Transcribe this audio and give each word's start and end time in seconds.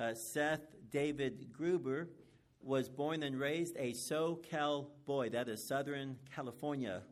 uh, 0.00 0.14
Seth 0.14 0.74
David 0.90 1.52
Gruber 1.52 2.08
was 2.62 2.88
born 2.88 3.22
and 3.22 3.38
raised 3.38 3.76
a 3.76 3.92
SoCal 3.92 4.86
boy, 5.06 5.28
that 5.28 5.48
is 5.48 5.62
Southern 5.62 6.16
California. 6.34 7.02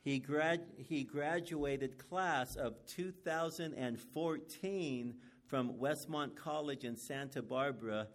He, 0.00 0.20
grad, 0.20 0.62
he 0.76 1.02
graduated 1.04 1.98
class 1.98 2.56
of 2.56 2.74
2014 2.86 5.14
from 5.46 5.74
Westmont 5.74 6.34
College 6.36 6.84
in 6.84 6.96
Santa 6.96 7.42
Barbara 7.42 8.08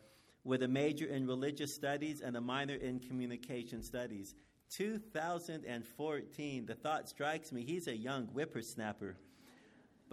with 0.46 0.64
a 0.64 0.68
major 0.68 1.06
in 1.06 1.28
religious 1.28 1.74
studies 1.74 2.20
and 2.22 2.38
a 2.38 2.42
minor 2.42 2.76
in 2.76 3.00
communication 3.00 3.82
studies. 3.84 4.36
2014, 4.70 6.66
the 6.66 6.76
thought 6.76 7.10
strikes 7.10 7.52
me, 7.52 7.64
he's 7.64 7.88
a 7.88 7.96
young 7.96 8.28
whippersnapper. 8.28 9.18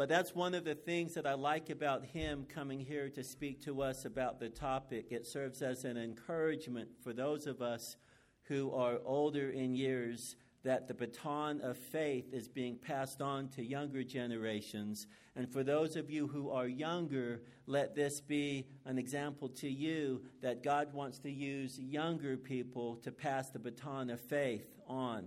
But 0.00 0.08
that's 0.08 0.34
one 0.34 0.54
of 0.54 0.64
the 0.64 0.74
things 0.74 1.12
that 1.12 1.26
I 1.26 1.34
like 1.34 1.68
about 1.68 2.06
him 2.06 2.46
coming 2.48 2.80
here 2.80 3.10
to 3.10 3.22
speak 3.22 3.62
to 3.64 3.82
us 3.82 4.06
about 4.06 4.40
the 4.40 4.48
topic. 4.48 5.08
It 5.10 5.26
serves 5.26 5.60
as 5.60 5.84
an 5.84 5.98
encouragement 5.98 6.88
for 7.02 7.12
those 7.12 7.46
of 7.46 7.60
us 7.60 7.98
who 8.44 8.72
are 8.72 9.00
older 9.04 9.50
in 9.50 9.74
years 9.74 10.36
that 10.64 10.88
the 10.88 10.94
baton 10.94 11.60
of 11.60 11.76
faith 11.76 12.32
is 12.32 12.48
being 12.48 12.78
passed 12.78 13.20
on 13.20 13.48
to 13.48 13.62
younger 13.62 14.02
generations. 14.02 15.06
And 15.36 15.52
for 15.52 15.62
those 15.62 15.96
of 15.96 16.08
you 16.08 16.26
who 16.26 16.48
are 16.48 16.66
younger, 16.66 17.42
let 17.66 17.94
this 17.94 18.22
be 18.22 18.68
an 18.86 18.96
example 18.96 19.50
to 19.50 19.68
you 19.68 20.22
that 20.40 20.62
God 20.62 20.94
wants 20.94 21.18
to 21.18 21.30
use 21.30 21.78
younger 21.78 22.38
people 22.38 22.96
to 23.02 23.12
pass 23.12 23.50
the 23.50 23.58
baton 23.58 24.08
of 24.08 24.18
faith 24.18 24.78
on. 24.86 25.26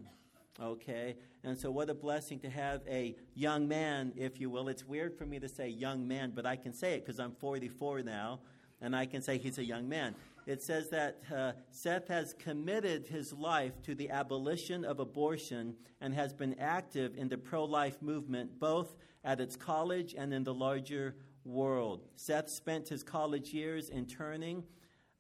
Okay? 0.62 1.16
And 1.44 1.58
so, 1.58 1.72
what 1.72 1.90
a 1.90 1.94
blessing 1.94 2.40
to 2.40 2.50
have 2.50 2.82
a 2.88 3.16
young 3.34 3.68
man, 3.68 4.14
if 4.16 4.40
you 4.40 4.50
will. 4.50 4.68
It's 4.68 4.86
weird 4.86 5.18
for 5.18 5.26
me 5.26 5.40
to 5.40 5.50
say 5.50 5.68
young 5.68 6.08
man, 6.08 6.32
but 6.36 6.46
I 6.46 6.56
can 6.56 6.74
say 6.74 6.96
it 6.96 7.06
because 7.06 7.20
I'm 7.20 7.34
44 7.34 8.02
now, 8.04 8.40
and 8.82 8.96
I 8.96 9.06
can 9.06 9.22
say 9.22 9.38
he's 9.38 9.58
a 9.58 9.66
young 9.66 9.90
man. 9.90 10.16
It 10.46 10.62
says 10.62 10.90
that 10.90 11.22
uh, 11.34 11.54
Seth 11.72 12.08
has 12.10 12.34
committed 12.34 13.08
his 13.08 13.32
life 13.34 13.82
to 13.84 13.96
the 13.96 14.10
abolition 14.10 14.84
of 14.84 15.00
abortion 15.00 15.76
and 16.02 16.14
has 16.14 16.34
been 16.34 16.56
active 16.60 17.16
in 17.18 17.30
the 17.30 17.38
pro 17.38 17.64
life 17.64 18.02
movement, 18.02 18.60
both 18.60 18.96
at 19.24 19.40
its 19.40 19.56
college 19.56 20.14
and 20.18 20.34
in 20.34 20.44
the 20.44 20.54
larger 20.54 21.16
world. 21.46 22.02
Seth 22.16 22.50
spent 22.50 22.90
his 22.90 23.04
college 23.04 23.54
years 23.54 23.90
interning 23.90 24.64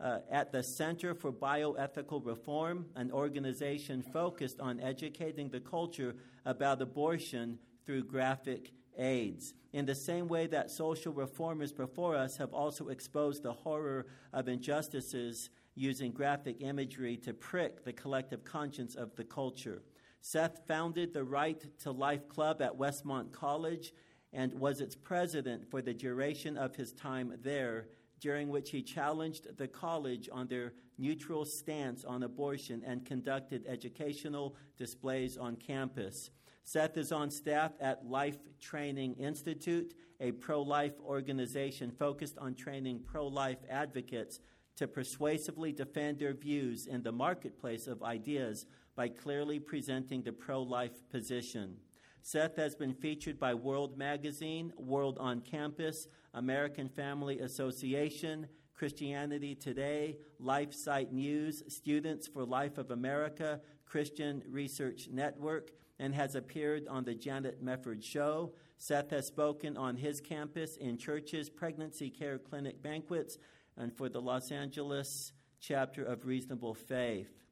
uh, 0.04 0.20
at 0.30 0.52
the 0.52 0.62
Center 0.62 1.16
for 1.16 1.32
Bioethical 1.32 2.26
Reform, 2.26 2.86
an 2.96 3.10
organization 3.10 4.04
focused 4.04 4.60
on 4.60 4.82
educating 4.82 5.50
the 5.50 5.62
culture 5.62 6.14
about 6.46 6.82
abortion 6.82 7.58
through 7.86 8.04
graphic 8.04 8.74
aids. 8.98 9.54
In 9.72 9.86
the 9.86 9.96
same 9.96 10.28
way 10.28 10.46
that 10.48 10.70
social 10.70 11.14
reformers 11.14 11.72
before 11.72 12.18
us 12.18 12.36
have 12.36 12.54
also 12.54 12.90
exposed 12.90 13.44
the 13.44 13.54
horror 13.54 14.06
of 14.34 14.50
injustices 14.50 15.50
using 15.74 16.12
graphic 16.12 16.58
imagery 16.60 17.16
to 17.18 17.34
prick 17.34 17.86
the 17.86 17.94
collective 17.94 18.44
conscience 18.44 18.96
of 18.96 19.16
the 19.16 19.24
culture. 19.24 19.82
Seth 20.20 20.60
founded 20.68 21.14
the 21.14 21.24
Right 21.24 21.64
to 21.80 21.92
Life 21.92 22.28
Club 22.28 22.62
at 22.62 22.78
Westmont 22.78 23.32
College 23.32 23.94
and 24.34 24.54
was 24.54 24.82
its 24.82 24.96
president 24.96 25.70
for 25.70 25.82
the 25.82 25.94
duration 25.94 26.58
of 26.58 26.76
his 26.76 26.92
time 26.92 27.34
there 27.42 27.88
during 28.24 28.48
which 28.48 28.72
he 28.72 28.82
challenged 28.82 29.58
the 29.58 29.68
college 29.68 30.30
on 30.32 30.48
their 30.48 30.72
neutral 30.98 31.44
stance 31.44 32.06
on 32.06 32.24
abortion 32.24 32.82
and 32.86 33.06
conducted 33.06 33.66
educational 33.68 34.56
displays 34.78 35.38
on 35.38 35.58
campus. 35.58 36.32
Seth 36.64 36.96
is 36.96 37.12
on 37.12 37.30
staff 37.30 37.74
at 37.82 38.06
Life 38.06 38.38
Training 38.62 39.16
Institute, 39.16 39.94
a 40.22 40.32
pro 40.32 40.62
life 40.62 40.94
organization 41.02 41.92
focused 41.92 42.38
on 42.38 42.56
training 42.56 43.02
pro 43.06 43.28
life 43.28 43.60
advocates 43.70 44.40
to 44.78 44.88
persuasively 44.88 45.74
defend 45.74 46.18
their 46.18 46.34
views 46.34 46.88
in 46.88 47.04
the 47.04 47.12
marketplace 47.12 47.88
of 47.88 48.04
ideas 48.04 48.66
by 48.96 49.10
clearly 49.10 49.60
presenting 49.60 50.24
the 50.24 50.32
pro 50.32 50.64
life 50.64 51.10
position. 51.10 51.76
Seth 52.26 52.56
has 52.56 52.74
been 52.74 52.94
featured 52.94 53.38
by 53.38 53.54
World 53.54 53.98
Magazine, 53.98 54.72
World 54.78 55.18
on 55.20 55.42
Campus, 55.42 56.08
American 56.34 56.88
Family 56.88 57.40
Association, 57.40 58.48
Christianity 58.74 59.56
Today, 59.56 60.16
LifeSite 60.42 61.12
News, 61.12 61.64
Students 61.68 62.26
for 62.26 62.46
Life 62.46 62.78
of 62.78 62.92
America, 62.92 63.60
Christian 63.86 64.42
Research 64.50 65.10
Network, 65.12 65.72
and 66.00 66.16
has 66.16 66.36
appeared 66.36 66.88
on 66.88 67.04
The 67.04 67.14
Janet 67.14 67.62
Mefford 67.64 68.02
Show. 68.02 68.54
Seth 68.78 69.10
has 69.10 69.28
spoken 69.28 69.76
on 69.76 69.98
his 69.98 70.22
campus 70.22 70.78
in 70.78 70.98
churches, 70.98 71.50
pregnancy 71.50 72.10
care 72.10 72.38
clinic 72.38 72.82
banquets, 72.82 73.38
and 73.76 73.94
for 73.94 74.08
the 74.08 74.22
Los 74.22 74.50
Angeles 74.50 75.34
chapter 75.60 76.06
of 76.06 76.26
Reasonable 76.26 76.74
Faith. 76.74 77.44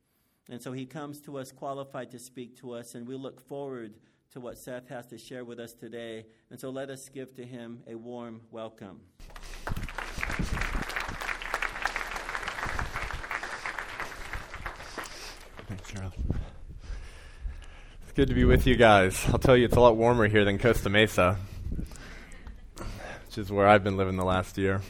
And 0.50 0.62
so 0.62 0.72
he 0.72 0.86
comes 0.86 1.20
to 1.22 1.38
us 1.38 1.52
qualified 1.52 2.10
to 2.12 2.20
speak 2.20 2.56
to 2.62 2.72
us, 2.72 2.96
and 2.96 3.06
we 3.06 3.16
look 3.16 3.42
forward 3.42 3.96
to 4.32 4.40
what 4.40 4.58
Seth 4.58 4.88
has 4.88 5.08
to 5.08 5.18
share 5.18 5.44
with 5.44 5.60
us 5.60 5.74
today. 5.74 6.26
And 6.50 6.60
so 6.60 6.70
let 6.70 6.90
us 6.90 7.10
give 7.10 7.36
to 7.36 7.46
him 7.46 7.84
a 7.86 7.96
warm 7.96 8.42
welcome. 8.50 9.02
Thanks, 15.68 15.92
Charles. 15.92 16.14
It's 18.04 18.14
good 18.14 18.30
to 18.30 18.34
be 18.34 18.46
with 18.46 18.66
you 18.68 18.76
guys. 18.76 19.22
I'll 19.28 19.40
tell 19.40 19.58
you, 19.58 19.66
it's 19.66 19.76
a 19.76 19.82
lot 19.82 19.98
warmer 19.98 20.28
here 20.28 20.46
than 20.46 20.60
Costa 20.60 20.90
Mesa, 20.90 21.38
which 23.26 23.38
is 23.38 23.52
where 23.52 23.68
I've 23.68 23.84
been 23.84 23.98
living 23.98 24.16
the 24.16 24.26
last 24.26 24.58
year. 24.58 24.82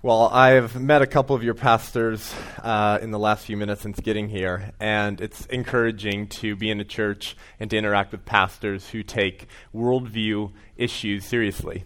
Well, 0.00 0.28
I've 0.28 0.80
met 0.80 1.02
a 1.02 1.08
couple 1.08 1.34
of 1.34 1.42
your 1.42 1.54
pastors 1.54 2.32
uh, 2.62 3.00
in 3.02 3.10
the 3.10 3.18
last 3.18 3.46
few 3.46 3.56
minutes 3.56 3.82
since 3.82 3.98
getting 3.98 4.28
here, 4.28 4.70
and 4.78 5.20
it's 5.20 5.44
encouraging 5.46 6.28
to 6.28 6.54
be 6.54 6.70
in 6.70 6.78
a 6.78 6.84
church 6.84 7.36
and 7.58 7.68
to 7.70 7.76
interact 7.76 8.12
with 8.12 8.24
pastors 8.24 8.88
who 8.90 9.02
take 9.02 9.48
worldview 9.74 10.52
issues 10.76 11.24
seriously. 11.24 11.82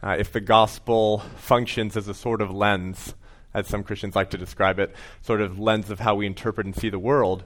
Uh, 0.00 0.14
if 0.16 0.30
the 0.30 0.40
gospel 0.40 1.24
functions 1.38 1.96
as 1.96 2.06
a 2.06 2.14
sort 2.14 2.40
of 2.40 2.52
lens, 2.52 3.16
as 3.52 3.66
some 3.66 3.82
Christians 3.82 4.14
like 4.14 4.30
to 4.30 4.38
describe 4.38 4.78
it, 4.78 4.94
sort 5.22 5.40
of 5.40 5.58
lens 5.58 5.90
of 5.90 5.98
how 5.98 6.14
we 6.14 6.24
interpret 6.24 6.66
and 6.66 6.76
see 6.76 6.88
the 6.88 7.00
world, 7.00 7.42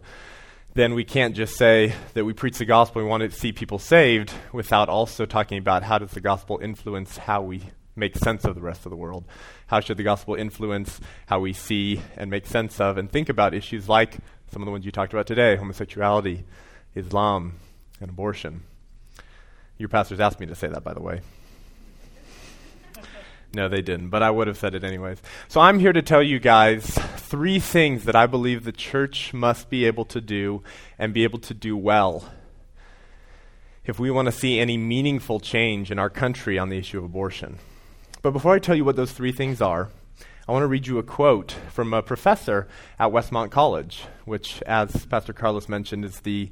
then 0.74 0.92
we 0.92 1.02
can't 1.02 1.34
just 1.34 1.56
say 1.56 1.94
that 2.12 2.26
we 2.26 2.34
preach 2.34 2.58
the 2.58 2.66
gospel, 2.66 3.00
we 3.00 3.08
want 3.08 3.22
to 3.22 3.30
see 3.30 3.52
people 3.52 3.78
saved, 3.78 4.30
without 4.52 4.90
also 4.90 5.24
talking 5.24 5.56
about 5.56 5.82
how 5.82 5.96
does 5.96 6.10
the 6.10 6.20
gospel 6.20 6.60
influence 6.62 7.16
how 7.16 7.40
we 7.40 7.62
make 7.96 8.16
sense 8.16 8.44
of 8.44 8.54
the 8.54 8.60
rest 8.60 8.84
of 8.86 8.90
the 8.90 8.96
world. 8.96 9.24
How 9.70 9.78
should 9.78 9.98
the 9.98 10.02
gospel 10.02 10.34
influence 10.34 11.00
how 11.26 11.38
we 11.38 11.52
see 11.52 12.02
and 12.16 12.28
make 12.28 12.44
sense 12.44 12.80
of 12.80 12.98
and 12.98 13.08
think 13.08 13.28
about 13.28 13.54
issues 13.54 13.88
like 13.88 14.16
some 14.50 14.62
of 14.62 14.66
the 14.66 14.72
ones 14.72 14.84
you 14.84 14.90
talked 14.90 15.12
about 15.12 15.28
today 15.28 15.54
homosexuality, 15.54 16.42
Islam, 16.96 17.54
and 18.00 18.10
abortion? 18.10 18.64
Your 19.78 19.88
pastors 19.88 20.18
asked 20.18 20.40
me 20.40 20.46
to 20.46 20.56
say 20.56 20.66
that, 20.66 20.82
by 20.82 20.92
the 20.92 21.00
way. 21.00 21.20
No, 23.54 23.68
they 23.68 23.80
didn't, 23.80 24.08
but 24.08 24.24
I 24.24 24.30
would 24.32 24.48
have 24.48 24.58
said 24.58 24.74
it 24.74 24.82
anyways. 24.82 25.22
So 25.46 25.60
I'm 25.60 25.78
here 25.78 25.92
to 25.92 26.02
tell 26.02 26.20
you 26.22 26.40
guys 26.40 26.86
three 27.16 27.60
things 27.60 28.02
that 28.06 28.16
I 28.16 28.26
believe 28.26 28.64
the 28.64 28.72
church 28.72 29.32
must 29.32 29.70
be 29.70 29.84
able 29.84 30.04
to 30.06 30.20
do 30.20 30.64
and 30.98 31.14
be 31.14 31.22
able 31.22 31.38
to 31.38 31.54
do 31.54 31.76
well 31.76 32.28
if 33.84 34.00
we 34.00 34.10
want 34.10 34.26
to 34.26 34.32
see 34.32 34.58
any 34.58 34.76
meaningful 34.76 35.38
change 35.38 35.92
in 35.92 35.98
our 36.00 36.10
country 36.10 36.58
on 36.58 36.70
the 36.70 36.76
issue 36.76 36.98
of 36.98 37.04
abortion. 37.04 37.60
But 38.22 38.32
before 38.32 38.54
I 38.54 38.58
tell 38.58 38.74
you 38.74 38.84
what 38.84 38.96
those 38.96 39.12
three 39.12 39.32
things 39.32 39.62
are, 39.62 39.88
I 40.46 40.52
want 40.52 40.62
to 40.62 40.66
read 40.66 40.86
you 40.86 40.98
a 40.98 41.02
quote 41.02 41.52
from 41.70 41.94
a 41.94 42.02
professor 42.02 42.68
at 42.98 43.10
Westmont 43.10 43.50
College, 43.50 44.04
which, 44.26 44.60
as 44.64 45.06
Pastor 45.06 45.32
Carlos 45.32 45.70
mentioned, 45.70 46.04
is 46.04 46.20
the 46.20 46.50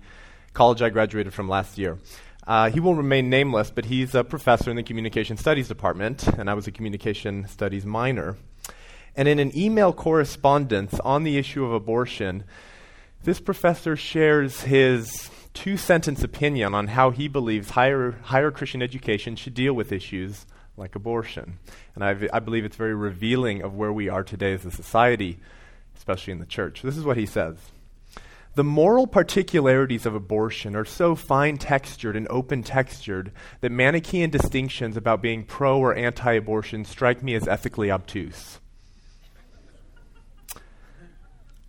college 0.54 0.80
I 0.80 0.88
graduated 0.88 1.34
from 1.34 1.46
last 1.46 1.76
year. 1.76 1.98
Uh, 2.46 2.70
he 2.70 2.80
will 2.80 2.94
remain 2.94 3.28
nameless, 3.28 3.70
but 3.70 3.84
he's 3.84 4.14
a 4.14 4.24
professor 4.24 4.70
in 4.70 4.76
the 4.76 4.82
Communication 4.82 5.36
Studies 5.36 5.68
department, 5.68 6.26
and 6.26 6.48
I 6.48 6.54
was 6.54 6.66
a 6.66 6.72
Communication 6.72 7.46
Studies 7.48 7.84
minor. 7.84 8.36
And 9.14 9.28
in 9.28 9.38
an 9.38 9.54
email 9.54 9.92
correspondence 9.92 10.98
on 11.00 11.22
the 11.22 11.36
issue 11.36 11.66
of 11.66 11.72
abortion, 11.74 12.44
this 13.24 13.40
professor 13.40 13.94
shares 13.94 14.62
his 14.62 15.28
two 15.54 15.76
sentence 15.76 16.22
opinion 16.22 16.74
on 16.74 16.88
how 16.88 17.10
he 17.10 17.28
believes 17.28 17.70
higher, 17.70 18.12
higher 18.22 18.50
Christian 18.50 18.82
education 18.82 19.36
should 19.36 19.54
deal 19.54 19.72
with 19.72 19.92
issues 19.92 20.46
like 20.76 20.94
abortion. 20.94 21.58
And 21.94 22.04
I, 22.04 22.28
I 22.32 22.38
believe 22.38 22.64
it's 22.64 22.76
very 22.76 22.94
revealing 22.94 23.62
of 23.62 23.74
where 23.74 23.92
we 23.92 24.08
are 24.08 24.22
today 24.22 24.54
as 24.54 24.64
a 24.64 24.70
society, 24.70 25.38
especially 25.96 26.32
in 26.32 26.38
the 26.38 26.46
church. 26.46 26.82
This 26.82 26.96
is 26.96 27.04
what 27.04 27.16
he 27.16 27.26
says. 27.26 27.56
The 28.54 28.64
moral 28.64 29.06
particularities 29.06 30.04
of 30.06 30.14
abortion 30.14 30.74
are 30.74 30.84
so 30.84 31.14
fine 31.14 31.58
textured 31.58 32.16
and 32.16 32.26
open 32.28 32.62
textured 32.62 33.30
that 33.60 33.70
Manichaean 33.70 34.30
distinctions 34.30 34.96
about 34.96 35.22
being 35.22 35.44
pro 35.44 35.78
or 35.78 35.94
anti 35.94 36.32
abortion 36.32 36.84
strike 36.84 37.22
me 37.22 37.34
as 37.34 37.46
ethically 37.46 37.90
obtuse. 37.90 38.58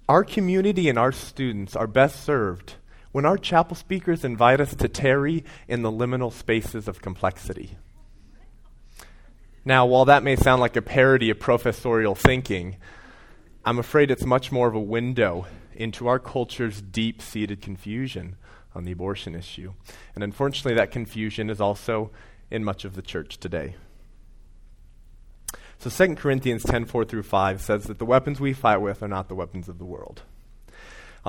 Our 0.07 0.23
community 0.23 0.89
and 0.89 0.97
our 0.97 1.11
students 1.11 1.75
are 1.75 1.85
best 1.85 2.23
served 2.23 2.73
when 3.11 3.25
our 3.25 3.37
chapel 3.37 3.75
speakers 3.75 4.23
invite 4.23 4.61
us 4.61 4.75
to 4.75 4.87
tarry 4.87 5.43
in 5.67 5.81
the 5.81 5.91
liminal 5.91 6.31
spaces 6.31 6.87
of 6.87 7.01
complexity. 7.01 7.71
Now, 9.65 9.85
while 9.85 10.05
that 10.05 10.23
may 10.23 10.35
sound 10.35 10.61
like 10.61 10.75
a 10.75 10.81
parody 10.81 11.29
of 11.29 11.39
professorial 11.39 12.15
thinking, 12.15 12.77
I'm 13.65 13.79
afraid 13.79 14.09
it's 14.09 14.25
much 14.25 14.51
more 14.51 14.67
of 14.67 14.75
a 14.75 14.79
window 14.79 15.47
into 15.73 16.07
our 16.07 16.19
culture's 16.19 16.81
deep 16.81 17.21
seated 17.21 17.61
confusion 17.61 18.35
on 18.75 18.85
the 18.85 18.91
abortion 18.91 19.35
issue. 19.35 19.73
And 20.15 20.23
unfortunately, 20.23 20.75
that 20.75 20.91
confusion 20.91 21.49
is 21.49 21.59
also 21.59 22.11
in 22.49 22.63
much 22.63 22.85
of 22.85 22.95
the 22.95 23.01
church 23.01 23.39
today. 23.39 23.75
So 25.79 25.89
2 25.89 26.15
Corinthians 26.15 26.63
10 26.63 26.85
4 26.85 27.05
through 27.05 27.23
5 27.23 27.61
says 27.61 27.85
that 27.85 27.99
the 27.99 28.05
weapons 28.05 28.39
we 28.39 28.53
fight 28.53 28.77
with 28.77 29.01
are 29.01 29.07
not 29.07 29.29
the 29.29 29.35
weapons 29.35 29.69
of 29.69 29.79
the 29.79 29.85
world. 29.85 30.23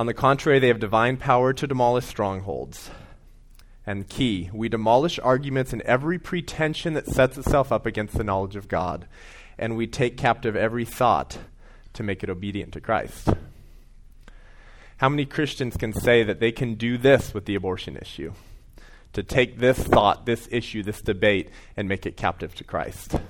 On 0.01 0.07
the 0.07 0.15
contrary, 0.15 0.59
they 0.59 0.69
have 0.69 0.81
divine 0.81 1.19
power 1.19 1.53
to 1.53 1.67
demolish 1.67 2.07
strongholds. 2.07 2.89
And 3.87 4.09
key, 4.09 4.49
we 4.51 4.71
demolish 4.71 5.19
arguments 5.19 5.75
and 5.75 5.83
every 5.83 6.19
pretension 6.19 6.95
that 6.95 7.07
sets 7.07 7.37
itself 7.37 7.71
up 7.71 7.85
against 7.85 8.17
the 8.17 8.25
knowledge 8.25 8.57
of 8.57 8.67
God, 8.67 9.07
and 9.59 9.77
we 9.77 9.87
take 9.87 10.17
captive 10.17 10.57
every 10.57 10.87
thought 10.87 11.37
to 11.93 12.03
make 12.03 12.23
it 12.23 12.31
obedient 12.31 12.73
to 12.73 12.81
Christ. 12.81 13.29
How 14.97 15.11
many 15.11 15.27
Christians 15.27 15.77
can 15.77 15.93
say 15.93 16.23
that 16.23 16.41
they 16.41 16.51
can 16.51 16.77
do 16.77 16.97
this 16.97 17.35
with 17.35 17.45
the 17.45 17.55
abortion 17.55 17.99
issue? 17.99 18.33
To 19.13 19.23
take 19.23 19.59
this 19.59 19.81
thought, 19.81 20.25
this 20.25 20.49
issue, 20.51 20.83
this 20.83 21.03
debate, 21.03 21.51
and 21.77 21.87
make 21.87 22.07
it 22.07 22.17
captive 22.17 22.55
to 22.55 22.65
Christ. 22.65 23.21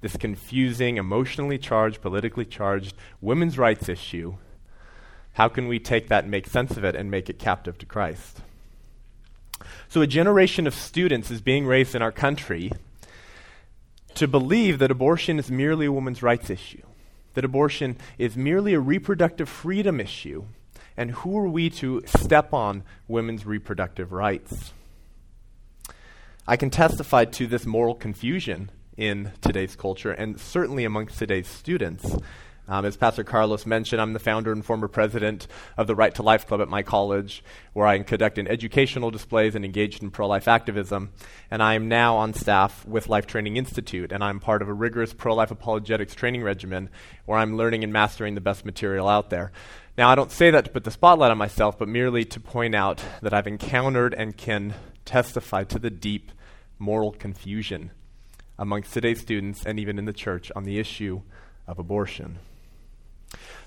This 0.00 0.16
confusing, 0.16 0.96
emotionally 0.96 1.58
charged, 1.58 2.02
politically 2.02 2.46
charged 2.46 2.96
women's 3.20 3.58
rights 3.58 3.88
issue. 3.88 4.38
How 5.36 5.48
can 5.48 5.68
we 5.68 5.78
take 5.78 6.08
that 6.08 6.24
and 6.24 6.30
make 6.30 6.46
sense 6.46 6.78
of 6.78 6.84
it 6.84 6.96
and 6.96 7.10
make 7.10 7.28
it 7.28 7.38
captive 7.38 7.76
to 7.78 7.86
Christ? 7.86 8.40
So, 9.86 10.00
a 10.00 10.06
generation 10.06 10.66
of 10.66 10.74
students 10.74 11.30
is 11.30 11.42
being 11.42 11.66
raised 11.66 11.94
in 11.94 12.00
our 12.00 12.10
country 12.10 12.72
to 14.14 14.26
believe 14.26 14.78
that 14.78 14.90
abortion 14.90 15.38
is 15.38 15.50
merely 15.50 15.84
a 15.84 15.92
woman's 15.92 16.22
rights 16.22 16.48
issue, 16.48 16.80
that 17.34 17.44
abortion 17.44 17.98
is 18.16 18.34
merely 18.34 18.72
a 18.72 18.80
reproductive 18.80 19.46
freedom 19.46 20.00
issue, 20.00 20.46
and 20.96 21.10
who 21.10 21.36
are 21.36 21.48
we 21.48 21.68
to 21.68 22.02
step 22.06 22.54
on 22.54 22.82
women's 23.06 23.44
reproductive 23.44 24.12
rights? 24.12 24.72
I 26.48 26.56
can 26.56 26.70
testify 26.70 27.26
to 27.26 27.46
this 27.46 27.66
moral 27.66 27.94
confusion 27.94 28.70
in 28.96 29.32
today's 29.42 29.76
culture 29.76 30.12
and 30.12 30.40
certainly 30.40 30.86
amongst 30.86 31.18
today's 31.18 31.46
students. 31.46 32.16
Um, 32.68 32.84
as 32.84 32.96
Pastor 32.96 33.22
Carlos 33.22 33.64
mentioned, 33.64 34.02
I'm 34.02 34.12
the 34.12 34.18
founder 34.18 34.50
and 34.50 34.64
former 34.64 34.88
president 34.88 35.46
of 35.76 35.86
the 35.86 35.94
Right 35.94 36.14
to 36.16 36.22
Life 36.22 36.46
Club 36.48 36.60
at 36.60 36.68
my 36.68 36.82
college, 36.82 37.44
where 37.74 37.86
I 37.86 37.98
conduct 38.00 38.38
educational 38.38 39.12
displays 39.12 39.54
and 39.54 39.64
engaged 39.64 40.02
in 40.02 40.10
pro 40.10 40.26
life 40.26 40.48
activism. 40.48 41.10
And 41.50 41.62
I 41.62 41.74
am 41.74 41.88
now 41.88 42.16
on 42.16 42.34
staff 42.34 42.84
with 42.84 43.08
Life 43.08 43.26
Training 43.26 43.56
Institute, 43.56 44.10
and 44.10 44.24
I'm 44.24 44.40
part 44.40 44.62
of 44.62 44.68
a 44.68 44.74
rigorous 44.74 45.12
pro 45.12 45.34
life 45.34 45.52
apologetics 45.52 46.14
training 46.14 46.42
regimen 46.42 46.90
where 47.24 47.38
I'm 47.38 47.56
learning 47.56 47.84
and 47.84 47.92
mastering 47.92 48.34
the 48.34 48.40
best 48.40 48.64
material 48.64 49.08
out 49.08 49.30
there. 49.30 49.52
Now, 49.96 50.10
I 50.10 50.14
don't 50.16 50.32
say 50.32 50.50
that 50.50 50.64
to 50.64 50.70
put 50.70 50.84
the 50.84 50.90
spotlight 50.90 51.30
on 51.30 51.38
myself, 51.38 51.78
but 51.78 51.88
merely 51.88 52.24
to 52.24 52.40
point 52.40 52.74
out 52.74 53.02
that 53.22 53.32
I've 53.32 53.46
encountered 53.46 54.12
and 54.12 54.36
can 54.36 54.74
testify 55.04 55.64
to 55.64 55.78
the 55.78 55.88
deep 55.88 56.32
moral 56.78 57.12
confusion 57.12 57.92
amongst 58.58 58.92
today's 58.92 59.20
students 59.20 59.64
and 59.64 59.78
even 59.78 59.98
in 59.98 60.04
the 60.04 60.12
church 60.12 60.50
on 60.56 60.64
the 60.64 60.78
issue 60.78 61.22
of 61.66 61.78
abortion. 61.78 62.38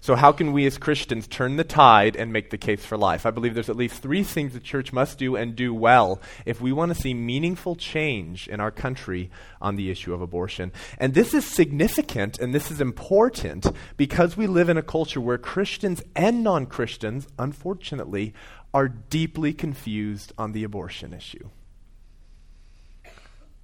So, 0.01 0.15
how 0.15 0.31
can 0.31 0.53
we 0.53 0.65
as 0.65 0.77
Christians 0.77 1.27
turn 1.27 1.57
the 1.57 1.63
tide 1.63 2.15
and 2.15 2.31
make 2.31 2.51
the 2.51 2.57
case 2.57 2.85
for 2.85 2.97
life? 2.97 3.25
I 3.25 3.31
believe 3.31 3.53
there's 3.53 3.69
at 3.69 3.75
least 3.75 4.01
three 4.01 4.23
things 4.23 4.53
the 4.53 4.59
church 4.59 4.93
must 4.93 5.17
do 5.17 5.35
and 5.35 5.55
do 5.55 5.73
well 5.73 6.21
if 6.45 6.61
we 6.61 6.71
want 6.71 6.93
to 6.93 7.01
see 7.01 7.13
meaningful 7.13 7.75
change 7.75 8.47
in 8.47 8.61
our 8.61 8.71
country 8.71 9.29
on 9.61 9.75
the 9.75 9.91
issue 9.91 10.13
of 10.13 10.21
abortion. 10.21 10.71
And 10.97 11.13
this 11.13 11.33
is 11.33 11.45
significant 11.45 12.39
and 12.39 12.55
this 12.55 12.71
is 12.71 12.79
important 12.79 13.67
because 13.97 14.37
we 14.37 14.47
live 14.47 14.69
in 14.69 14.77
a 14.77 14.83
culture 14.83 15.19
where 15.19 15.37
Christians 15.37 16.01
and 16.15 16.43
non 16.43 16.65
Christians, 16.65 17.27
unfortunately, 17.37 18.33
are 18.73 18.87
deeply 18.87 19.53
confused 19.53 20.31
on 20.37 20.53
the 20.53 20.63
abortion 20.63 21.13
issue. 21.13 21.49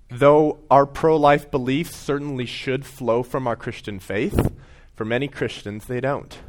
Though 0.10 0.60
our 0.70 0.86
pro 0.86 1.18
life 1.18 1.50
beliefs 1.50 1.96
certainly 1.96 2.46
should 2.46 2.86
flow 2.86 3.24
from 3.24 3.48
our 3.48 3.56
Christian 3.56 4.00
faith, 4.00 4.52
for 4.96 5.06
many 5.06 5.28
Christians, 5.28 5.86
they 5.86 6.00
don't. 6.00 6.40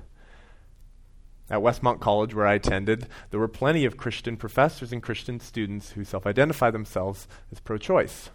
At 1.48 1.60
Westmont 1.60 2.00
College, 2.00 2.34
where 2.34 2.46
I 2.46 2.54
attended, 2.54 3.06
there 3.30 3.40
were 3.40 3.48
plenty 3.48 3.84
of 3.84 3.96
Christian 3.96 4.36
professors 4.36 4.92
and 4.92 5.02
Christian 5.02 5.38
students 5.38 5.92
who 5.92 6.04
self 6.04 6.26
identify 6.26 6.70
themselves 6.70 7.28
as 7.52 7.60
pro 7.60 7.78
choice. 7.78 8.30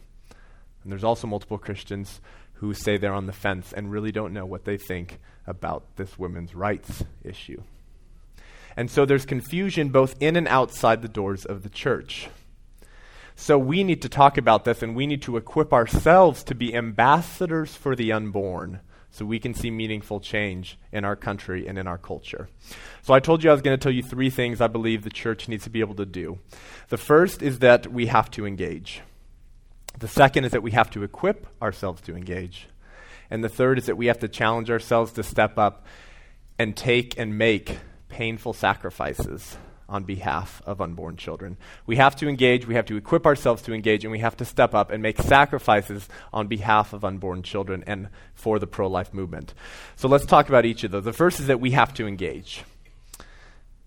And 0.83 0.91
there's 0.91 1.03
also 1.03 1.27
multiple 1.27 1.57
Christians 1.57 2.21
who 2.53 2.73
say 2.73 2.97
they're 2.97 3.13
on 3.13 3.25
the 3.25 3.33
fence 3.33 3.73
and 3.73 3.91
really 3.91 4.11
don't 4.11 4.33
know 4.33 4.45
what 4.45 4.65
they 4.65 4.77
think 4.77 5.19
about 5.47 5.97
this 5.97 6.17
women's 6.17 6.55
rights 6.55 7.03
issue. 7.23 7.63
And 8.77 8.89
so 8.89 9.05
there's 9.05 9.25
confusion 9.25 9.89
both 9.89 10.15
in 10.21 10.35
and 10.35 10.47
outside 10.47 11.01
the 11.01 11.09
doors 11.09 11.43
of 11.45 11.63
the 11.63 11.69
church. 11.69 12.29
So 13.35 13.57
we 13.57 13.83
need 13.83 14.01
to 14.03 14.09
talk 14.09 14.37
about 14.37 14.65
this 14.65 14.83
and 14.83 14.95
we 14.95 15.07
need 15.07 15.21
to 15.23 15.37
equip 15.37 15.73
ourselves 15.73 16.43
to 16.45 16.55
be 16.55 16.75
ambassadors 16.75 17.75
for 17.75 17.95
the 17.95 18.11
unborn 18.11 18.79
so 19.11 19.25
we 19.25 19.39
can 19.39 19.53
see 19.53 19.69
meaningful 19.69 20.19
change 20.19 20.77
in 20.91 21.03
our 21.03 21.15
country 21.15 21.67
and 21.67 21.77
in 21.77 21.85
our 21.85 21.97
culture. 21.97 22.49
So 23.03 23.13
I 23.13 23.19
told 23.19 23.43
you 23.43 23.49
I 23.49 23.53
was 23.53 23.61
going 23.61 23.77
to 23.77 23.81
tell 23.81 23.91
you 23.91 24.01
three 24.01 24.29
things 24.29 24.61
I 24.61 24.67
believe 24.67 25.03
the 25.03 25.09
church 25.09 25.47
needs 25.47 25.65
to 25.65 25.69
be 25.69 25.81
able 25.81 25.95
to 25.95 26.05
do. 26.05 26.39
The 26.89 26.97
first 26.97 27.41
is 27.41 27.59
that 27.59 27.91
we 27.91 28.07
have 28.07 28.31
to 28.31 28.45
engage. 28.45 29.01
The 29.99 30.07
second 30.07 30.45
is 30.45 30.51
that 30.53 30.63
we 30.63 30.71
have 30.71 30.89
to 30.91 31.03
equip 31.03 31.45
ourselves 31.61 32.01
to 32.03 32.15
engage. 32.15 32.67
And 33.29 33.43
the 33.43 33.49
third 33.49 33.77
is 33.77 33.85
that 33.85 33.97
we 33.97 34.07
have 34.07 34.19
to 34.19 34.27
challenge 34.27 34.69
ourselves 34.71 35.11
to 35.13 35.23
step 35.23 35.57
up 35.57 35.85
and 36.57 36.75
take 36.75 37.17
and 37.19 37.37
make 37.37 37.77
painful 38.07 38.53
sacrifices 38.53 39.57
on 39.91 40.05
behalf 40.05 40.61
of 40.65 40.79
unborn 40.79 41.17
children. 41.17 41.57
We 41.85 41.97
have 41.97 42.15
to 42.15 42.29
engage, 42.29 42.65
we 42.65 42.75
have 42.75 42.85
to 42.85 42.95
equip 42.95 43.25
ourselves 43.25 43.61
to 43.63 43.73
engage, 43.73 44.05
and 44.05 44.11
we 44.11 44.19
have 44.19 44.37
to 44.37 44.45
step 44.45 44.73
up 44.73 44.89
and 44.89 45.03
make 45.03 45.21
sacrifices 45.21 46.07
on 46.31 46.47
behalf 46.47 46.93
of 46.93 47.03
unborn 47.03 47.43
children 47.43 47.83
and 47.85 48.07
for 48.33 48.57
the 48.57 48.67
pro 48.67 48.87
life 48.87 49.13
movement. 49.13 49.53
So 49.97 50.07
let's 50.07 50.25
talk 50.25 50.47
about 50.47 50.65
each 50.65 50.85
of 50.85 50.91
those. 50.91 51.03
The 51.03 51.13
first 51.13 51.41
is 51.41 51.47
that 51.47 51.59
we 51.59 51.71
have 51.71 51.93
to 51.95 52.07
engage. 52.07 52.63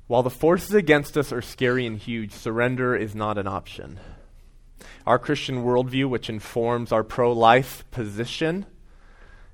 While 0.06 0.22
the 0.22 0.30
forces 0.30 0.74
against 0.74 1.16
us 1.16 1.32
are 1.32 1.40
scary 1.40 1.86
and 1.86 1.96
huge, 1.96 2.32
surrender 2.32 2.94
is 2.94 3.14
not 3.14 3.38
an 3.38 3.46
option. 3.46 3.98
Our 5.06 5.18
Christian 5.18 5.64
worldview, 5.64 6.10
which 6.10 6.28
informs 6.28 6.92
our 6.92 7.02
pro 7.02 7.32
life 7.32 7.84
position, 7.90 8.66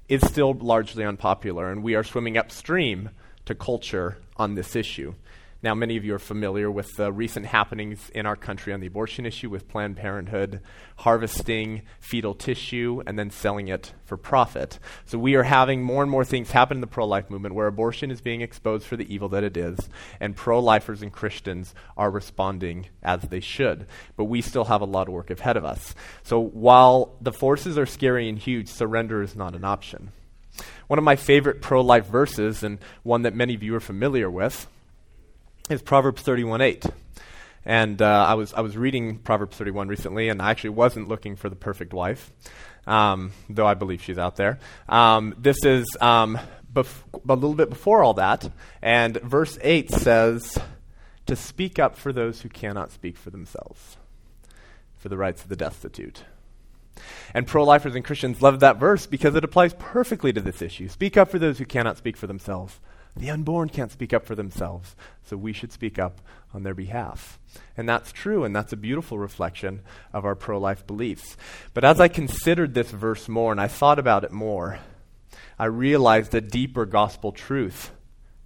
is 0.09 0.27
still 0.27 0.55
largely 0.55 1.05
unpopular, 1.05 1.71
and 1.71 1.85
we 1.85 1.95
are 1.95 2.03
swimming 2.03 2.37
upstream 2.37 3.11
to 3.47 3.55
culture 3.55 4.19
on 4.37 4.57
this 4.57 4.75
issue. 4.75 5.15
Now, 5.63 5.75
many 5.75 5.99
of 5.99 6.07
you 6.07 6.15
are 6.15 6.19
familiar 6.19 6.71
with 6.71 6.97
the 6.97 7.13
recent 7.13 7.45
happenings 7.45 8.09
in 8.15 8.25
our 8.25 8.35
country 8.35 8.73
on 8.73 8.81
the 8.81 8.87
abortion 8.87 9.27
issue 9.27 9.51
with 9.51 9.69
Planned 9.69 9.99
Parenthood 9.99 10.63
harvesting 10.97 11.83
fetal 12.01 12.33
tissue 12.33 13.03
and 13.07 13.19
then 13.19 13.31
selling 13.31 13.69
it 13.69 13.93
for 14.07 14.17
profit. 14.17 14.79
So, 15.05 15.19
we 15.19 15.35
are 15.35 15.43
having 15.43 15.83
more 15.83 16.03
and 16.03 16.11
more 16.11 16.25
things 16.25 16.53
happen 16.53 16.79
in 16.79 16.81
the 16.81 16.87
pro 16.87 17.07
life 17.07 17.29
movement 17.29 17.55
where 17.55 17.67
abortion 17.67 18.11
is 18.11 18.23
being 18.23 18.41
exposed 18.41 18.87
for 18.87 18.97
the 18.97 19.13
evil 19.13 19.29
that 19.31 19.45
it 19.45 19.55
is, 19.55 19.79
and 20.19 20.35
pro 20.35 20.61
lifers 20.61 21.03
and 21.03 21.13
Christians 21.13 21.75
are 21.95 22.11
responding 22.11 22.87
as 23.03 23.21
they 23.21 23.41
should. 23.41 23.87
But 24.17 24.25
we 24.25 24.41
still 24.41 24.65
have 24.65 24.81
a 24.81 24.87
lot 24.87 25.09
of 25.09 25.15
work 25.15 25.31
ahead 25.31 25.59
of 25.59 25.65
us. 25.67 25.95
So, 26.23 26.41
while 26.41 27.17
the 27.21 27.33
forces 27.33 27.77
are 27.77 27.85
scary 27.85 28.31
and 28.31 28.39
huge, 28.39 28.69
surrender 28.69 29.23
is 29.23 29.37
not 29.37 29.55
an 29.55 29.67
option. 29.67 30.13
One 30.87 30.99
of 30.99 31.05
my 31.05 31.17
favorite 31.17 31.61
pro 31.61 31.83
life 31.83 32.07
verses, 32.07 32.63
and 32.63 32.79
one 33.03 33.23
that 33.23 33.35
many 33.35 33.55
of 33.55 33.63
you 33.63 33.75
are 33.75 33.81
familiar 33.81 34.31
with, 34.31 34.67
is 35.71 35.83
Proverbs 35.83 36.23
31 36.23 36.61
8. 36.61 36.87
And 37.65 38.03
uh, 38.03 38.27
I, 38.29 38.35
was, 38.35 38.53
I 38.55 38.61
was 38.61 38.77
reading 38.77 39.19
Proverbs 39.19 39.57
31 39.57 39.89
recently, 39.89 40.29
and 40.29 40.43
I 40.43 40.51
actually 40.51 40.71
wasn't 40.71 41.09
looking 41.09 41.37
for 41.37 41.49
the 41.49 41.57
perfect 41.57 41.93
wife, 41.93 42.33
um, 42.87 43.33
though 43.49 43.67
I 43.67 43.75
believe 43.75 44.03
she's 44.03 44.19
out 44.19 44.37
there. 44.37 44.59
Um, 44.89 45.35
this 45.39 45.65
is 45.65 45.87
um, 46.01 46.39
bef- 46.73 47.03
a 47.13 47.35
little 47.35 47.55
bit 47.55 47.69
before 47.69 48.03
all 48.03 48.15
that, 48.15 48.51
and 48.83 49.21
verse 49.21 49.59
8 49.63 49.91
says, 49.91 50.59
To 51.27 51.37
speak 51.37 51.79
up 51.79 51.97
for 51.97 52.13
those 52.13 52.41
who 52.41 52.49
cannot 52.49 52.91
speak 52.91 53.17
for 53.17 53.31
themselves, 53.31 53.97
for 54.97 55.09
the 55.09 55.19
rights 55.19 55.43
of 55.43 55.51
the 55.51 55.57
destitute. 55.57 56.25
And 57.33 57.47
pro 57.47 57.63
lifers 57.63 57.95
and 57.95 58.05
Christians 58.05 58.43
love 58.43 58.61
that 58.61 58.79
verse 58.79 59.07
because 59.07 59.35
it 59.35 59.45
applies 59.45 59.75
perfectly 59.79 60.33
to 60.33 60.41
this 60.41 60.63
issue. 60.63 60.89
Speak 60.89 61.17
up 61.17 61.31
for 61.31 61.39
those 61.39 61.59
who 61.59 61.65
cannot 61.65 61.99
speak 61.99 62.17
for 62.17 62.27
themselves. 62.27 62.81
The 63.17 63.31
unborn 63.31 63.69
can't 63.69 63.93
speak 63.93 64.13
up 64.15 64.25
for 64.25 64.35
themselves, 64.35 64.95
so 65.25 65.37
we 65.37 65.53
should 65.53 65.73
speak 65.73 65.99
up 65.99 66.21
on 66.55 66.63
their 66.63 66.75
behalf. 66.75 67.39
And 67.77 67.89
that's 67.89 68.13
true, 68.13 68.45
and 68.45 68.55
that's 68.55 68.73
a 68.73 68.77
beautiful 68.77 69.19
reflection 69.19 69.83
of 70.13 70.25
our 70.25 70.35
pro 70.35 70.59
life 70.59 70.87
beliefs. 70.87 71.37
But 71.75 71.85
as 71.85 72.01
I 72.01 72.09
considered 72.09 72.75
this 72.75 72.91
verse 72.91 73.29
more 73.29 73.53
and 73.53 73.61
I 73.61 73.69
thought 73.69 73.99
about 73.99 74.25
it 74.25 74.33
more, 74.33 74.79
I 75.59 75.67
realized 75.67 76.35
a 76.35 76.41
deeper 76.41 76.87
gospel 76.87 77.33
truth 77.33 77.91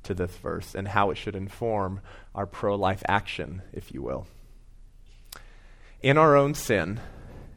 to 0.05 0.15
this 0.15 0.37
verse 0.37 0.75
and 0.75 0.89
how 0.89 1.11
it 1.11 1.17
should 1.17 1.37
inform 1.37 2.01
our 2.35 2.47
pro 2.47 2.75
life 2.75 3.03
action, 3.07 3.63
if 3.73 3.93
you 3.93 4.03
will. 4.03 4.27
In 6.03 6.19
our 6.19 6.37
own 6.37 6.55
sin 6.55 7.01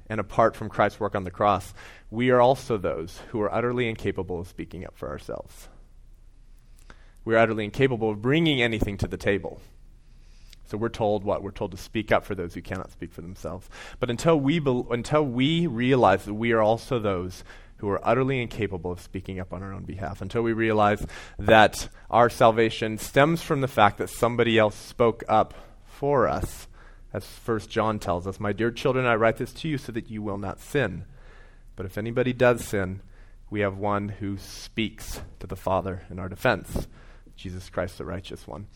and 0.09 0.19
apart 0.19 0.55
from 0.55 0.69
Christ's 0.69 0.99
work 0.99 1.15
on 1.15 1.23
the 1.23 1.31
cross, 1.31 1.73
we 2.09 2.29
are 2.29 2.39
also 2.39 2.77
those 2.77 3.19
who 3.29 3.41
are 3.41 3.53
utterly 3.53 3.89
incapable 3.89 4.39
of 4.39 4.47
speaking 4.47 4.85
up 4.85 4.97
for 4.97 5.09
ourselves. 5.09 5.67
We 7.27 7.35
are 7.35 7.39
utterly 7.39 7.65
incapable 7.65 8.11
of 8.11 8.21
bringing 8.21 8.61
anything 8.61 8.95
to 8.99 9.07
the 9.07 9.17
table. 9.17 9.59
So 10.63 10.77
we're 10.77 10.87
told 10.87 11.25
what? 11.25 11.43
We're 11.43 11.51
told 11.51 11.71
to 11.71 11.77
speak 11.77 12.09
up 12.09 12.23
for 12.23 12.35
those 12.35 12.53
who 12.53 12.61
cannot 12.61 12.89
speak 12.89 13.11
for 13.11 13.19
themselves. 13.19 13.69
But 13.99 14.09
until 14.09 14.39
we, 14.39 14.59
be- 14.59 14.85
until 14.89 15.25
we 15.25 15.67
realize 15.67 16.23
that 16.23 16.35
we 16.35 16.53
are 16.53 16.61
also 16.61 16.99
those 16.99 17.43
who 17.79 17.89
are 17.89 17.99
utterly 18.07 18.41
incapable 18.41 18.93
of 18.93 19.01
speaking 19.01 19.41
up 19.41 19.51
on 19.51 19.61
our 19.61 19.73
own 19.73 19.83
behalf, 19.83 20.21
until 20.21 20.41
we 20.41 20.53
realize 20.53 21.05
that 21.37 21.89
our 22.09 22.29
salvation 22.29 22.97
stems 22.97 23.41
from 23.41 23.59
the 23.59 23.67
fact 23.67 23.97
that 23.97 24.09
somebody 24.09 24.57
else 24.57 24.77
spoke 24.77 25.25
up 25.27 25.53
for 25.83 26.29
us, 26.29 26.69
as 27.11 27.25
First 27.25 27.69
John 27.69 27.99
tells 27.99 28.25
us, 28.25 28.39
My 28.39 28.53
dear 28.53 28.71
children, 28.71 29.05
I 29.05 29.15
write 29.15 29.35
this 29.35 29.51
to 29.51 29.67
you 29.67 29.77
so 29.77 29.91
that 29.91 30.09
you 30.09 30.21
will 30.21 30.37
not 30.37 30.61
sin. 30.61 31.03
But 31.75 31.87
if 31.87 31.97
anybody 31.97 32.31
does 32.31 32.63
sin, 32.63 33.01
we 33.49 33.59
have 33.59 33.77
one 33.77 34.07
who 34.07 34.37
speaks 34.37 35.19
to 35.39 35.47
the 35.47 35.57
Father 35.57 36.03
in 36.09 36.19
our 36.19 36.29
defense 36.29 36.87
Jesus 37.37 37.69
Christ, 37.69 37.97
the 37.97 38.05
righteous 38.05 38.47
one. 38.47 38.67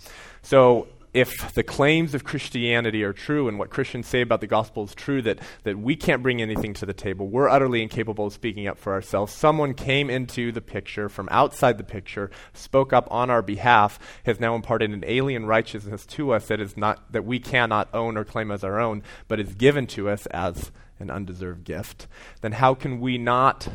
So 0.41 0.87
if 1.13 1.53
the 1.53 1.63
claims 1.63 2.15
of 2.15 2.23
Christianity 2.23 3.03
are 3.03 3.11
true 3.11 3.49
and 3.49 3.59
what 3.59 3.69
Christians 3.69 4.07
say 4.07 4.21
about 4.21 4.39
the 4.39 4.47
gospel 4.47 4.85
is 4.85 4.95
true, 4.95 5.21
that, 5.23 5.39
that 5.63 5.77
we 5.77 5.95
can't 5.95 6.23
bring 6.23 6.41
anything 6.41 6.73
to 6.75 6.85
the 6.85 6.93
table, 6.93 7.27
we're 7.27 7.49
utterly 7.49 7.81
incapable 7.81 8.27
of 8.27 8.33
speaking 8.33 8.67
up 8.67 8.77
for 8.77 8.93
ourselves. 8.93 9.33
Someone 9.33 9.73
came 9.73 10.09
into 10.09 10.53
the 10.53 10.61
picture 10.61 11.09
from 11.09 11.27
outside 11.29 11.77
the 11.77 11.83
picture, 11.83 12.31
spoke 12.53 12.93
up 12.93 13.07
on 13.11 13.29
our 13.29 13.41
behalf, 13.41 13.99
has 14.25 14.39
now 14.39 14.55
imparted 14.55 14.91
an 14.91 15.03
alien 15.05 15.45
righteousness 15.45 16.05
to 16.05 16.31
us 16.31 16.47
that 16.47 16.61
is 16.61 16.77
not 16.77 17.11
that 17.11 17.25
we 17.25 17.39
cannot 17.39 17.89
own 17.93 18.15
or 18.15 18.23
claim 18.23 18.49
as 18.49 18.63
our 18.63 18.79
own, 18.79 19.03
but 19.27 19.39
is 19.39 19.53
given 19.55 19.87
to 19.87 20.07
us 20.07 20.27
as 20.27 20.71
an 20.99 21.09
undeserved 21.09 21.65
gift. 21.65 22.07
Then 22.39 22.53
how 22.53 22.73
can 22.73 23.01
we 23.01 23.17
not 23.17 23.67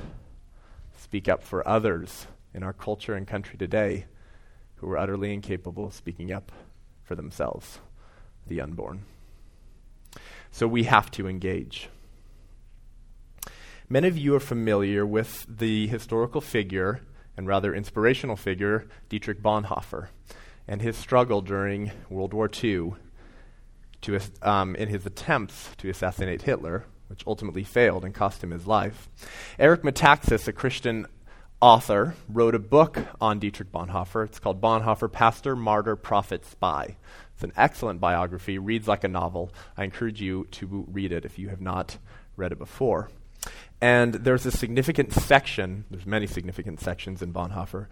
speak 0.97 1.29
up 1.29 1.43
for 1.43 1.67
others 1.69 2.27
in 2.55 2.63
our 2.63 2.73
culture 2.73 3.15
and 3.15 3.27
country 3.27 3.59
today 3.59 4.07
who 4.77 4.87
were 4.87 4.99
utterly 4.99 5.33
incapable 5.33 5.87
of 5.87 5.95
speaking 5.95 6.33
up? 6.33 6.53
for 7.07 7.15
themselves, 7.15 7.79
the 8.47 8.61
unborn. 8.61 9.05
So 10.51 10.67
we 10.67 10.85
have 10.85 11.11
to 11.13 11.29
engage. 11.29 11.89
Many 13.89 14.09
of 14.09 14.19
you 14.19 14.35
are 14.35 14.41
familiar 14.41 15.07
with 15.07 15.47
the 15.49 15.87
historical 15.87 16.41
figure 16.41 17.01
and 17.37 17.47
rather 17.47 17.75
inspirational 17.75 18.37
figure, 18.37 18.89
Dietrich 19.09 19.41
Bonhoeffer, 19.41 20.09
and 20.67 20.83
his 20.83 20.97
struggle 20.97 21.43
during 21.43 21.93
World 22.11 22.35
War 22.35 22.51
II 22.53 22.95
to, 24.01 24.21
um, 24.43 24.75
in 24.75 24.89
his 24.89 25.07
attempts 25.07 25.71
to 25.77 25.89
assassinate 25.89 26.43
Hitler, 26.43 26.87
which 27.09 27.25
ultimately 27.27 27.63
failed 27.63 28.05
and 28.05 28.13
cost 28.13 28.43
him 28.43 28.51
his 28.51 28.67
life. 28.67 29.09
Eric 29.61 29.83
Metaxas, 29.83 30.49
a 30.49 30.53
Christian 30.53 31.07
author 31.61 32.15
wrote 32.29 32.55
a 32.55 32.59
book 32.59 32.99
on 33.21 33.39
Dietrich 33.39 33.73
Bonhoeffer. 33.73 34.25
It's 34.25 34.39
called 34.39 34.61
Bonhoeffer 34.61 35.11
Pastor, 35.11 35.57
Martyr, 35.57 35.97
Prophet, 35.97 36.45
Spy. 36.45 36.97
It's 37.35 37.45
an 37.45 37.53
excellent 37.57 38.01
biography, 38.01 38.59
reads 38.59 38.89
like 38.89 39.05
a 39.05 39.09
novel. 39.09 39.53
I 39.77 39.85
encourage 39.85 40.21
you 40.21 40.47
to 40.53 40.87
read 40.91 41.13
it 41.13 41.25
if 41.25 41.39
you 41.39 41.49
have 41.49 41.61
not 41.61 41.99
read 42.37 42.53
it 42.53 42.59
before. 42.59 43.11
And 43.81 44.15
there's 44.15 44.47
a 44.47 44.51
significant 44.51 45.13
section, 45.13 45.85
there's 45.91 46.07
many 46.07 46.27
significant 46.27 46.81
sections 46.81 47.23
in 47.23 47.33
Bonhoeffer. 47.33 47.87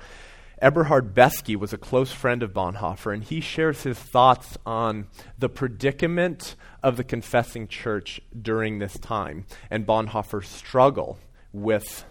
Eberhard 0.62 1.14
Besky 1.14 1.56
was 1.56 1.72
a 1.72 1.78
close 1.78 2.12
friend 2.12 2.42
of 2.42 2.52
Bonhoeffer, 2.52 3.12
and 3.12 3.24
he 3.24 3.40
shares 3.40 3.82
his 3.82 3.98
thoughts 3.98 4.56
on 4.64 5.08
the 5.38 5.48
predicament 5.48 6.54
of 6.82 6.96
the 6.96 7.04
confessing 7.04 7.66
church 7.66 8.20
during 8.40 8.78
this 8.78 8.98
time 8.98 9.46
and 9.70 9.86
Bonhoeffer's 9.86 10.48
struggle 10.48 11.18
with 11.52 12.04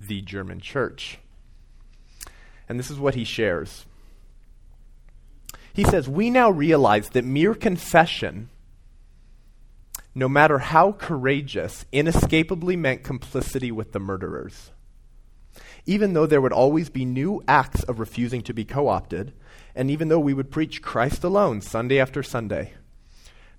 the 0.00 0.20
German 0.20 0.60
church. 0.60 1.18
And 2.68 2.78
this 2.78 2.90
is 2.90 2.98
what 2.98 3.14
he 3.14 3.24
shares. 3.24 3.86
He 5.72 5.84
says, 5.84 6.08
We 6.08 6.30
now 6.30 6.50
realize 6.50 7.10
that 7.10 7.24
mere 7.24 7.54
confession, 7.54 8.48
no 10.14 10.28
matter 10.28 10.58
how 10.58 10.92
courageous, 10.92 11.84
inescapably 11.92 12.76
meant 12.76 13.04
complicity 13.04 13.70
with 13.70 13.92
the 13.92 14.00
murderers. 14.00 14.70
Even 15.84 16.14
though 16.14 16.26
there 16.26 16.40
would 16.40 16.52
always 16.52 16.88
be 16.88 17.04
new 17.04 17.42
acts 17.46 17.82
of 17.84 18.00
refusing 18.00 18.42
to 18.42 18.54
be 18.54 18.64
co 18.64 18.88
opted, 18.88 19.32
and 19.74 19.90
even 19.90 20.08
though 20.08 20.18
we 20.18 20.34
would 20.34 20.50
preach 20.50 20.82
Christ 20.82 21.22
alone 21.22 21.60
Sunday 21.60 22.00
after 22.00 22.22
Sunday, 22.22 22.72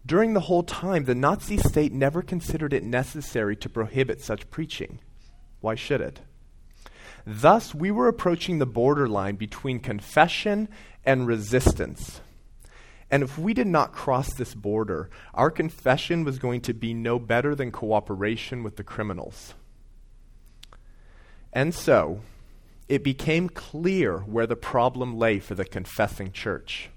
during 0.06 0.34
the 0.34 0.42
whole 0.42 0.64
time, 0.64 1.06
the 1.06 1.14
Nazi 1.14 1.58
state 1.58 1.94
never 1.94 2.22
considered 2.22 2.74
it 2.74 2.84
necessary 2.84 3.56
to 3.58 3.70
prohibit 3.70 4.22
such 4.22 4.50
preaching. 4.50 5.00
Why 5.60 5.76
should 5.76 6.02
it? 6.02 6.22
Thus, 7.30 7.76
we 7.76 7.92
were 7.92 8.08
approaching 8.08 8.58
the 8.58 8.66
borderline 8.66 9.36
between 9.36 9.82
confession 9.82 10.70
and 11.06 11.28
resistance. 11.28 12.22
And 13.12 13.22
if 13.22 13.38
we 13.38 13.54
did 13.54 13.68
not 13.68 13.92
cross 13.92 14.34
this 14.34 14.54
border, 14.54 15.10
our 15.34 15.52
confession 15.52 16.24
was 16.24 16.40
going 16.40 16.62
to 16.62 16.74
be 16.74 16.94
no 16.94 17.20
better 17.20 17.54
than 17.54 17.70
cooperation 17.70 18.64
with 18.64 18.78
the 18.78 18.84
criminals. 18.86 19.56
And 21.52 21.76
so, 21.76 22.22
it 22.88 23.04
became 23.04 23.50
clear 23.50 24.20
where 24.20 24.48
the 24.48 24.56
problem 24.56 25.18
lay 25.18 25.40
for 25.40 25.54
the 25.54 25.66
confessing 25.66 26.32
church. 26.32 26.90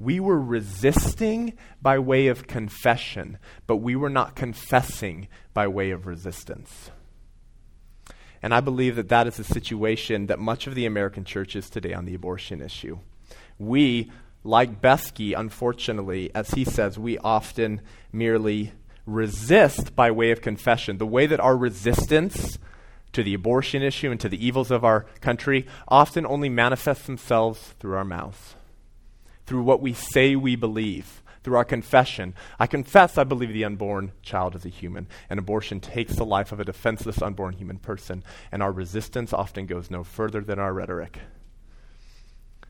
We 0.00 0.18
were 0.18 0.40
resisting 0.40 1.52
by 1.80 2.00
way 2.00 2.26
of 2.26 2.48
confession, 2.48 3.38
but 3.68 3.76
we 3.76 3.94
were 3.94 4.10
not 4.10 4.34
confessing 4.34 5.28
by 5.52 5.68
way 5.68 5.92
of 5.92 6.06
resistance. 6.08 6.90
And 8.44 8.52
I 8.52 8.60
believe 8.60 8.96
that 8.96 9.08
that 9.08 9.26
is 9.26 9.38
the 9.38 9.42
situation 9.42 10.26
that 10.26 10.38
much 10.38 10.66
of 10.66 10.74
the 10.74 10.84
American 10.84 11.24
church 11.24 11.56
is 11.56 11.70
today 11.70 11.94
on 11.94 12.04
the 12.04 12.14
abortion 12.14 12.60
issue. 12.60 12.98
We, 13.58 14.12
like 14.42 14.82
Besky, 14.82 15.32
unfortunately, 15.34 16.30
as 16.34 16.50
he 16.50 16.62
says, 16.62 16.98
we 16.98 17.16
often 17.16 17.80
merely 18.12 18.72
resist 19.06 19.96
by 19.96 20.10
way 20.10 20.30
of 20.30 20.42
confession. 20.42 20.98
The 20.98 21.06
way 21.06 21.24
that 21.24 21.40
our 21.40 21.56
resistance 21.56 22.58
to 23.12 23.22
the 23.22 23.32
abortion 23.32 23.82
issue 23.82 24.10
and 24.10 24.20
to 24.20 24.28
the 24.28 24.46
evils 24.46 24.70
of 24.70 24.84
our 24.84 25.06
country 25.22 25.66
often 25.88 26.26
only 26.26 26.50
manifests 26.50 27.06
themselves 27.06 27.72
through 27.80 27.96
our 27.96 28.04
mouths, 28.04 28.56
through 29.46 29.62
what 29.62 29.80
we 29.80 29.94
say 29.94 30.36
we 30.36 30.54
believe 30.54 31.22
through 31.44 31.56
our 31.56 31.64
confession. 31.64 32.34
I 32.58 32.66
confess 32.66 33.16
I 33.16 33.24
believe 33.24 33.52
the 33.52 33.64
unborn 33.64 34.12
child 34.22 34.56
is 34.56 34.64
a 34.64 34.70
human, 34.70 35.06
and 35.30 35.38
abortion 35.38 35.78
takes 35.78 36.16
the 36.16 36.24
life 36.24 36.50
of 36.50 36.58
a 36.58 36.64
defenseless 36.64 37.22
unborn 37.22 37.54
human 37.54 37.78
person, 37.78 38.24
and 38.50 38.62
our 38.62 38.72
resistance 38.72 39.32
often 39.32 39.66
goes 39.66 39.90
no 39.90 40.02
further 40.02 40.40
than 40.40 40.58
our 40.58 40.72
rhetoric. 40.72 41.20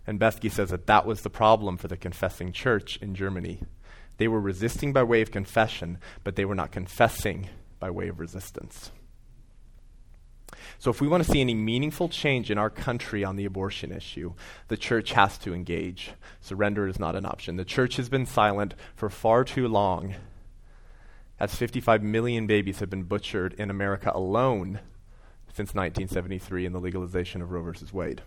And 0.07 0.21
Besky 0.21 0.50
says 0.50 0.71
that 0.71 0.87
that 0.87 1.07
was 1.07 1.23
the 1.23 1.31
problem 1.31 1.78
for 1.78 1.88
the 1.88 1.97
confessing 1.97 2.52
church 2.52 2.99
in 3.00 3.14
Germany. 3.14 3.62
They 4.19 4.28
were 4.28 4.40
resisting 4.40 4.93
by 4.93 5.02
way 5.04 5.23
of 5.23 5.31
confession, 5.31 5.99
but 6.25 6.37
they 6.37 6.45
were 6.45 6.54
not 6.54 6.73
confessing 6.73 7.49
by 7.78 7.90
way 7.90 8.09
of 8.09 8.21
resistance. 8.21 8.90
So, 10.78 10.90
if 10.90 11.00
we 11.00 11.08
want 11.08 11.25
to 11.25 11.30
see 11.30 11.40
any 11.40 11.54
meaningful 11.54 12.08
change 12.08 12.50
in 12.50 12.58
our 12.58 12.70
country 12.70 13.25
on 13.25 13.37
the 13.37 13.44
abortion 13.44 13.92
issue, 13.92 14.34
the 14.68 14.76
church 14.76 15.12
has 15.12 15.38
to 15.38 15.54
engage. 15.54 16.12
Surrender 16.40 16.87
is 16.87 16.99
not 16.99 17.16
an 17.16 17.26
option. 17.26 17.56
The 17.56 17.64
church 17.64 17.96
has 17.96 18.08
been 18.08 18.26
silent 18.26 18.75
for 18.94 19.08
far 19.11 19.44
too 19.44 19.68
long, 19.68 20.14
as 21.38 21.54
55 21.54 22.02
million 22.02 22.46
babies 22.46 22.80
have 22.80 22.90
been 22.90 23.04
butchered 23.04 23.54
in 23.54 23.70
America 23.70 24.11
alone 24.14 24.80
since 25.49 25.75
1973 25.75 26.66
in 26.66 26.73
the 26.73 26.80
legalization 26.80 27.40
of 27.40 27.50
Roe 27.50 27.62
v. 27.62 27.78
Wade. 27.92 28.23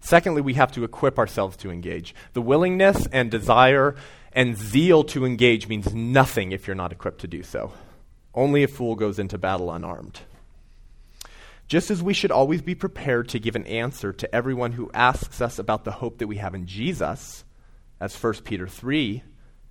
Secondly, 0.00 0.40
we 0.40 0.54
have 0.54 0.72
to 0.72 0.84
equip 0.84 1.18
ourselves 1.18 1.56
to 1.58 1.70
engage. 1.70 2.14
The 2.32 2.42
willingness 2.42 3.06
and 3.12 3.30
desire 3.30 3.96
and 4.32 4.56
zeal 4.56 5.02
to 5.04 5.24
engage 5.24 5.68
means 5.68 5.94
nothing 5.94 6.52
if 6.52 6.66
you're 6.66 6.76
not 6.76 6.92
equipped 6.92 7.20
to 7.22 7.28
do 7.28 7.42
so. 7.42 7.72
Only 8.34 8.62
a 8.62 8.68
fool 8.68 8.94
goes 8.94 9.18
into 9.18 9.38
battle 9.38 9.72
unarmed. 9.72 10.20
Just 11.68 11.90
as 11.90 12.02
we 12.02 12.14
should 12.14 12.30
always 12.30 12.62
be 12.62 12.74
prepared 12.74 13.28
to 13.30 13.40
give 13.40 13.56
an 13.56 13.66
answer 13.66 14.12
to 14.12 14.34
everyone 14.34 14.72
who 14.72 14.90
asks 14.94 15.40
us 15.40 15.58
about 15.58 15.84
the 15.84 15.90
hope 15.90 16.18
that 16.18 16.28
we 16.28 16.36
have 16.36 16.54
in 16.54 16.66
Jesus, 16.66 17.44
as 18.00 18.14
1 18.14 18.34
Peter 18.44 18.68
3 18.68 19.22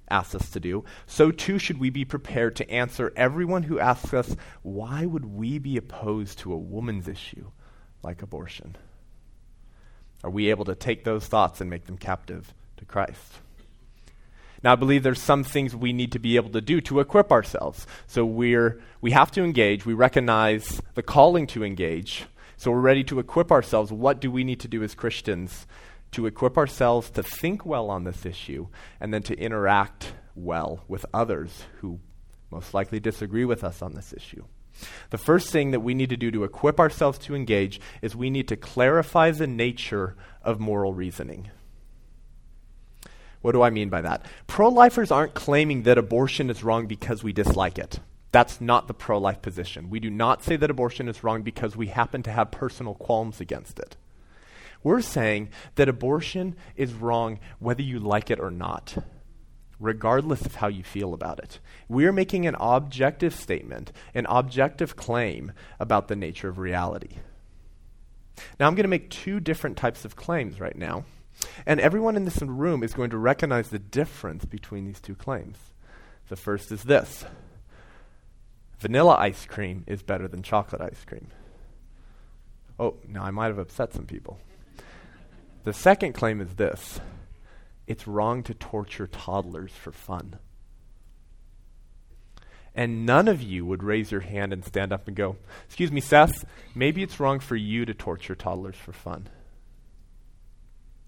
asks 0.10 0.36
us 0.36 0.50
to 0.52 0.60
do, 0.60 0.84
so 1.06 1.32
too 1.32 1.58
should 1.58 1.80
we 1.80 1.90
be 1.90 2.06
prepared 2.06 2.56
to 2.58 2.70
answer 2.70 3.14
everyone 3.16 3.64
who 3.64 3.80
asks 3.80 4.14
us, 4.14 4.36
why 4.62 5.06
would 5.06 5.26
we 5.26 5.58
be 5.58 5.78
opposed 5.78 6.40
to 6.40 6.54
a 6.54 6.58
woman's 6.58 7.08
issue 7.08 7.50
like 8.04 8.22
abortion? 8.22 8.76
Are 10.24 10.30
we 10.30 10.50
able 10.50 10.66
to 10.66 10.76
take 10.76 11.04
those 11.04 11.26
thoughts 11.26 11.62
and 11.62 11.70
make 11.70 11.86
them 11.86 11.98
captive 11.98 12.54
to 12.78 12.86
Christ? 12.86 13.40
Now, 14.66 14.74
I 14.74 14.76
believe 14.78 15.04
there's 15.04 15.22
some 15.22 15.44
things 15.44 15.76
we 15.76 15.94
need 15.94 16.12
to 16.14 16.20
be 16.20 16.38
able 16.38 16.50
to 16.50 16.60
do 16.60 16.82
to 16.82 17.00
equip 17.00 17.32
ourselves. 17.32 17.86
So 18.08 18.26
we're, 18.26 18.82
we 19.00 19.12
have 19.12 19.30
to 19.34 19.44
engage. 19.44 19.86
We 19.86 19.94
recognize 19.94 20.82
the 20.96 21.04
calling 21.04 21.46
to 21.48 21.64
engage. 21.64 22.26
So 22.58 22.72
we're 22.72 22.80
ready 22.80 23.04
to 23.04 23.20
equip 23.20 23.52
ourselves. 23.52 23.92
What 23.92 24.20
do 24.20 24.32
we 24.32 24.44
need 24.44 24.60
to 24.62 24.68
do 24.68 24.82
as 24.82 24.96
Christians 24.96 25.68
to 26.14 26.26
equip 26.26 26.58
ourselves 26.58 27.12
to 27.12 27.22
think 27.22 27.64
well 27.64 27.92
on 27.92 28.06
this 28.06 28.26
issue 28.26 28.66
and 29.00 29.14
then 29.14 29.22
to 29.24 29.38
interact 29.38 30.14
well 30.34 30.84
with 30.88 31.06
others 31.14 31.66
who 31.82 32.00
most 32.50 32.74
likely 32.74 33.00
disagree 33.00 33.46
with 33.46 33.64
us 33.64 33.84
on 33.84 33.94
this 33.94 34.14
issue. 34.14 34.46
The 35.12 35.20
first 35.20 35.52
thing 35.52 35.72
that 35.72 35.82
we 35.82 35.94
need 35.94 36.10
to 36.10 36.18
do 36.18 36.32
to 36.32 36.44
equip 36.44 36.80
ourselves 36.80 37.20
to 37.20 37.36
engage 37.36 37.80
is 38.02 38.16
we 38.16 38.32
need 38.32 38.48
to 38.48 38.58
clarify 38.58 39.30
the 39.30 39.46
nature 39.46 40.16
of 40.42 40.60
moral 40.60 40.92
reasoning. 40.92 41.52
What 43.46 43.52
do 43.52 43.62
I 43.62 43.70
mean 43.70 43.90
by 43.90 44.02
that? 44.02 44.26
Pro 44.48 44.70
lifers 44.70 45.12
aren't 45.12 45.36
claiming 45.36 45.84
that 45.84 46.00
abortion 46.00 46.50
is 46.50 46.64
wrong 46.64 46.88
because 46.88 47.24
we 47.24 47.32
dislike 47.32 47.78
it. 47.78 48.00
That's 48.32 48.60
not 48.60 48.88
the 48.88 48.96
pro 48.96 49.20
life 49.20 49.44
position. 49.44 49.92
We 49.92 50.00
do 50.00 50.10
not 50.10 50.44
say 50.44 50.56
that 50.56 50.72
abortion 50.72 51.08
is 51.08 51.24
wrong 51.24 51.44
because 51.44 51.76
we 51.76 51.86
happen 51.86 52.24
to 52.24 52.32
have 52.32 52.50
personal 52.50 52.96
qualms 52.96 53.40
against 53.40 53.78
it. 53.78 53.98
We're 54.82 55.02
saying 55.02 55.50
that 55.76 55.88
abortion 55.88 56.56
is 56.76 56.96
wrong 56.96 57.40
whether 57.60 57.84
you 57.84 58.00
like 58.00 58.32
it 58.32 58.40
or 58.40 58.50
not 58.50 58.98
regardless 59.80 60.44
of 60.44 60.56
how 60.56 60.68
you 60.68 60.84
feel 60.84 61.14
about 61.14 61.38
it. 61.38 61.60
We 61.88 62.08
are 62.08 62.14
making 62.14 62.48
an 62.48 62.56
objective 62.60 63.36
statement, 63.36 63.92
an 64.16 64.26
objective 64.28 64.96
claim 64.96 65.52
about 65.80 66.08
the 66.08 66.16
nature 66.16 66.50
of 66.50 66.58
reality. 66.58 67.18
Now, 68.60 68.66
I'm 68.66 68.74
going 68.74 68.86
to 68.86 68.88
make 68.88 69.12
two 69.12 69.40
different 69.40 69.78
types 69.78 70.04
of 70.04 70.16
claims 70.16 70.60
right 70.60 70.76
now, 70.76 71.04
and 71.66 71.80
everyone 71.80 72.16
in 72.16 72.26
this 72.26 72.42
room 72.42 72.84
is 72.84 72.94
going 72.94 73.10
to 73.10 73.18
recognize 73.18 73.70
the 73.70 73.80
difference 73.80 74.46
between 74.46 74.86
these 74.86 75.00
two 75.00 75.16
claims. 75.16 75.58
The 76.30 76.36
first 76.36 76.72
is 76.72 76.84
this 76.84 77.26
vanilla 78.80 79.16
ice 79.16 79.46
cream 79.46 79.84
is 79.88 80.04
better 80.04 80.28
than 80.28 80.44
chocolate 80.44 80.82
ice 80.82 81.04
cream. 81.06 81.28
Oh, 82.80 82.96
now 83.08 83.24
I 83.24 83.32
might 83.32 83.48
have 83.48 83.58
upset 83.58 83.94
some 83.94 84.06
people. 84.06 84.40
The 85.64 85.74
second 85.74 86.14
claim 86.14 86.42
is 86.42 86.56
this 86.56 87.00
it's 87.88 88.08
wrong 88.08 88.44
to 88.44 88.54
torture 88.54 89.08
toddlers 89.08 89.72
for 89.72 89.92
fun. 89.92 90.40
And 92.76 93.06
none 93.06 93.28
of 93.30 93.42
you 93.42 93.66
would 93.66 93.84
raise 93.84 94.12
your 94.12 94.22
hand 94.22 94.52
and 94.52 94.66
stand 94.66 94.92
up 94.92 95.08
and 95.08 95.16
go, 95.16 95.38
Excuse 95.66 95.92
me, 95.92 96.02
Seth, 96.02 96.46
maybe 96.74 97.04
it's 97.04 97.20
wrong 97.20 97.40
for 97.40 97.56
you 97.56 97.86
to 97.86 97.94
torture 97.94 98.36
toddlers 98.36 98.76
for 98.76 98.92
fun. 98.92 99.30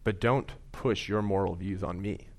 But 0.08 0.22
don't 0.22 0.50
push 0.72 1.10
your 1.10 1.22
moral 1.22 1.56
views 1.56 1.84
on 1.84 2.02
me. 2.02 2.30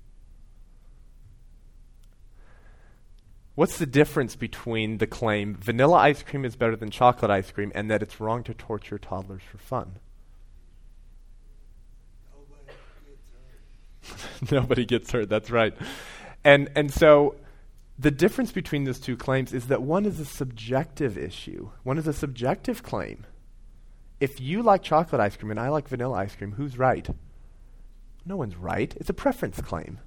What's 3.53 3.77
the 3.77 3.85
difference 3.85 4.35
between 4.35 4.97
the 4.97 5.05
claim 5.05 5.53
vanilla 5.53 5.97
ice 5.97 6.23
cream 6.23 6.45
is 6.45 6.55
better 6.55 6.75
than 6.75 6.89
chocolate 6.89 7.29
ice 7.29 7.51
cream 7.51 7.71
and 7.75 7.91
that 7.91 8.01
it's 8.01 8.19
wrong 8.19 8.41
to 8.45 8.55
torture 8.55 8.97
toddlers 8.97 9.43
for 9.43 9.59
fun? 9.59 9.99
Nobody 12.41 12.65
gets 13.05 13.29
hurt. 14.41 14.51
Nobody 14.51 14.85
gets 14.85 15.11
hurt, 15.11 15.29
That's 15.29 15.51
right. 15.51 15.75
And 16.43 16.71
and 16.75 16.91
so 16.91 17.35
the 17.99 18.09
difference 18.09 18.51
between 18.51 18.85
those 18.85 18.99
two 18.99 19.15
claims 19.15 19.53
is 19.53 19.67
that 19.67 19.83
one 19.83 20.07
is 20.07 20.19
a 20.19 20.25
subjective 20.25 21.19
issue. 21.19 21.69
One 21.83 21.99
is 21.99 22.07
a 22.07 22.13
subjective 22.13 22.81
claim. 22.81 23.27
If 24.19 24.41
you 24.41 24.63
like 24.63 24.81
chocolate 24.81 25.21
ice 25.21 25.37
cream 25.37 25.51
and 25.51 25.59
I 25.59 25.69
like 25.69 25.87
vanilla 25.87 26.17
ice 26.17 26.35
cream, 26.35 26.53
who's 26.53 26.75
right? 26.75 27.07
No 28.25 28.37
one's 28.37 28.55
right. 28.55 28.93
It's 28.97 29.09
a 29.09 29.13
preference 29.13 29.59
claim. 29.61 29.99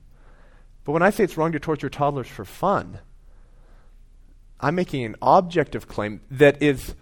But 0.84 0.92
when 0.92 1.02
I 1.02 1.10
say 1.10 1.24
it's 1.24 1.36
wrong 1.36 1.52
to 1.52 1.60
torture 1.60 1.88
toddlers 1.88 2.26
for 2.26 2.44
fun, 2.44 2.98
I'm 4.60 4.74
making 4.74 5.04
an 5.04 5.16
objective 5.22 5.88
claim 5.88 6.20
that 6.30 6.62
is 6.62 6.94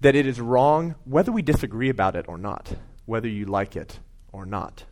that 0.00 0.14
it 0.14 0.26
is 0.26 0.40
wrong 0.40 0.94
whether 1.04 1.32
we 1.32 1.42
disagree 1.42 1.88
about 1.88 2.16
it 2.16 2.28
or 2.28 2.38
not, 2.38 2.72
whether 3.06 3.28
you 3.28 3.46
like 3.46 3.76
it 3.76 3.98
or 4.32 4.46
not. 4.46 4.84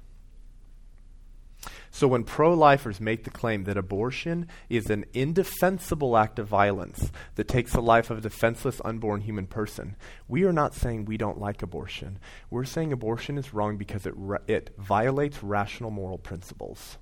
So 1.97 2.09
when 2.09 2.25
pro 2.25 2.53
lifers 2.53 3.01
make 3.01 3.25
the 3.25 3.31
claim 3.31 3.65
that 3.65 3.79
abortion 3.79 4.49
is 4.69 4.91
an 4.91 5.07
indefensible 5.15 6.19
act 6.19 6.39
of 6.39 6.47
violence 6.47 7.11
that 7.37 7.49
takes 7.49 7.73
the 7.73 7.81
life 7.81 8.11
of 8.11 8.19
a 8.19 8.21
defenseless 8.21 8.83
unborn 8.85 9.23
human 9.23 9.47
person, 9.47 9.97
we 10.29 10.45
are 10.45 10.53
not 10.53 10.75
saying 10.75 11.07
we 11.07 11.17
don't 11.17 11.41
like 11.41 11.63
abortion. 11.63 12.19
We're 12.51 12.67
saying 12.67 12.93
abortion 12.93 13.39
is 13.39 13.55
wrong 13.55 13.79
because 13.79 14.05
it, 14.05 14.13
ra- 14.15 14.41
it 14.47 14.75
violates 14.77 15.43
rational 15.43 15.91
moral 15.91 16.19
principles, 16.19 16.99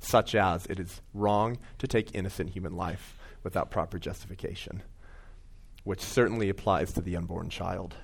such 0.00 0.34
as 0.34 0.66
it 0.66 0.80
is 0.80 1.00
wrong 1.14 1.56
to 1.78 1.86
take 1.86 2.12
innocent 2.12 2.50
human 2.50 2.74
life 2.74 3.16
without 3.44 3.70
proper 3.70 4.00
justification, 4.00 4.82
which 5.84 6.00
certainly 6.00 6.48
applies 6.48 6.92
to 6.94 7.00
the 7.00 7.14
unborn 7.14 7.50
child. 7.50 7.94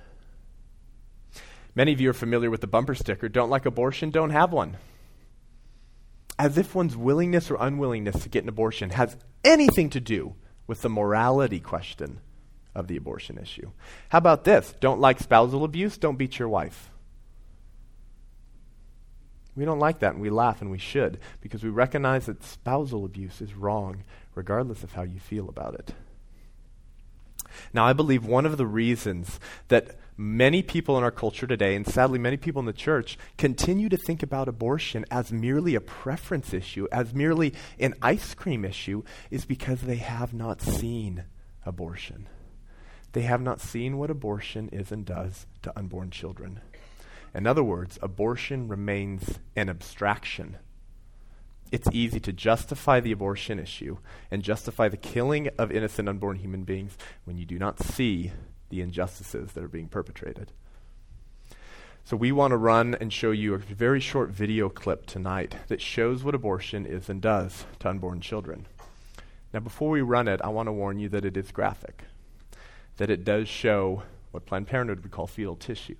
Many 1.75 1.91
of 1.91 1.99
you 1.99 2.09
are 2.11 2.13
familiar 2.13 2.49
with 2.49 2.61
the 2.61 2.67
bumper 2.67 2.95
sticker 2.95 3.27
don't 3.27 3.49
like 3.49 3.65
abortion, 3.65 4.11
don't 4.11 4.29
have 4.29 4.53
one 4.53 4.77
as 6.37 6.57
if 6.57 6.75
one's 6.75 6.97
willingness 6.97 7.49
or 7.49 7.57
unwillingness 7.59 8.23
to 8.23 8.29
get 8.29 8.43
an 8.43 8.49
abortion 8.49 8.89
has 8.91 9.15
anything 9.43 9.89
to 9.91 9.99
do 9.99 10.35
with 10.67 10.81
the 10.81 10.89
morality 10.89 11.59
question 11.59 12.19
of 12.73 12.87
the 12.87 12.97
abortion 12.97 13.37
issue. 13.37 13.71
How 14.09 14.17
about 14.17 14.43
this? 14.43 14.73
Don't 14.79 14.99
like 14.99 15.19
spousal 15.19 15.63
abuse? 15.63 15.97
Don't 15.97 16.17
beat 16.17 16.37
your 16.37 16.49
wife. 16.49 16.89
We 19.55 19.63
don't 19.63 19.79
like 19.79 19.99
that, 19.99 20.13
and 20.13 20.21
we 20.21 20.29
laugh, 20.29 20.61
and 20.61 20.69
we 20.69 20.77
should, 20.77 21.17
because 21.39 21.63
we 21.63 21.69
recognize 21.69 22.25
that 22.25 22.43
spousal 22.43 23.05
abuse 23.05 23.39
is 23.39 23.53
wrong, 23.53 24.03
regardless 24.33 24.83
of 24.83 24.91
how 24.91 25.03
you 25.03 25.19
feel 25.19 25.47
about 25.47 25.75
it. 25.75 25.93
Now, 27.73 27.85
I 27.85 27.93
believe 27.93 28.25
one 28.25 28.45
of 28.45 28.57
the 28.57 28.65
reasons 28.65 29.39
that 29.69 29.97
many 30.17 30.63
people 30.63 30.97
in 30.97 31.03
our 31.03 31.11
culture 31.11 31.47
today, 31.47 31.75
and 31.75 31.87
sadly 31.87 32.19
many 32.19 32.37
people 32.37 32.59
in 32.59 32.65
the 32.65 32.73
church, 32.73 33.17
continue 33.37 33.89
to 33.89 33.97
think 33.97 34.23
about 34.23 34.47
abortion 34.47 35.05
as 35.11 35.31
merely 35.31 35.75
a 35.75 35.81
preference 35.81 36.53
issue, 36.53 36.87
as 36.91 37.13
merely 37.13 37.53
an 37.79 37.93
ice 38.01 38.33
cream 38.33 38.63
issue, 38.63 39.03
is 39.29 39.45
because 39.45 39.81
they 39.81 39.97
have 39.97 40.33
not 40.33 40.61
seen 40.61 41.25
abortion. 41.65 42.27
They 43.13 43.23
have 43.23 43.41
not 43.41 43.61
seen 43.61 43.97
what 43.97 44.09
abortion 44.09 44.69
is 44.69 44.91
and 44.91 45.05
does 45.05 45.45
to 45.61 45.77
unborn 45.77 46.11
children. 46.11 46.59
In 47.33 47.47
other 47.47 47.63
words, 47.63 47.99
abortion 48.01 48.67
remains 48.67 49.39
an 49.55 49.69
abstraction. 49.69 50.57
It's 51.71 51.87
easy 51.91 52.19
to 52.21 52.31
justify 52.31 52.99
the 52.99 53.11
abortion 53.11 53.59
issue 53.59 53.97
and 54.31 54.43
justify 54.43 54.87
the 54.87 54.97
killing 54.97 55.49
of 55.57 55.71
innocent 55.71 56.07
unborn 56.07 56.37
human 56.37 56.63
beings 56.63 56.97
when 57.25 57.37
you 57.37 57.45
do 57.45 57.59
not 57.59 57.81
see 57.81 58.31
the 58.75 58.81
injustices 58.81 59.53
that 59.53 59.63
are 59.63 59.69
being 59.69 59.87
perpetrated. 59.87 60.51
So, 62.03 62.15
we 62.17 62.31
want 62.31 62.51
to 62.51 62.57
run 62.57 62.95
and 62.99 63.11
show 63.11 63.31
you 63.31 63.53
a 63.53 63.57
very 63.57 63.99
short 63.99 64.29
video 64.29 64.69
clip 64.69 65.07
tonight 65.07 65.55
that 65.69 65.81
shows 65.81 66.23
what 66.23 66.35
abortion 66.35 66.85
is 66.85 67.09
and 67.09 67.19
does 67.19 67.65
to 67.79 67.89
unborn 67.89 68.21
children. 68.21 68.67
Now, 69.53 69.61
before 69.61 69.89
we 69.89 70.01
run 70.01 70.27
it, 70.27 70.41
I 70.43 70.49
want 70.49 70.67
to 70.67 70.73
warn 70.73 70.99
you 70.99 71.09
that 71.09 71.25
it 71.25 71.37
is 71.37 71.51
graphic, 71.51 72.03
that 72.97 73.09
it 73.09 73.23
does 73.23 73.47
show 73.47 74.03
what 74.31 74.45
Planned 74.45 74.67
Parenthood 74.67 75.01
would 75.01 75.11
call 75.11 75.25
fetal 75.25 75.55
tissue, 75.55 75.95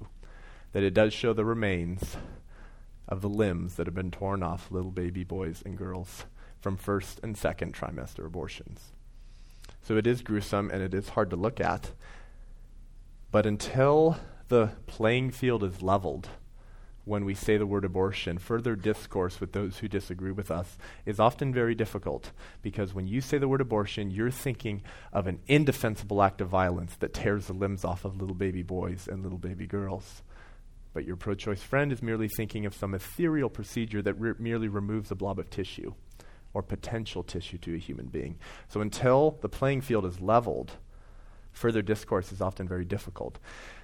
that 0.73 0.83
it 0.83 0.93
does 0.93 1.13
show 1.13 1.33
the 1.33 1.45
remains 1.45 2.17
of 3.07 3.21
the 3.21 3.29
limbs 3.29 3.75
that 3.75 3.88
have 3.88 3.95
been 3.95 4.11
torn 4.11 4.43
off 4.43 4.69
little 4.69 4.91
baby 4.91 5.23
boys 5.23 5.63
and 5.65 5.77
girls 5.77 6.25
from 6.59 6.75
first 6.75 7.19
and 7.23 7.38
second 7.38 7.73
trimester 7.73 8.25
abortions. 8.25 8.91
So, 9.81 9.97
it 9.97 10.05
is 10.05 10.21
gruesome 10.21 10.69
and 10.69 10.83
it 10.83 10.93
is 10.93 11.09
hard 11.09 11.31
to 11.31 11.35
look 11.35 11.59
at. 11.59 11.91
But 13.31 13.45
until 13.45 14.17
the 14.47 14.71
playing 14.85 15.31
field 15.31 15.63
is 15.63 15.81
leveled, 15.81 16.29
when 17.05 17.23
we 17.23 17.35
say 17.35 17.57
the 17.57 17.67
word 17.67 17.85
abortion, 17.85 18.39
further 18.39 18.75
discourse 18.75 19.39
with 19.39 19.53
those 19.53 19.77
who 19.77 19.88
disagree 19.88 20.31
with 20.31 20.49
us 20.49 20.77
is 21.05 21.19
often 21.19 21.53
very 21.53 21.75
difficult 21.75 22.31
because 22.63 22.95
when 22.95 23.07
you 23.07 23.21
say 23.21 23.38
the 23.38 23.47
word 23.47 23.61
abortion, 23.61 24.09
you're 24.09 24.31
thinking 24.31 24.81
of 25.13 25.27
an 25.27 25.39
indefensible 25.47 26.21
act 26.23 26.41
of 26.41 26.49
violence 26.49 26.95
that 26.95 27.13
tears 27.13 27.45
the 27.45 27.53
limbs 27.53 27.85
off 27.85 28.05
of 28.05 28.19
little 28.19 28.35
baby 28.35 28.63
boys 28.63 29.07
and 29.07 29.21
little 29.21 29.38
baby 29.38 29.67
girls. 29.67 30.23
But 30.93 31.05
your 31.05 31.15
pro 31.15 31.35
choice 31.35 31.61
friend 31.61 31.91
is 31.91 32.01
merely 32.01 32.27
thinking 32.27 32.65
of 32.65 32.73
some 32.73 32.95
ethereal 32.95 33.49
procedure 33.49 34.01
that 34.01 34.19
re- 34.19 34.33
merely 34.39 34.67
removes 34.67 35.11
a 35.11 35.15
blob 35.15 35.38
of 35.38 35.49
tissue 35.51 35.93
or 36.55 36.63
potential 36.63 37.21
tissue 37.21 37.59
to 37.59 37.75
a 37.75 37.77
human 37.79 38.07
being. 38.07 38.39
So 38.67 38.81
until 38.81 39.38
the 39.41 39.49
playing 39.49 39.81
field 39.81 40.05
is 40.05 40.21
leveled, 40.21 40.71
further 41.55 41.81
discourse 41.81 42.31
is 42.31 42.41
often 42.41 42.67
very 42.67 42.85
difficult. 42.85 43.39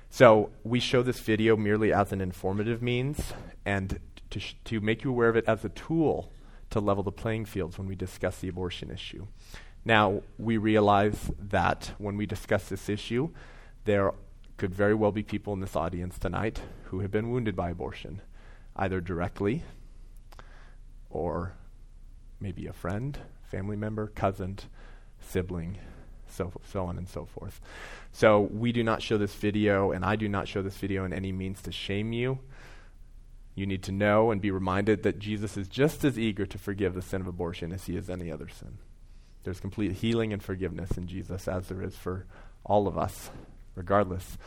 So 0.10 0.51
we 0.63 0.79
show 0.79 1.01
this 1.01 1.19
video 1.19 1.55
merely 1.55 1.93
as 1.93 2.12
an 2.12 2.21
informative 2.21 2.81
means 2.81 3.34
and 3.65 3.99
to, 4.29 4.39
sh- 4.39 4.55
to 4.65 4.81
make 4.81 5.03
you 5.03 5.10
aware 5.10 5.29
of 5.29 5.38
it 5.38 5.45
as 5.47 5.63
a 5.63 5.69
tool 5.69 6.31
to 6.69 6.79
level 6.79 7.03
the 7.03 7.12
playing 7.12 7.45
fields 7.45 7.77
when 7.77 7.88
we 7.88 7.95
discuss 7.95 8.39
the 8.39 8.49
abortion 8.49 8.91
issue. 8.91 9.25
Now, 9.86 10.21
we 10.38 10.57
realize 10.57 11.31
that 11.39 11.93
when 11.97 12.17
we 12.17 12.25
discuss 12.25 12.69
this 12.69 12.89
issue, 12.89 13.29
there 13.86 14.12
could 14.57 14.75
very 14.75 14.93
well 14.93 15.12
be 15.12 15.23
people 15.23 15.53
in 15.53 15.60
this 15.60 15.75
audience 15.75 16.19
tonight 16.19 16.62
who 16.86 16.99
have 16.99 17.10
been 17.10 17.31
wounded 17.31 17.55
by 17.55 17.71
abortion, 17.71 18.21
either 18.75 19.01
directly 19.01 19.63
or 21.10 21.53
maybe 22.39 22.67
a 22.67 22.73
friend, 22.73 23.17
family 23.43 23.75
member, 23.75 24.07
cousin, 24.07 24.60
sibling, 25.19 25.77
so, 26.32 26.52
so 26.72 26.86
on 26.86 26.98
and 26.98 27.08
so 27.08 27.26
forth. 27.26 27.62
So 28.12 28.41
we 28.41 28.72
do 28.72 28.84
not 28.84 29.02
show 29.02 29.17
this 29.17 29.34
video, 29.34 29.91
and 29.91 30.04
I 30.04 30.15
do 30.15 30.28
not 30.28 30.48
show 30.48 30.62
this 30.62 30.78
video 30.78 31.06
in 31.06 31.13
any 31.13 31.32
means 31.32 31.62
to 31.63 31.72
shame 31.72 32.13
you. 32.13 32.39
You 33.56 33.65
need 33.65 33.84
to 33.84 33.91
know 33.91 34.32
and 34.32 34.41
be 34.41 34.52
reminded 34.52 35.04
that 35.04 35.20
Jesus 35.20 35.58
is 35.58 35.67
just 35.67 36.06
as 36.06 36.17
eager 36.17 36.46
to 36.46 36.58
forgive 36.58 36.94
the 36.94 37.02
sin 37.02 37.22
of 37.22 37.28
abortion 37.28 37.72
as 37.72 37.86
he 37.86 37.98
is 37.98 38.10
any 38.10 38.32
other 38.32 38.48
sin. 38.48 38.78
There's 39.44 39.60
complete 39.60 39.94
healing 39.94 40.34
and 40.34 40.41
forgiveness 40.41 40.98
in 40.98 41.08
Jesus, 41.08 41.48
as 41.48 41.67
there 41.67 41.82
is 41.82 41.96
for 41.96 42.26
all 42.63 42.88
of 42.88 42.98
us, 42.98 43.30
regardless 43.76 44.38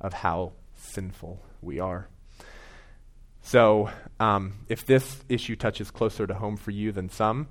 of 0.00 0.12
how 0.12 0.52
sinful 0.74 1.42
we 1.60 1.80
are. 1.80 2.08
So, 3.42 3.90
um, 4.20 4.52
if 4.68 4.86
this 4.86 5.24
issue 5.28 5.56
touches 5.56 5.90
closer 5.90 6.26
to 6.26 6.34
home 6.34 6.56
for 6.56 6.70
you 6.70 6.92
than 6.92 7.08
some, 7.08 7.48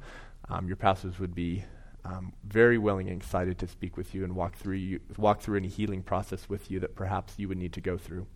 um, 0.47 0.67
your 0.67 0.77
pastors 0.77 1.19
would 1.19 1.36
be 1.36 1.65
um, 2.03 2.33
very 2.43 2.77
willing 2.77 3.07
and 3.09 3.21
excited 3.21 3.57
to 3.59 3.67
speak 3.67 3.97
with 3.97 4.15
you 4.15 4.23
and 4.23 4.35
walk 4.35 4.55
through 4.55 4.75
you, 4.75 4.99
walk 5.17 5.41
through 5.41 5.57
any 5.57 5.67
healing 5.67 6.01
process 6.01 6.49
with 6.49 6.71
you 6.71 6.79
that 6.79 6.95
perhaps 6.95 7.33
you 7.37 7.47
would 7.47 7.57
need 7.57 7.73
to 7.73 7.81
go 7.81 7.97
through. 7.97 8.27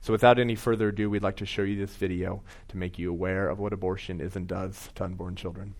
So, 0.00 0.12
without 0.12 0.38
any 0.38 0.54
further 0.54 0.88
ado, 0.88 1.08
we'd 1.08 1.22
like 1.22 1.36
to 1.36 1.46
show 1.46 1.62
you 1.62 1.76
this 1.76 1.96
video 1.96 2.42
to 2.68 2.76
make 2.76 2.98
you 2.98 3.10
aware 3.10 3.48
of 3.48 3.58
what 3.58 3.72
abortion 3.72 4.20
is 4.20 4.36
and 4.36 4.46
does 4.46 4.90
to 4.94 5.04
unborn 5.04 5.36
children. 5.36 5.74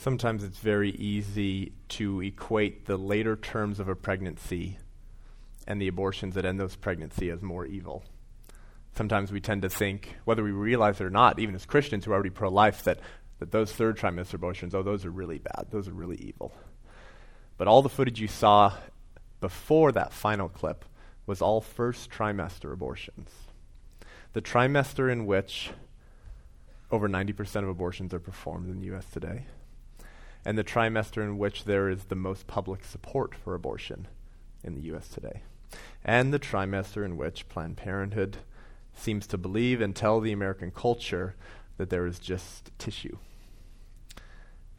Sometimes 0.00 0.44
it's 0.44 0.58
very 0.58 0.90
easy 0.90 1.72
to 1.88 2.20
equate 2.20 2.86
the 2.86 2.96
later 2.96 3.34
terms 3.34 3.80
of 3.80 3.88
a 3.88 3.96
pregnancy 3.96 4.78
and 5.66 5.82
the 5.82 5.88
abortions 5.88 6.36
that 6.36 6.44
end 6.44 6.60
those 6.60 6.76
pregnancy 6.76 7.30
as 7.30 7.42
more 7.42 7.66
evil. 7.66 8.04
Sometimes 8.94 9.32
we 9.32 9.40
tend 9.40 9.62
to 9.62 9.68
think, 9.68 10.14
whether 10.24 10.44
we 10.44 10.52
realize 10.52 11.00
it 11.00 11.04
or 11.04 11.10
not, 11.10 11.40
even 11.40 11.56
as 11.56 11.66
Christians 11.66 12.04
who 12.04 12.12
are 12.12 12.14
already 12.14 12.30
pro 12.30 12.48
life, 12.48 12.84
that, 12.84 13.00
that 13.40 13.50
those 13.50 13.72
third 13.72 13.98
trimester 13.98 14.34
abortions, 14.34 14.72
oh, 14.72 14.84
those 14.84 15.04
are 15.04 15.10
really 15.10 15.38
bad. 15.38 15.66
Those 15.72 15.88
are 15.88 15.92
really 15.92 16.16
evil. 16.16 16.52
But 17.56 17.66
all 17.66 17.82
the 17.82 17.88
footage 17.88 18.20
you 18.20 18.28
saw 18.28 18.74
before 19.40 19.90
that 19.90 20.12
final 20.12 20.48
clip 20.48 20.84
was 21.26 21.42
all 21.42 21.60
first 21.60 22.08
trimester 22.08 22.72
abortions. 22.72 23.30
The 24.32 24.42
trimester 24.42 25.10
in 25.10 25.26
which 25.26 25.70
over 26.88 27.08
90% 27.08 27.64
of 27.64 27.68
abortions 27.68 28.14
are 28.14 28.20
performed 28.20 28.68
in 28.70 28.78
the 28.78 28.86
U.S. 28.86 29.04
today 29.12 29.46
and 30.44 30.56
the 30.56 30.64
trimester 30.64 31.22
in 31.22 31.38
which 31.38 31.64
there 31.64 31.88
is 31.88 32.04
the 32.04 32.14
most 32.14 32.46
public 32.46 32.84
support 32.84 33.34
for 33.34 33.54
abortion 33.54 34.08
in 34.62 34.74
the 34.74 34.82
U.S. 34.82 35.08
today, 35.08 35.42
and 36.04 36.32
the 36.32 36.38
trimester 36.38 37.04
in 37.04 37.16
which 37.16 37.48
Planned 37.48 37.76
Parenthood 37.76 38.38
seems 38.94 39.26
to 39.28 39.38
believe 39.38 39.80
and 39.80 39.94
tell 39.94 40.20
the 40.20 40.32
American 40.32 40.70
culture 40.70 41.36
that 41.76 41.90
there 41.90 42.06
is 42.06 42.18
just 42.18 42.70
tissue. 42.78 43.18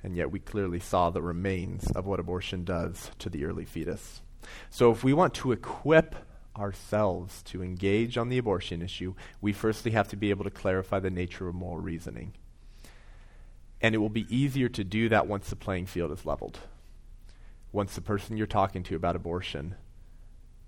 And 0.04 0.16
yet 0.16 0.32
we 0.32 0.40
clearly 0.40 0.80
saw 0.80 1.10
the 1.10 1.22
remains 1.22 1.92
of 1.92 2.06
what 2.06 2.20
abortion 2.20 2.64
does 2.64 3.12
to 3.20 3.30
the 3.30 3.46
early 3.46 3.66
fetus. 3.66 4.22
So 4.70 4.92
if 4.92 5.04
we 5.04 5.14
want 5.14 5.34
to 5.36 5.52
equip 5.52 6.16
ourselves 6.58 7.42
to 7.44 7.64
engage 7.64 8.18
on 8.18 8.30
the 8.30 8.38
abortion 8.38 8.82
issue, 8.82 9.14
we 9.42 9.54
firstly 9.54 9.92
have 9.92 10.08
to 10.10 10.18
be 10.18 10.30
able 10.30 10.44
to 10.44 10.50
clarify 10.50 11.00
the 11.00 11.10
nature 11.10 11.48
of 11.48 11.56
moral 11.56 11.82
reasoning. 11.82 12.34
And 13.82 13.96
it 13.96 14.00
will 14.00 14.10
be 14.10 14.28
easier 14.36 14.70
to 14.70 14.84
do 14.84 15.10
that 15.10 15.28
once 15.28 15.50
the 15.50 15.56
playing 15.56 15.86
field 15.86 16.12
is 16.12 16.26
leveled. 16.26 16.60
Once 17.72 17.96
the 17.96 18.02
person 18.02 18.36
you're 18.36 18.48
talking 18.48 18.84
to 18.84 18.96
about 18.96 19.16
abortion 19.16 19.76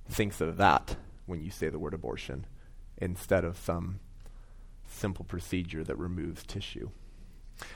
thinks 0.10 0.41
of 0.41 0.58
that 0.58 0.95
when 1.26 1.41
you 1.41 1.50
say 1.50 1.69
the 1.69 1.80
word 1.80 1.93
abortion 1.93 2.45
instead 2.97 3.43
of 3.43 3.58
some 3.58 4.00
simple 4.88 5.26
procedure 5.26 5.84
that 5.84 5.97
removes 5.97 6.43
tissue. 6.43 6.89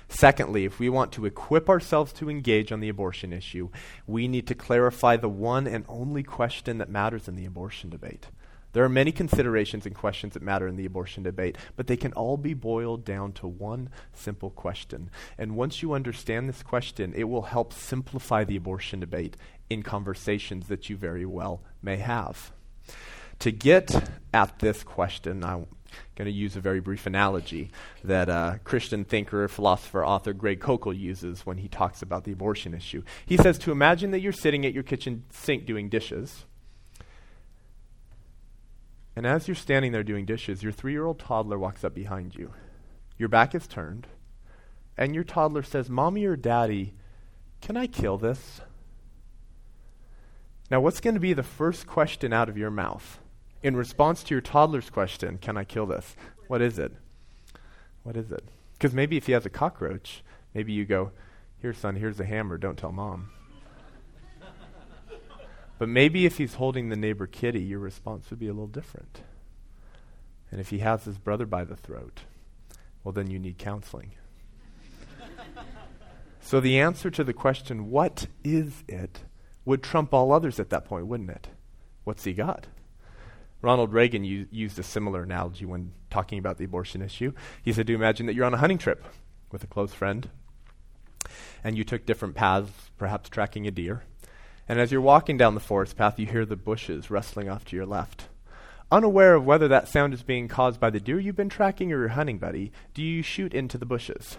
Secondly, 0.08 0.66
if 0.66 0.80
we 0.80 0.90
want 0.90 1.12
to 1.14 1.26
equip 1.26 1.70
ourselves 1.70 2.12
to 2.14 2.30
engage 2.30 2.72
on 2.72 2.80
the 2.80 2.90
abortion 2.90 3.32
issue, 3.32 3.70
we 4.08 4.28
need 4.28 4.48
to 4.48 4.56
clarify 4.56 5.16
the 5.16 5.30
one 5.30 5.68
and 5.68 5.86
only 5.88 6.24
question 6.24 6.78
that 6.78 6.90
matters 6.90 7.28
in 7.28 7.36
the 7.36 7.46
abortion 7.46 7.90
debate. 7.90 8.28
There 8.76 8.84
are 8.84 8.90
many 8.90 9.14
considerations 9.14 9.86
and 9.86 9.96
questions 9.96 10.34
that 10.34 10.44
matter 10.44 10.68
in 10.68 10.76
the 10.76 10.86
abortion 10.86 11.24
debate, 11.24 11.58
but 11.78 11.88
they 11.88 11.96
can 11.96 12.12
all 12.12 12.36
be 12.36 12.54
boiled 12.54 13.06
down 13.06 13.32
to 13.36 13.48
one 13.48 13.90
simple 14.12 14.50
question. 14.50 15.10
And 15.38 15.56
once 15.56 15.82
you 15.82 15.94
understand 15.94 16.50
this 16.50 16.62
question, 16.62 17.14
it 17.16 17.24
will 17.24 17.44
help 17.44 17.72
simplify 17.72 18.44
the 18.44 18.58
abortion 18.58 19.00
debate 19.00 19.38
in 19.70 19.82
conversations 19.82 20.68
that 20.68 20.90
you 20.90 20.98
very 20.98 21.26
well 21.26 21.62
may 21.82 21.96
have. 21.96 22.52
To 23.40 23.50
get 23.50 24.10
at 24.34 24.60
this 24.60 24.84
question, 24.84 25.46
I'm 25.46 25.68
going 26.16 26.26
to 26.26 26.32
use 26.38 26.58
a 26.58 26.60
very 26.60 26.82
brief 26.82 27.06
analogy 27.06 27.72
that 28.04 28.28
uh, 28.28 28.56
Christian 28.66 29.06
thinker, 29.06 29.48
philosopher, 29.48 30.06
author 30.06 30.34
Greg 30.34 30.60
Koukl 30.60 31.00
uses 31.00 31.46
when 31.46 31.60
he 31.60 31.70
talks 31.70 32.02
about 32.02 32.26
the 32.26 32.34
abortion 32.34 32.74
issue. 32.74 33.04
He 33.26 33.38
says 33.38 33.58
to 33.60 33.72
imagine 33.72 34.12
that 34.12 34.20
you're 34.20 34.34
sitting 34.34 34.66
at 34.66 34.74
your 34.74 34.84
kitchen 34.84 35.24
sink 35.32 35.66
doing 35.66 35.88
dishes 35.88 36.44
and 39.16 39.26
as 39.26 39.48
you're 39.48 39.56
standing 39.56 39.92
there 39.92 40.04
doing 40.04 40.26
dishes, 40.26 40.62
your 40.62 40.72
three 40.72 40.92
year 40.92 41.06
old 41.06 41.20
toddler 41.20 41.58
walks 41.58 41.84
up 41.84 41.94
behind 41.94 42.36
you. 42.36 42.54
Your 43.18 43.30
back 43.30 43.56
is 43.56 43.68
turned, 43.68 44.08
and 44.98 45.16
your 45.16 45.24
toddler 45.24 45.64
says, 45.64 45.90
Mommy 45.90 46.26
or 46.26 46.36
Daddy, 46.36 46.94
can 47.62 47.78
I 47.78 47.88
kill 47.88 48.18
this? 48.18 48.62
Now, 50.70 50.82
what's 50.82 51.00
going 51.00 51.14
to 51.14 51.20
be 51.20 51.34
the 51.34 51.44
first 51.44 51.88
question 51.88 52.34
out 52.34 52.50
of 52.50 52.58
your 52.58 52.72
mouth? 52.72 53.20
In 53.62 53.76
response 53.76 54.24
to 54.24 54.34
your 54.34 54.42
toddler's 54.42 54.90
question, 54.90 55.38
Can 55.38 55.58
I 55.58 55.64
kill 55.64 55.86
this? 55.86 56.16
What 56.48 56.62
is 56.62 56.78
it? 56.78 56.92
What 58.04 58.18
is 58.18 58.32
it? 58.32 58.44
Because 58.74 58.94
maybe 58.94 59.18
if 59.18 59.28
he 59.28 59.32
has 59.32 59.46
a 59.46 59.50
cockroach, 59.50 60.24
maybe 60.54 60.74
you 60.74 60.86
go, 60.86 61.12
Here, 61.62 61.74
son, 61.74 61.96
here's 61.96 62.20
a 62.20 62.26
hammer, 62.26 62.58
don't 62.58 62.78
tell 62.78 62.92
mom. 62.92 63.32
But 65.78 65.90
maybe 65.90 66.26
if 66.26 66.38
he's 66.38 66.56
holding 66.56 66.90
the 66.90 66.96
neighbor 66.96 67.28
kitty, 67.28 67.62
your 67.62 67.80
response 67.80 68.30
would 68.30 68.40
be 68.40 68.48
a 68.48 68.54
little 68.54 68.68
different. 68.68 69.22
And 70.52 70.62
if 70.62 70.70
he 70.70 70.80
has 70.80 71.04
his 71.04 71.18
brother 71.18 71.46
by 71.46 71.64
the 71.64 71.76
throat, 71.76 72.22
well, 73.04 73.12
then 73.12 73.30
you 73.30 73.40
need 73.40 73.58
counseling. 73.58 74.12
so 76.42 76.60
the 76.60 76.80
answer 76.80 77.10
to 77.12 77.24
the 77.24 77.34
question, 77.34 77.90
what 77.90 78.28
is 78.44 78.84
it, 78.88 79.22
would 79.66 79.84
trump 79.84 80.14
all 80.14 80.32
others 80.32 80.60
at 80.60 80.70
that 80.70 80.86
point, 80.86 81.08
wouldn't 81.08 81.30
it? 81.30 81.50
What's 82.04 82.24
he 82.24 82.34
got? 82.34 82.68
Ronald 83.62 83.94
Reagan 83.94 84.24
u- 84.24 84.48
used 84.52 84.78
a 84.78 84.84
similar 84.84 85.24
analogy 85.24 85.66
when 85.66 85.92
talking 86.10 86.38
about 86.38 86.58
the 86.58 86.66
abortion 86.66 87.02
issue. 87.02 87.34
He 87.64 87.74
said 87.74 87.88
to 87.88 87.96
imagine 87.96 88.28
that 88.28 88.36
you're 88.36 88.46
on 88.46 88.54
a 88.54 88.60
hunting 88.60 88.78
trip 88.78 89.04
with 89.52 89.64
a 89.64 89.68
close 89.68 89.94
friend, 89.94 90.30
and 91.64 91.78
you 91.78 91.84
took 91.84 92.06
different 92.06 92.36
paths, 92.36 92.92
perhaps 92.98 93.28
tracking 93.28 93.66
a 93.66 93.72
deer. 93.72 94.04
And 94.68 94.80
as 94.80 94.92
you're 94.92 95.02
walking 95.02 95.38
down 95.38 95.54
the 95.54 95.60
forest 95.60 95.96
path, 95.96 96.20
you 96.20 96.26
hear 96.26 96.46
the 96.46 96.56
bushes 96.56 97.12
rustling 97.12 97.50
off 97.50 97.66
to 97.66 97.76
your 97.76 97.86
left. 97.86 98.28
Unaware 98.92 99.36
of 99.36 99.46
whether 99.46 99.68
that 99.68 99.88
sound 99.88 100.14
is 100.14 100.24
being 100.24 100.48
caused 100.48 100.80
by 100.80 100.90
the 100.90 101.00
deer 101.00 101.20
you've 101.20 101.36
been 101.36 101.50
tracking 101.50 101.92
or 101.92 102.00
your 102.00 102.10
hunting 102.10 102.38
buddy, 102.38 102.72
do 102.94 103.02
you 103.02 103.22
shoot 103.22 103.54
into 103.54 103.78
the 103.78 103.86
bushes? 103.86 104.38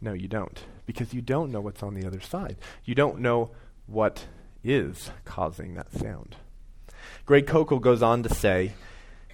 No, 0.00 0.12
you 0.12 0.28
don't, 0.28 0.64
because 0.86 1.14
you 1.14 1.22
don't 1.22 1.50
know 1.50 1.60
what's 1.60 1.82
on 1.82 1.94
the 1.94 2.06
other 2.06 2.20
side. 2.20 2.56
You 2.84 2.94
don't 2.94 3.20
know 3.20 3.52
what 3.86 4.26
is 4.62 5.10
causing 5.24 5.74
that 5.74 5.92
sound. 5.92 6.36
Greg 7.26 7.46
Koukl 7.46 7.80
goes 7.80 8.02
on 8.02 8.22
to 8.22 8.34
say, 8.34 8.72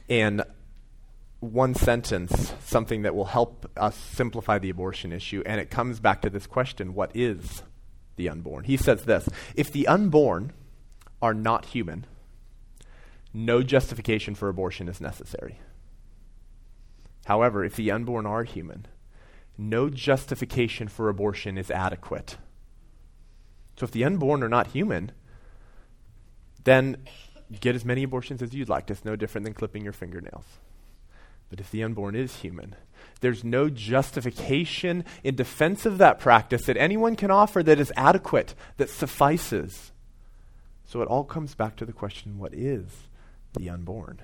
in 0.09 0.43
one 1.41 1.75
sentence, 1.75 2.53
something 2.65 3.03
that 3.03 3.15
will 3.15 3.27
help 3.27 3.71
us 3.77 3.97
simplify 3.97 4.59
the 4.59 4.71
abortion 4.71 5.13
issue, 5.13 5.43
and 5.47 5.61
it 5.61 5.71
comes 5.71 5.99
back 5.99 6.23
to 6.23 6.31
this 6.31 6.47
question 6.47 6.95
what 6.95 7.11
is 7.15 7.63
the 8.21 8.29
unborn. 8.29 8.65
He 8.65 8.77
says 8.77 9.05
this 9.05 9.29
If 9.57 9.73
the 9.73 9.87
unborn 9.87 10.53
are 11.23 11.35
not 11.35 11.67
human, 11.67 12.07
no 13.33 13.63
justification 13.63 14.35
for 14.35 14.49
abortion 14.49 14.89
is 14.89 15.01
necessary. 15.01 15.59
However, 17.25 17.65
if 17.65 17.77
the 17.77 17.91
unborn 17.91 18.27
are 18.27 18.45
human, 18.45 18.87
no 19.57 19.89
justification 19.89 20.89
for 20.89 21.09
abortion 21.09 21.57
is 21.57 21.71
adequate. 21.71 22.37
So 23.77 23.85
if 23.85 23.91
the 23.91 24.05
unborn 24.05 24.43
are 24.43 24.49
not 24.49 24.69
human, 24.69 25.13
then 26.65 27.07
get 27.61 27.75
as 27.75 27.85
many 27.85 28.03
abortions 28.03 28.43
as 28.43 28.53
you'd 28.53 28.69
like. 28.69 28.91
It's 28.91 29.05
no 29.05 29.17
different 29.17 29.45
than 29.45 29.55
clipping 29.55 29.83
your 29.83 29.93
fingernails. 29.95 30.45
But 31.49 31.61
if 31.61 31.71
the 31.71 31.83
unborn 31.83 32.15
is 32.15 32.37
human, 32.37 32.77
there's 33.21 33.45
no 33.45 33.69
justification 33.69 35.05
in 35.23 35.35
defense 35.35 35.87
of 35.87 35.99
that 35.99 36.19
practice 36.19 36.67
that 36.67 36.77
anyone 36.77 37.17
can 37.17 37.31
offer 37.31 37.63
that 37.63 37.79
is 37.79 37.93
adequate, 37.97 38.55
that 38.79 38.91
suffices. 38.91 39.93
So 40.85 41.03
it 41.03 41.09
all 41.09 41.25
comes 41.25 41.55
back 41.55 41.77
to 41.77 41.87
the 41.87 41.93
question 41.93 42.39
what 42.39 42.55
is 42.55 43.09
the 43.55 43.71
unborn? 43.71 44.21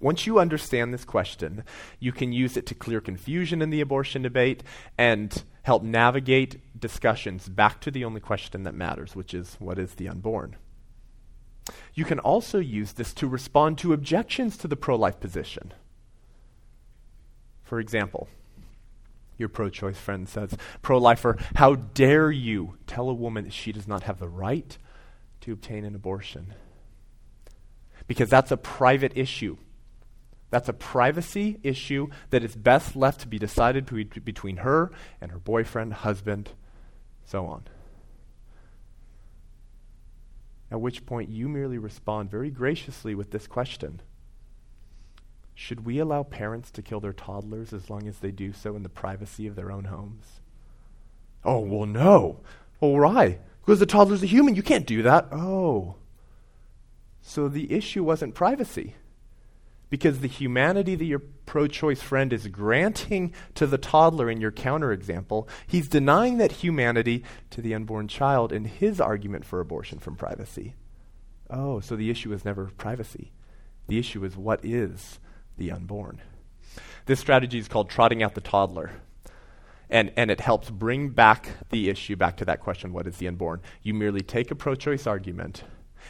Once 0.00 0.26
you 0.26 0.38
understand 0.38 0.92
this 0.92 1.04
question, 1.04 1.64
you 1.98 2.12
can 2.12 2.32
use 2.32 2.56
it 2.56 2.66
to 2.66 2.74
clear 2.74 3.00
confusion 3.00 3.62
in 3.62 3.70
the 3.70 3.80
abortion 3.80 4.22
debate 4.22 4.62
and 4.98 5.44
help 5.62 5.82
navigate 5.82 6.60
discussions 6.78 7.48
back 7.48 7.80
to 7.80 7.90
the 7.90 8.04
only 8.04 8.20
question 8.20 8.64
that 8.64 8.74
matters, 8.74 9.16
which 9.16 9.32
is 9.32 9.56
what 9.58 9.78
is 9.78 9.94
the 9.94 10.08
unborn? 10.08 10.56
You 11.94 12.04
can 12.04 12.18
also 12.18 12.58
use 12.58 12.92
this 12.92 13.14
to 13.14 13.28
respond 13.28 13.78
to 13.78 13.92
objections 13.92 14.56
to 14.58 14.68
the 14.68 14.76
pro 14.76 14.96
life 14.96 15.20
position. 15.20 15.72
For 17.72 17.80
example, 17.80 18.28
your 19.38 19.48
pro 19.48 19.70
choice 19.70 19.96
friend 19.96 20.28
says, 20.28 20.54
Pro 20.82 20.98
lifer, 20.98 21.38
how 21.54 21.76
dare 21.76 22.30
you 22.30 22.76
tell 22.86 23.08
a 23.08 23.14
woman 23.14 23.44
that 23.44 23.54
she 23.54 23.72
does 23.72 23.88
not 23.88 24.02
have 24.02 24.18
the 24.18 24.28
right 24.28 24.76
to 25.40 25.52
obtain 25.52 25.86
an 25.86 25.94
abortion? 25.94 26.52
Because 28.06 28.28
that's 28.28 28.50
a 28.50 28.58
private 28.58 29.16
issue. 29.16 29.56
That's 30.50 30.68
a 30.68 30.74
privacy 30.74 31.60
issue 31.62 32.08
that 32.28 32.44
is 32.44 32.54
best 32.54 32.94
left 32.94 33.22
to 33.22 33.26
be 33.26 33.38
decided 33.38 33.86
be- 33.86 34.04
between 34.04 34.58
her 34.58 34.92
and 35.18 35.30
her 35.30 35.38
boyfriend, 35.38 35.94
husband, 35.94 36.50
so 37.24 37.46
on. 37.46 37.62
At 40.70 40.82
which 40.82 41.06
point 41.06 41.30
you 41.30 41.48
merely 41.48 41.78
respond 41.78 42.30
very 42.30 42.50
graciously 42.50 43.14
with 43.14 43.30
this 43.30 43.46
question 43.46 44.02
Should 45.62 45.86
we 45.86 46.00
allow 46.00 46.24
parents 46.24 46.72
to 46.72 46.82
kill 46.82 46.98
their 46.98 47.12
toddlers 47.12 47.72
as 47.72 47.88
long 47.88 48.08
as 48.08 48.18
they 48.18 48.32
do 48.32 48.52
so 48.52 48.74
in 48.74 48.82
the 48.82 48.88
privacy 48.88 49.46
of 49.46 49.54
their 49.54 49.70
own 49.70 49.84
homes? 49.84 50.40
Oh, 51.44 51.60
well, 51.60 51.86
no. 51.86 52.40
Well, 52.80 52.90
why? 52.90 53.38
Because 53.60 53.78
the 53.78 53.86
toddler's 53.86 54.24
a 54.24 54.26
human. 54.26 54.56
You 54.56 54.64
can't 54.64 54.88
do 54.88 55.02
that. 55.04 55.28
Oh. 55.30 55.94
So 57.20 57.46
the 57.46 57.72
issue 57.72 58.02
wasn't 58.02 58.34
privacy 58.34 58.96
because 59.88 60.18
the 60.18 60.26
humanity 60.26 60.96
that 60.96 61.04
your 61.04 61.22
pro 61.46 61.68
choice 61.68 62.02
friend 62.02 62.32
is 62.32 62.48
granting 62.48 63.32
to 63.54 63.64
the 63.68 63.78
toddler 63.78 64.28
in 64.28 64.40
your 64.40 64.50
counterexample, 64.50 65.46
he's 65.68 65.86
denying 65.86 66.38
that 66.38 66.50
humanity 66.50 67.22
to 67.50 67.62
the 67.62 67.72
unborn 67.72 68.08
child 68.08 68.52
in 68.52 68.64
his 68.64 69.00
argument 69.00 69.44
for 69.44 69.60
abortion 69.60 70.00
from 70.00 70.16
privacy. 70.16 70.74
Oh, 71.48 71.78
so 71.78 71.94
the 71.94 72.10
issue 72.10 72.32
is 72.32 72.44
never 72.44 72.72
privacy. 72.76 73.30
The 73.86 74.00
issue 74.00 74.24
is 74.24 74.36
what 74.36 74.64
is 74.64 75.20
the 75.56 75.70
unborn. 75.70 76.20
This 77.06 77.20
strategy 77.20 77.58
is 77.58 77.68
called 77.68 77.90
trotting 77.90 78.22
out 78.22 78.34
the 78.34 78.40
toddler. 78.40 78.90
And, 79.90 80.12
and 80.16 80.30
it 80.30 80.40
helps 80.40 80.70
bring 80.70 81.10
back 81.10 81.50
the 81.70 81.90
issue 81.90 82.16
back 82.16 82.38
to 82.38 82.44
that 82.46 82.60
question 82.60 82.92
what 82.92 83.06
is 83.06 83.18
the 83.18 83.28
unborn? 83.28 83.60
You 83.82 83.92
merely 83.92 84.22
take 84.22 84.50
a 84.50 84.54
pro 84.54 84.74
choice 84.74 85.06
argument 85.06 85.64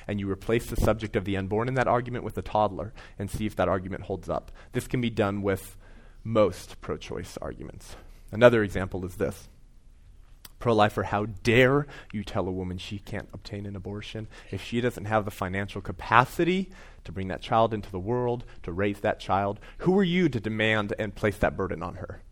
and 0.06 0.20
you 0.20 0.30
replace 0.30 0.66
the 0.66 0.76
subject 0.76 1.16
of 1.16 1.24
the 1.24 1.36
unborn 1.36 1.68
in 1.68 1.74
that 1.74 1.88
argument 1.88 2.24
with 2.24 2.38
a 2.38 2.42
toddler 2.42 2.92
and 3.18 3.30
see 3.30 3.46
if 3.46 3.56
that 3.56 3.68
argument 3.68 4.04
holds 4.04 4.28
up. 4.28 4.52
This 4.72 4.86
can 4.86 5.00
be 5.00 5.10
done 5.10 5.42
with 5.42 5.76
most 6.24 6.80
pro 6.80 6.96
choice 6.96 7.36
arguments. 7.42 7.96
Another 8.30 8.62
example 8.62 9.04
is 9.04 9.16
this 9.16 9.48
pro 10.62 10.72
lifer, 10.72 11.02
how 11.02 11.26
dare 11.26 11.88
you 12.12 12.22
tell 12.22 12.46
a 12.46 12.52
woman 12.52 12.78
she 12.78 13.00
can't 13.00 13.28
obtain 13.34 13.66
an 13.66 13.74
abortion 13.74 14.28
if 14.52 14.62
she 14.62 14.80
doesn't 14.80 15.06
have 15.06 15.24
the 15.24 15.30
financial 15.30 15.80
capacity 15.80 16.70
to 17.02 17.10
bring 17.10 17.26
that 17.26 17.42
child 17.42 17.74
into 17.74 17.90
the 17.90 17.98
world, 17.98 18.44
to 18.62 18.72
raise 18.72 19.00
that 19.00 19.18
child? 19.18 19.58
Who 19.78 19.98
are 19.98 20.04
you 20.04 20.28
to 20.28 20.38
demand 20.38 20.94
and 21.00 21.16
place 21.16 21.36
that 21.38 21.56
burden 21.56 21.82
on 21.82 21.96
her? 21.96 22.22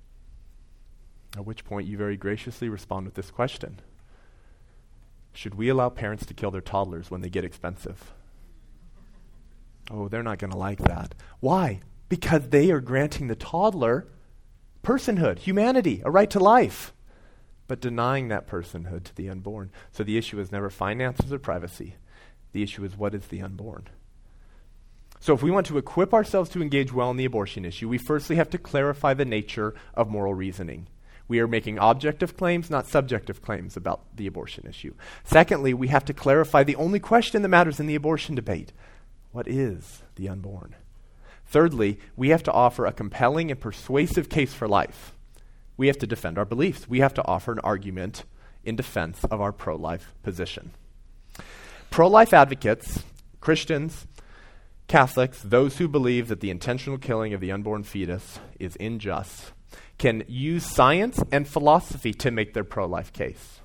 At 1.37 1.45
which 1.45 1.65
point 1.65 1.89
you 1.89 1.97
very 1.97 2.17
graciously 2.17 2.69
respond 2.69 3.05
with 3.05 3.15
this 3.15 3.33
question 3.33 3.81
should 5.33 5.57
we 5.57 5.69
allow 5.69 5.89
parents 5.89 6.25
to 6.27 6.35
kill 6.35 6.51
their 6.53 6.61
toddlers 6.61 7.11
when 7.11 7.23
they 7.23 7.31
get 7.31 7.45
expensive? 7.45 8.13
Oh, 9.91 10.07
they're 10.07 10.23
not 10.23 10.39
going 10.39 10.53
to 10.53 10.57
like 10.57 10.79
that. 10.79 11.17
Why? 11.41 11.81
Because 12.09 12.49
they 12.49 12.71
are 12.71 12.81
granting 12.81 13.27
the 13.27 13.37
toddler 13.37 14.07
personhood, 14.85 15.41
humanity, 15.41 16.03
a 16.05 16.11
right 16.11 16.31
to 16.31 16.41
life, 16.41 16.93
but 17.71 17.81
denying 17.81 18.27
that 18.27 18.49
personhood 18.49 19.05
to 19.05 19.15
the 19.15 19.31
unborn. 19.31 19.71
So 19.93 20.03
the 20.03 20.19
issue 20.19 20.41
is 20.41 20.51
never 20.51 20.71
finances 20.71 21.33
or 21.33 21.39
privacy. 21.39 21.95
The 22.51 22.65
issue 22.65 22.83
is 22.83 22.97
what 22.97 23.15
is 23.15 23.29
the 23.29 23.43
unborn? 23.43 23.89
So, 25.21 25.35
if 25.35 25.43
we 25.45 25.53
want 25.53 25.69
to 25.69 25.79
equip 25.79 26.13
ourselves 26.13 26.51
to 26.51 26.63
engage 26.63 26.93
well 26.93 27.13
in 27.13 27.17
the 27.17 27.25
abortion 27.27 27.65
issue, 27.65 27.89
we 27.89 27.97
firstly 27.97 28.35
have 28.35 28.51
to 28.51 28.59
clarify 28.59 29.15
the 29.15 29.25
nature 29.25 29.73
of 29.95 30.09
moral 30.09 30.35
reasoning. 30.35 30.89
We 31.29 31.39
are 31.39 31.47
making 31.47 31.79
objective 31.79 32.37
claims, 32.37 32.71
not 32.71 32.89
subjective 32.89 33.41
claims 33.41 33.77
about 33.77 34.17
the 34.17 34.27
abortion 34.27 34.67
issue. 34.67 34.95
Secondly, 35.23 35.73
we 35.73 35.87
have 35.89 36.05
to 36.07 36.13
clarify 36.13 36.65
the 36.65 36.75
only 36.75 36.99
question 36.99 37.43
that 37.43 37.49
matters 37.49 37.79
in 37.79 37.87
the 37.87 37.95
abortion 37.95 38.35
debate 38.35 38.73
what 39.31 39.47
is 39.47 40.03
the 40.17 40.29
unborn? 40.29 40.75
Thirdly, 41.47 42.01
we 42.17 42.31
have 42.31 42.43
to 42.43 42.53
offer 42.53 42.85
a 42.85 42.93
compelling 42.93 43.49
and 43.49 43.61
persuasive 43.61 44.29
case 44.29 44.53
for 44.53 44.67
life. 44.67 45.13
We 45.81 45.87
have 45.87 45.99
to 46.01 46.07
defend 46.07 46.37
our 46.37 46.45
beliefs. 46.45 46.91
We 46.91 47.01
have 47.01 47.15
to 47.15 47.27
offer 47.27 47.53
an 47.53 47.59
argument 47.61 48.25
in 48.65 48.77
defense 48.77 49.25
of 49.25 49.41
our 49.41 49.51
pro 49.51 49.77
life 49.77 50.13
position. 50.23 50.73
Pro 51.89 52.07
life 52.07 52.35
advocates, 52.35 53.03
Christians, 53.41 54.07
Catholics, 54.89 55.41
those 55.43 55.79
who 55.79 55.89
believe 55.89 56.29
that 56.29 56.41
the 56.41 56.51
intentional 56.51 56.99
killing 56.99 57.33
of 57.33 57.41
the 57.41 57.51
unborn 57.51 57.83
fetus 57.83 58.39
is 58.59 58.77
unjust, 58.79 59.53
can 59.97 60.23
use 60.29 60.67
science 60.67 61.19
and 61.33 61.49
philosophy 61.49 62.13
to 62.13 62.31
make 62.31 62.53
their 62.53 62.63
pro 62.63 62.85
life 62.85 63.11
case. 63.15 63.61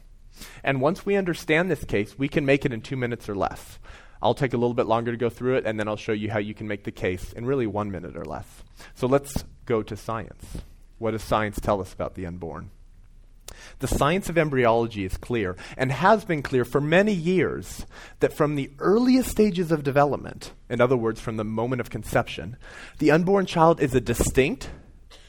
And 0.64 0.80
once 0.80 1.06
we 1.06 1.18
understand 1.18 1.70
this 1.70 1.84
case, 1.84 2.18
we 2.18 2.30
can 2.30 2.46
make 2.46 2.64
it 2.64 2.72
in 2.72 2.80
two 2.80 2.96
minutes 2.96 3.28
or 3.28 3.36
less. 3.36 3.78
I'll 4.22 4.36
take 4.36 4.54
a 4.54 4.58
little 4.58 4.74
bit 4.74 4.88
longer 4.88 5.12
to 5.12 5.18
go 5.18 5.30
through 5.30 5.58
it, 5.58 5.66
and 5.66 5.78
then 5.78 5.90
I'll 5.90 5.98
show 5.98 6.14
you 6.14 6.32
how 6.32 6.40
you 6.40 6.54
can 6.54 6.70
make 6.70 6.86
the 6.86 6.92
case 6.94 7.34
in 7.34 7.46
really 7.46 7.68
one 7.68 7.92
minute 7.92 8.16
or 8.16 8.24
less. 8.24 8.64
So 8.94 9.06
let's 9.06 9.44
go 9.66 9.84
to 9.84 9.98
science. 9.98 10.62
What 10.98 11.12
does 11.12 11.24
science 11.24 11.60
tell 11.60 11.82
us 11.82 11.94
about 11.94 12.16
the 12.16 12.26
unborn? 12.26 12.72
The 13.80 13.88
science 13.88 14.30
of 14.30 14.38
embryology 14.38 15.06
is 15.06 15.18
clear, 15.18 15.56
and 15.78 15.92
has 15.92 16.26
been 16.26 16.42
clear 16.42 16.66
for 16.66 16.82
many 16.82 17.14
years, 17.14 17.86
that 18.20 18.34
from 18.34 18.56
the 18.56 18.72
earliest 18.80 19.30
stages 19.30 19.72
of 19.72 19.84
development, 19.84 20.54
in 20.70 20.82
other 20.82 20.98
words, 20.98 21.20
from 21.20 21.38
the 21.38 21.44
moment 21.44 21.80
of 21.80 21.90
conception, 21.90 22.58
the 23.00 23.12
unborn 23.12 23.46
child 23.46 23.80
is 23.82 23.94
a 23.94 24.02
distinct, 24.02 24.70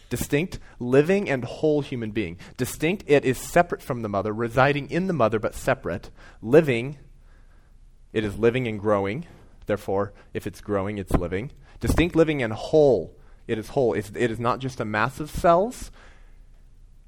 distinct, 0.09 0.59
living, 0.79 1.29
and 1.29 1.45
whole 1.45 1.81
human 1.81 2.11
being. 2.11 2.39
Distinct, 2.57 3.05
it 3.07 3.25
is 3.25 3.39
separate 3.39 3.83
from 3.83 4.03
the 4.03 4.09
mother, 4.09 4.33
residing 4.33 4.91
in 4.91 5.09
the 5.09 5.13
mother, 5.13 5.39
but 5.39 5.55
separate. 5.55 6.11
Living, 6.41 6.99
it 8.13 8.25
is 8.25 8.39
living 8.39 8.67
and 8.67 8.79
growing. 8.79 9.27
Therefore, 9.67 10.13
if 10.33 10.47
it's 10.47 10.61
growing, 10.61 10.99
it's 10.99 11.13
living. 11.13 11.51
Distinct, 11.81 12.15
living, 12.15 12.43
and 12.43 12.53
whole, 12.53 13.16
it 13.49 13.59
is 13.59 13.69
whole. 13.69 13.95
It's, 13.95 14.11
it 14.15 14.31
is 14.31 14.41
not 14.41 14.59
just 14.59 14.81
a 14.81 14.85
mass 14.85 15.21
of 15.21 15.31
cells. 15.31 15.91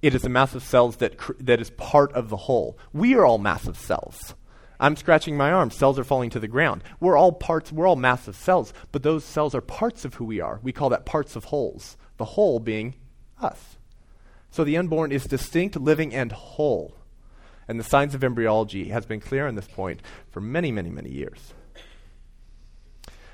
It 0.01 0.15
is 0.15 0.25
a 0.25 0.29
mass 0.29 0.55
of 0.55 0.63
cells 0.63 0.97
that, 0.97 1.19
cr- 1.19 1.33
that 1.41 1.61
is 1.61 1.71
part 1.71 2.13
of 2.13 2.29
the 2.29 2.37
whole. 2.37 2.79
We 2.93 3.15
are 3.15 3.27
all 3.27 3.39
massive 3.39 3.77
cells. 3.77 4.35
I'm 4.81 4.95
scratching 4.95 5.37
my 5.37 5.51
arm. 5.51 5.71
Cells 5.71 5.99
are 5.99 6.05
falling 6.05 6.31
to 6.31 6.41
the 6.41 6.47
ground. 6.47 6.85
We're 7.01 7.17
all 7.17 7.33
parts, 7.33 7.73
we're 7.73 7.89
all 7.89 7.97
massive 7.97 8.37
cells, 8.37 8.73
but 8.93 9.03
those 9.03 9.25
cells 9.25 9.55
are 9.55 9.61
parts 9.61 10.05
of 10.05 10.15
who 10.15 10.25
we 10.25 10.41
are. 10.41 10.61
We 10.63 10.73
call 10.73 10.91
that 10.91 11.05
parts 11.05 11.35
of 11.35 11.45
wholes 11.45 11.97
the 12.17 12.25
whole 12.25 12.61
being 12.61 12.95
us. 13.41 13.77
So 14.51 14.65
the 14.65 14.77
unborn 14.77 15.13
is 15.13 15.25
distinct, 15.25 15.77
living, 15.77 16.15
and 16.15 16.33
whole. 16.33 16.95
And 17.67 17.79
the 17.79 17.85
science 17.85 18.15
of 18.15 18.25
embryology 18.25 18.89
has 18.89 19.05
been 19.05 19.21
clear 19.21 19.47
on 19.47 19.57
this 19.57 19.69
point 19.69 20.01
for 20.31 20.41
many, 20.41 20.73
many, 20.73 20.91
many 20.91 21.11
years. 21.11 21.55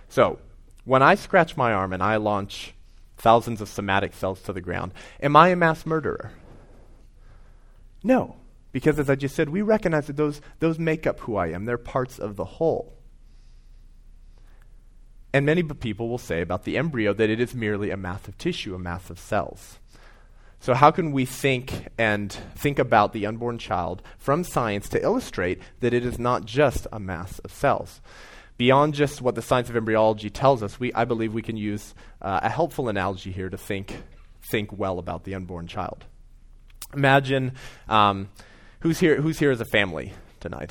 So, 0.08 0.38
when 0.84 1.02
I 1.02 1.14
scratch 1.14 1.56
my 1.56 1.72
arm 1.72 1.92
and 1.92 2.02
I 2.02 2.16
launch 2.16 2.74
thousands 3.16 3.60
of 3.60 3.68
somatic 3.68 4.14
cells 4.14 4.42
to 4.42 4.52
the 4.52 4.60
ground, 4.60 4.92
am 5.22 5.36
I 5.36 5.48
a 5.48 5.56
mass 5.56 5.86
murderer? 5.86 6.32
No, 8.02 8.36
because 8.72 8.98
as 8.98 9.08
I 9.08 9.14
just 9.14 9.34
said, 9.34 9.48
we 9.48 9.62
recognize 9.62 10.08
that 10.08 10.16
those, 10.16 10.40
those 10.58 10.78
make 10.78 11.06
up 11.06 11.20
who 11.20 11.36
I 11.36 11.48
am. 11.48 11.64
They're 11.64 11.78
parts 11.78 12.18
of 12.18 12.36
the 12.36 12.44
whole. 12.44 12.92
And 15.32 15.46
many 15.46 15.62
people 15.62 16.08
will 16.08 16.18
say 16.18 16.40
about 16.40 16.64
the 16.64 16.76
embryo 16.76 17.12
that 17.12 17.30
it 17.30 17.40
is 17.40 17.54
merely 17.54 17.90
a 17.90 17.96
mass 17.96 18.28
of 18.28 18.38
tissue, 18.38 18.74
a 18.74 18.78
mass 18.78 19.10
of 19.10 19.18
cells. 19.18 19.78
So, 20.60 20.74
how 20.74 20.90
can 20.90 21.12
we 21.12 21.24
think 21.24 21.88
and 21.98 22.32
think 22.32 22.78
about 22.78 23.12
the 23.12 23.26
unborn 23.26 23.58
child 23.58 24.00
from 24.16 24.44
science 24.44 24.88
to 24.90 25.02
illustrate 25.02 25.60
that 25.80 25.92
it 25.92 26.06
is 26.06 26.18
not 26.18 26.44
just 26.44 26.86
a 26.90 26.98
mass 26.98 27.38
of 27.40 27.52
cells? 27.52 28.00
Beyond 28.56 28.94
just 28.94 29.20
what 29.20 29.34
the 29.34 29.42
science 29.42 29.68
of 29.68 29.76
embryology 29.76 30.30
tells 30.30 30.62
us, 30.62 30.78
we, 30.78 30.92
I 30.92 31.04
believe 31.04 31.34
we 31.34 31.42
can 31.42 31.56
use 31.56 31.94
uh, 32.22 32.40
a 32.42 32.48
helpful 32.48 32.88
analogy 32.88 33.32
here 33.32 33.48
to 33.48 33.58
think, 33.58 34.02
think 34.50 34.70
well 34.72 34.98
about 34.98 35.24
the 35.24 35.34
unborn 35.34 35.66
child. 35.66 36.04
Imagine 36.92 37.52
um, 37.88 38.28
who's, 38.80 38.98
here, 38.98 39.20
who's 39.20 39.38
here 39.38 39.50
as 39.50 39.60
a 39.60 39.64
family 39.64 40.12
tonight? 40.40 40.70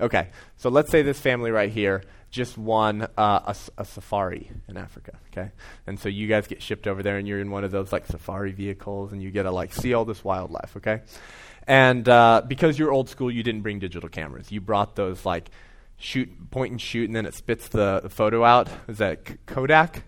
Okay, 0.00 0.28
so 0.56 0.70
let's 0.70 0.90
say 0.90 1.02
this 1.02 1.20
family 1.20 1.50
right 1.50 1.70
here 1.70 2.02
just 2.30 2.56
won 2.56 3.02
uh, 3.18 3.40
a, 3.46 3.56
a, 3.78 3.84
safari 3.84 4.50
in 4.68 4.76
Africa. 4.76 5.18
Okay, 5.30 5.50
and 5.86 5.98
so 5.98 6.08
you 6.08 6.26
guys 6.26 6.46
get 6.46 6.62
shipped 6.62 6.86
over 6.86 7.02
there, 7.02 7.18
and 7.18 7.26
you're 7.26 7.40
in 7.40 7.50
one 7.50 7.64
of 7.64 7.70
those 7.70 7.92
like 7.92 8.06
safari 8.06 8.52
vehicles, 8.52 9.12
and 9.12 9.22
you 9.22 9.30
get 9.30 9.42
to 9.42 9.50
like 9.50 9.74
see 9.74 9.92
all 9.92 10.04
this 10.04 10.24
wildlife. 10.24 10.76
Okay, 10.76 11.02
and 11.66 12.08
uh, 12.08 12.42
because 12.46 12.78
you're 12.78 12.92
old 12.92 13.08
school, 13.08 13.30
you 13.30 13.42
didn't 13.42 13.62
bring 13.62 13.78
digital 13.78 14.08
cameras. 14.08 14.50
You 14.50 14.60
brought 14.60 14.96
those 14.96 15.26
like 15.26 15.50
shoot, 16.00 16.50
point 16.50 16.72
and 16.72 16.80
shoot, 16.80 17.08
and 17.08 17.14
then 17.14 17.26
it 17.26 17.34
spits 17.34 17.68
the, 17.68 18.02
photo 18.08 18.44
out. 18.44 18.68
Is 18.88 18.98
that 18.98 19.46
Kodak? 19.46 20.02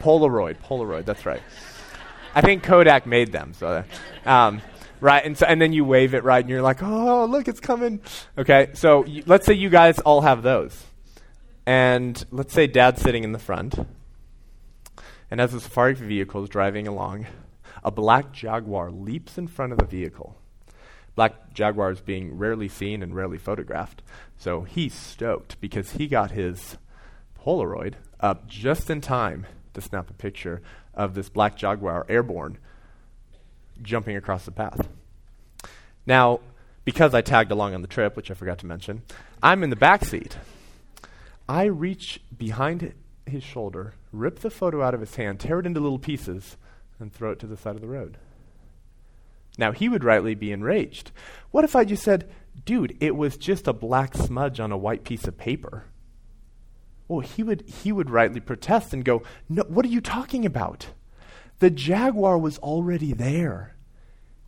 Polaroid. 0.00 0.58
Polaroid. 0.58 1.04
That's 1.04 1.26
right. 1.26 1.42
I 2.34 2.40
think 2.40 2.62
Kodak 2.62 3.06
made 3.06 3.32
them. 3.32 3.54
So. 3.54 3.84
Um, 4.24 4.60
right? 5.00 5.24
And 5.24 5.36
so, 5.36 5.46
and 5.46 5.60
then 5.60 5.72
you 5.72 5.84
wave 5.84 6.14
it, 6.14 6.24
right? 6.24 6.40
And 6.40 6.48
you're 6.48 6.62
like, 6.62 6.82
oh, 6.82 7.26
look, 7.26 7.46
it's 7.46 7.60
coming. 7.60 8.00
Okay, 8.38 8.70
so 8.74 9.02
y- 9.02 9.22
let's 9.26 9.46
say 9.46 9.52
you 9.52 9.68
guys 9.68 9.98
all 9.98 10.22
have 10.22 10.42
those, 10.42 10.82
and 11.66 12.24
let's 12.30 12.54
say 12.54 12.66
Dad's 12.66 13.02
sitting 13.02 13.22
in 13.22 13.32
the 13.32 13.38
front, 13.38 13.86
and 15.30 15.40
as 15.40 15.52
the 15.52 15.60
safari 15.60 15.94
vehicle 15.94 16.42
is 16.42 16.48
driving 16.48 16.88
along, 16.88 17.26
a 17.82 17.90
black 17.90 18.32
jaguar 18.32 18.90
leaps 18.90 19.36
in 19.36 19.46
front 19.46 19.72
of 19.72 19.78
the 19.78 19.84
vehicle. 19.84 20.36
Black 21.16 21.52
jaguar 21.52 21.92
is 21.92 22.00
being 22.00 22.38
rarely 22.38 22.68
seen 22.68 23.02
and 23.02 23.14
rarely 23.14 23.38
photographed, 23.38 24.02
so 24.44 24.60
he's 24.60 24.92
stoked 24.92 25.58
because 25.58 25.92
he 25.92 26.06
got 26.06 26.32
his 26.32 26.76
Polaroid 27.42 27.94
up 28.20 28.46
just 28.46 28.90
in 28.90 29.00
time 29.00 29.46
to 29.72 29.80
snap 29.80 30.10
a 30.10 30.12
picture 30.12 30.60
of 30.92 31.14
this 31.14 31.30
black 31.30 31.56
jaguar 31.56 32.04
airborne 32.10 32.58
jumping 33.80 34.16
across 34.16 34.44
the 34.44 34.50
path. 34.50 34.86
Now, 36.04 36.40
because 36.84 37.14
I 37.14 37.22
tagged 37.22 37.52
along 37.52 37.72
on 37.72 37.80
the 37.80 37.88
trip, 37.88 38.16
which 38.16 38.30
I 38.30 38.34
forgot 38.34 38.58
to 38.58 38.66
mention, 38.66 39.00
I'm 39.42 39.62
in 39.62 39.70
the 39.70 39.76
back 39.76 40.04
seat. 40.04 40.36
I 41.48 41.64
reach 41.64 42.20
behind 42.36 42.92
his 43.24 43.42
shoulder, 43.42 43.94
rip 44.12 44.40
the 44.40 44.50
photo 44.50 44.82
out 44.82 44.92
of 44.92 45.00
his 45.00 45.16
hand, 45.16 45.40
tear 45.40 45.60
it 45.60 45.64
into 45.64 45.80
little 45.80 45.98
pieces, 45.98 46.58
and 47.00 47.10
throw 47.10 47.30
it 47.30 47.38
to 47.38 47.46
the 47.46 47.56
side 47.56 47.76
of 47.76 47.80
the 47.80 47.88
road. 47.88 48.18
Now, 49.56 49.72
he 49.72 49.88
would 49.88 50.04
rightly 50.04 50.34
be 50.34 50.52
enraged. 50.52 51.12
What 51.50 51.64
if 51.64 51.74
I 51.74 51.84
just 51.84 52.02
said, 52.02 52.28
dude, 52.64 52.96
it 53.00 53.16
was 53.16 53.36
just 53.36 53.68
a 53.68 53.72
black 53.72 54.14
smudge 54.14 54.60
on 54.60 54.72
a 54.72 54.76
white 54.76 55.04
piece 55.04 55.24
of 55.24 55.36
paper? 55.36 55.84
Well, 57.08 57.20
he 57.20 57.42
would, 57.42 57.62
he 57.68 57.92
would 57.92 58.10
rightly 58.10 58.40
protest 58.40 58.92
and 58.92 59.04
go, 59.04 59.22
no, 59.48 59.64
what 59.68 59.84
are 59.84 59.90
you 59.90 60.00
talking 60.00 60.46
about? 60.46 60.88
The 61.58 61.70
jaguar 61.70 62.38
was 62.38 62.58
already 62.58 63.12
there. 63.12 63.76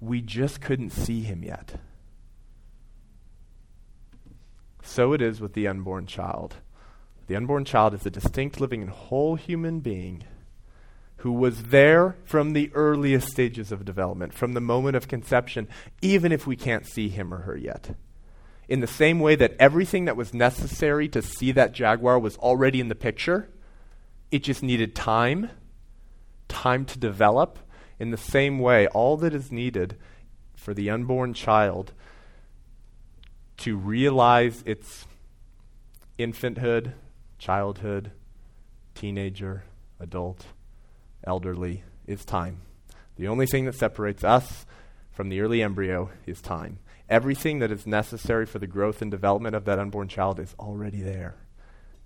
We 0.01 0.21
just 0.21 0.61
couldn't 0.61 0.91
see 0.91 1.23
him 1.23 1.43
yet. 1.43 1.81
So 4.83 5.13
it 5.13 5.21
is 5.21 5.41
with 5.41 5.53
the 5.55 5.67
unborn 5.67 6.07
child. 6.07 6.57
The 7.27 7.37
unborn 7.37 7.65
child 7.65 7.93
is 7.93 8.07
a 8.07 8.11
distinct, 8.11 8.61
living, 8.61 8.83
and 8.83 8.91
whole 8.91 9.35
human 9.35 9.81
being 9.81 10.23
who 11.19 11.33
was 11.33 11.65
there 11.65 12.17
from 12.25 12.53
the 12.53 12.71
earliest 12.75 13.29
stages 13.29 13.73
of 13.73 13.85
development, 13.85 14.35
from 14.35 14.53
the 14.53 14.61
moment 14.61 14.97
of 14.97 15.09
conception, 15.09 15.69
even 16.03 16.31
if 16.33 16.47
we 16.47 16.57
can't 16.57 16.87
see 16.87 17.09
him 17.09 17.33
or 17.33 17.39
her 17.39 17.57
yet. 17.57 17.97
In 18.69 18.81
the 18.81 18.87
same 18.87 19.21
way 19.21 19.37
that 19.37 19.55
everything 19.59 20.05
that 20.07 20.17
was 20.17 20.35
necessary 20.35 21.09
to 21.09 21.23
see 21.23 21.53
that 21.53 21.73
jaguar 21.73 22.19
was 22.19 22.37
already 22.37 22.81
in 22.81 22.89
the 22.89 22.95
picture, 22.95 23.49
it 24.31 24.43
just 24.43 24.63
needed 24.63 24.95
time 24.95 25.51
time 26.49 26.85
to 26.87 26.99
develop. 26.99 27.59
In 27.99 28.11
the 28.11 28.17
same 28.17 28.59
way, 28.59 28.87
all 28.89 29.17
that 29.19 29.35
is 29.35 29.51
needed 29.51 29.97
for 30.55 30.75
the 30.75 30.91
unborn 30.91 31.35
child 31.35 31.93
to 33.59 33.77
realize 33.77 34.63
its 34.67 35.07
infanthood, 36.19 36.93
childhood, 37.39 38.11
teenager, 38.95 39.65
adult, 39.99 40.47
elderly 41.27 41.83
is 42.07 42.25
time. 42.25 42.63
The 43.17 43.29
only 43.29 43.47
thing 43.47 43.65
that 43.65 43.75
separates 43.75 44.25
us 44.25 44.67
from 45.11 45.29
the 45.29 45.41
early 45.41 45.63
embryo 45.63 46.11
is 46.27 46.41
time. 46.41 46.79
Everything 47.09 47.61
that 47.61 47.71
is 47.71 47.87
necessary 47.87 48.47
for 48.47 48.59
the 48.59 48.67
growth 48.67 49.01
and 49.01 49.11
development 49.11 49.55
of 49.55 49.65
that 49.65 49.79
unborn 49.79 50.09
child 50.09 50.39
is 50.39 50.55
already 50.59 51.01
there, 51.01 51.37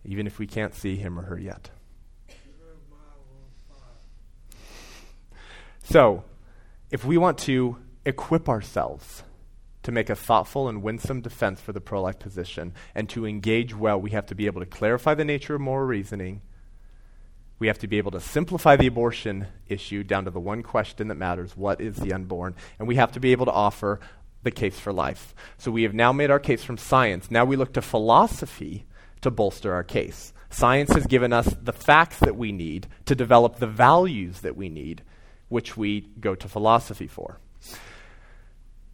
even 0.05 0.27
if 0.27 0.39
we 0.39 0.47
can't 0.47 0.75
see 0.75 0.97
him 0.97 1.19
or 1.19 1.23
her 1.23 1.39
yet. 1.39 1.71
So, 5.83 6.23
if 6.93 7.05
we 7.05 7.19
want 7.19 7.39
to 7.39 7.79
equip 8.05 8.49
ourselves 8.49 9.25
to 9.83 9.91
make 9.91 10.11
a 10.11 10.15
thoughtful 10.15 10.69
and 10.69 10.83
winsome 10.83 11.21
defense 11.21 11.61
for 11.61 11.73
the 11.73 11.81
pro 11.81 12.03
life 12.03 12.19
position 12.19 12.75
and 12.95 13.09
to 13.09 13.27
engage 13.27 13.75
well, 13.75 14.01
we 14.01 14.11
have 14.11 14.27
to 14.27 14.35
be 14.35 14.47
able 14.47 14.61
to 14.61 14.67
clarify 14.67 15.15
the 15.15 15.25
nature 15.25 15.57
of 15.57 15.61
moral 15.61 15.87
reasoning. 15.87 16.43
We 17.61 17.67
have 17.67 17.79
to 17.81 17.87
be 17.87 17.99
able 17.99 18.11
to 18.13 18.21
simplify 18.21 18.77
the 18.77 18.87
abortion 18.87 19.47
issue 19.69 20.03
down 20.03 20.25
to 20.25 20.31
the 20.31 20.41
one 20.41 20.63
question 20.63 21.09
that 21.09 21.15
matters 21.17 21.57
what 21.57 21.81
is 21.81 21.97
the 21.97 22.15
unborn? 22.15 22.57
And 22.79 22.89
we 22.89 22.97
have 22.97 23.13
to 23.13 23.21
be 23.21 23.33
able 23.33 23.47
to 23.47 23.53
offer 23.53 24.01
the 24.43 24.51
case 24.51 24.81
for 24.81 24.95
life. 24.95 25.35
So 25.59 25.71
we 25.71 25.83
have 25.83 25.93
now 25.93 26.13
made 26.13 26.31
our 26.31 26.39
case 26.39 26.65
from 26.65 26.79
science. 26.79 27.31
Now 27.31 27.45
we 27.45 27.57
look 27.57 27.75
to 27.75 27.83
philosophy 27.83 28.87
to 29.21 29.31
bolster 29.31 29.75
our 29.75 29.85
case. 29.85 30.33
Science 30.49 30.95
has 30.95 31.07
given 31.07 31.35
us 31.35 31.55
the 31.63 31.75
facts 31.75 32.19
that 32.21 32.35
we 32.35 32.51
need 32.51 32.89
to 33.05 33.15
develop 33.15 33.57
the 33.57 33.67
values 33.67 34.41
that 34.41 34.57
we 34.57 34.71
need 34.71 35.03
which 35.51 35.77
we 35.77 36.09
go 36.19 36.35
to 36.35 36.49
philosophy 36.49 37.07
for. 37.07 37.39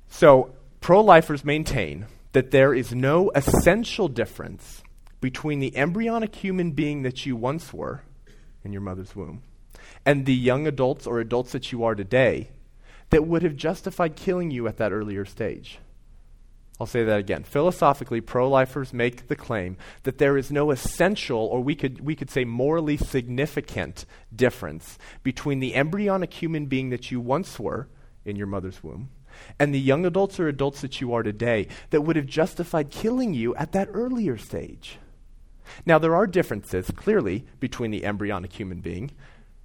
So, 0.08 0.54
pro 0.80 1.02
lifers 1.02 1.44
maintain 1.44 2.06
that 2.32 2.50
there 2.50 2.74
is 2.74 2.94
no 2.94 3.30
essential 3.34 4.08
difference 4.08 4.82
between 5.20 5.60
the 5.60 5.76
embryonic 5.76 6.34
human 6.34 6.72
being 6.72 7.02
that 7.02 7.26
you 7.26 7.36
once 7.36 7.72
were 7.72 8.02
in 8.66 8.72
your 8.72 8.82
mother's 8.82 9.16
womb 9.16 9.42
and 10.04 10.26
the 10.26 10.34
young 10.34 10.66
adults 10.66 11.06
or 11.06 11.20
adults 11.20 11.52
that 11.52 11.72
you 11.72 11.84
are 11.84 11.94
today 11.94 12.50
that 13.10 13.26
would 13.26 13.42
have 13.42 13.56
justified 13.56 14.16
killing 14.16 14.50
you 14.50 14.66
at 14.68 14.76
that 14.76 14.92
earlier 14.92 15.24
stage. 15.24 15.78
I'll 16.78 16.86
say 16.86 17.04
that 17.04 17.18
again. 17.18 17.42
Philosophically, 17.44 18.20
pro 18.20 18.50
lifers 18.50 18.92
make 18.92 19.28
the 19.28 19.36
claim 19.36 19.78
that 20.02 20.18
there 20.18 20.36
is 20.36 20.52
no 20.52 20.70
essential, 20.70 21.38
or 21.38 21.62
we 21.62 21.74
could, 21.74 22.00
we 22.00 22.14
could 22.14 22.30
say 22.30 22.44
morally 22.44 22.98
significant, 22.98 24.04
difference 24.34 24.98
between 25.22 25.60
the 25.60 25.74
embryonic 25.74 26.34
human 26.34 26.66
being 26.66 26.90
that 26.90 27.10
you 27.10 27.18
once 27.18 27.58
were 27.58 27.88
in 28.26 28.36
your 28.36 28.46
mother's 28.46 28.82
womb 28.82 29.08
and 29.58 29.72
the 29.72 29.80
young 29.80 30.04
adults 30.04 30.40
or 30.40 30.48
adults 30.48 30.80
that 30.80 31.00
you 31.00 31.12
are 31.14 31.22
today 31.22 31.68
that 31.90 32.02
would 32.02 32.16
have 32.16 32.26
justified 32.26 32.90
killing 32.90 33.34
you 33.34 33.54
at 33.56 33.72
that 33.72 33.88
earlier 33.92 34.36
stage. 34.36 34.98
Now, 35.84 35.98
there 35.98 36.14
are 36.14 36.26
differences, 36.26 36.90
clearly, 36.94 37.44
between 37.60 37.90
the 37.90 38.04
embryonic 38.04 38.52
human 38.52 38.80
being 38.80 39.10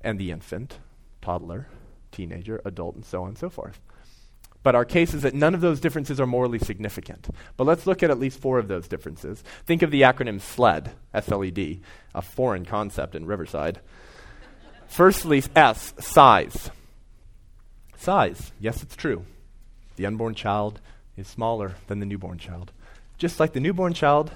and 0.02 0.20
the 0.20 0.32
infant, 0.32 0.80
toddler, 1.22 1.68
teenager, 2.12 2.62
adult, 2.66 2.96
and 2.96 3.06
so 3.06 3.24
on 3.24 3.30
and 3.30 3.38
so 3.38 3.50
forth. 3.50 3.80
But 4.64 4.76
our 4.76 4.86
case 4.86 5.14
is 5.14 5.24
that 5.24 5.34
none 5.34 5.56
of 5.56 5.62
those 5.62 5.80
differences 5.80 6.20
are 6.20 6.28
morally 6.28 6.60
significant. 6.60 7.30
But 7.58 7.66
let's 7.66 7.88
look 7.88 8.04
at 8.04 8.12
at 8.12 8.20
least 8.20 8.40
four 8.40 8.60
of 8.60 8.68
those 8.68 8.88
differences. 8.88 9.44
Think 9.66 9.82
of 9.82 9.90
the 9.90 10.04
acronym 10.04 10.40
SLED, 10.40 10.92
S 11.14 11.32
L 11.32 11.44
E 11.44 11.50
D, 11.50 11.82
a 12.14 12.22
foreign 12.22 12.66
concept 12.66 13.16
in 13.16 13.26
Riverside. 13.26 13.80
Firstly, 14.88 15.44
S, 15.56 15.94
size. 16.00 16.70
Size. 17.98 18.52
Yes, 18.60 18.84
it's 18.84 18.96
true. 18.96 19.26
The 19.96 20.06
unborn 20.06 20.36
child 20.36 20.80
is 21.18 21.28
smaller 21.28 21.76
than 21.88 22.00
the 22.00 22.06
newborn 22.06 22.38
child. 22.38 22.72
Just 23.18 23.40
like 23.40 23.54
the 23.54 23.60
newborn 23.60 23.94
child 23.94 24.32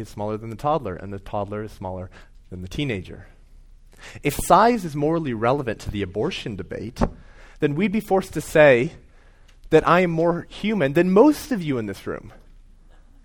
is 0.00 0.08
smaller 0.08 0.36
than 0.36 0.50
the 0.50 0.56
toddler, 0.56 0.96
and 0.96 1.12
the 1.12 1.18
toddler 1.18 1.62
is 1.62 1.72
smaller 1.72 2.10
than 2.50 2.62
the 2.62 2.68
teenager. 2.68 3.28
If 4.22 4.34
size 4.34 4.84
is 4.84 4.96
morally 4.96 5.34
relevant 5.34 5.80
to 5.80 5.90
the 5.90 6.02
abortion 6.02 6.56
debate, 6.56 7.00
then 7.60 7.74
we'd 7.74 7.92
be 7.92 8.00
forced 8.00 8.32
to 8.34 8.40
say 8.40 8.92
that 9.70 9.86
I 9.86 10.00
am 10.00 10.10
more 10.10 10.46
human 10.48 10.94
than 10.94 11.12
most 11.12 11.52
of 11.52 11.62
you 11.62 11.78
in 11.78 11.86
this 11.86 12.06
room. 12.06 12.32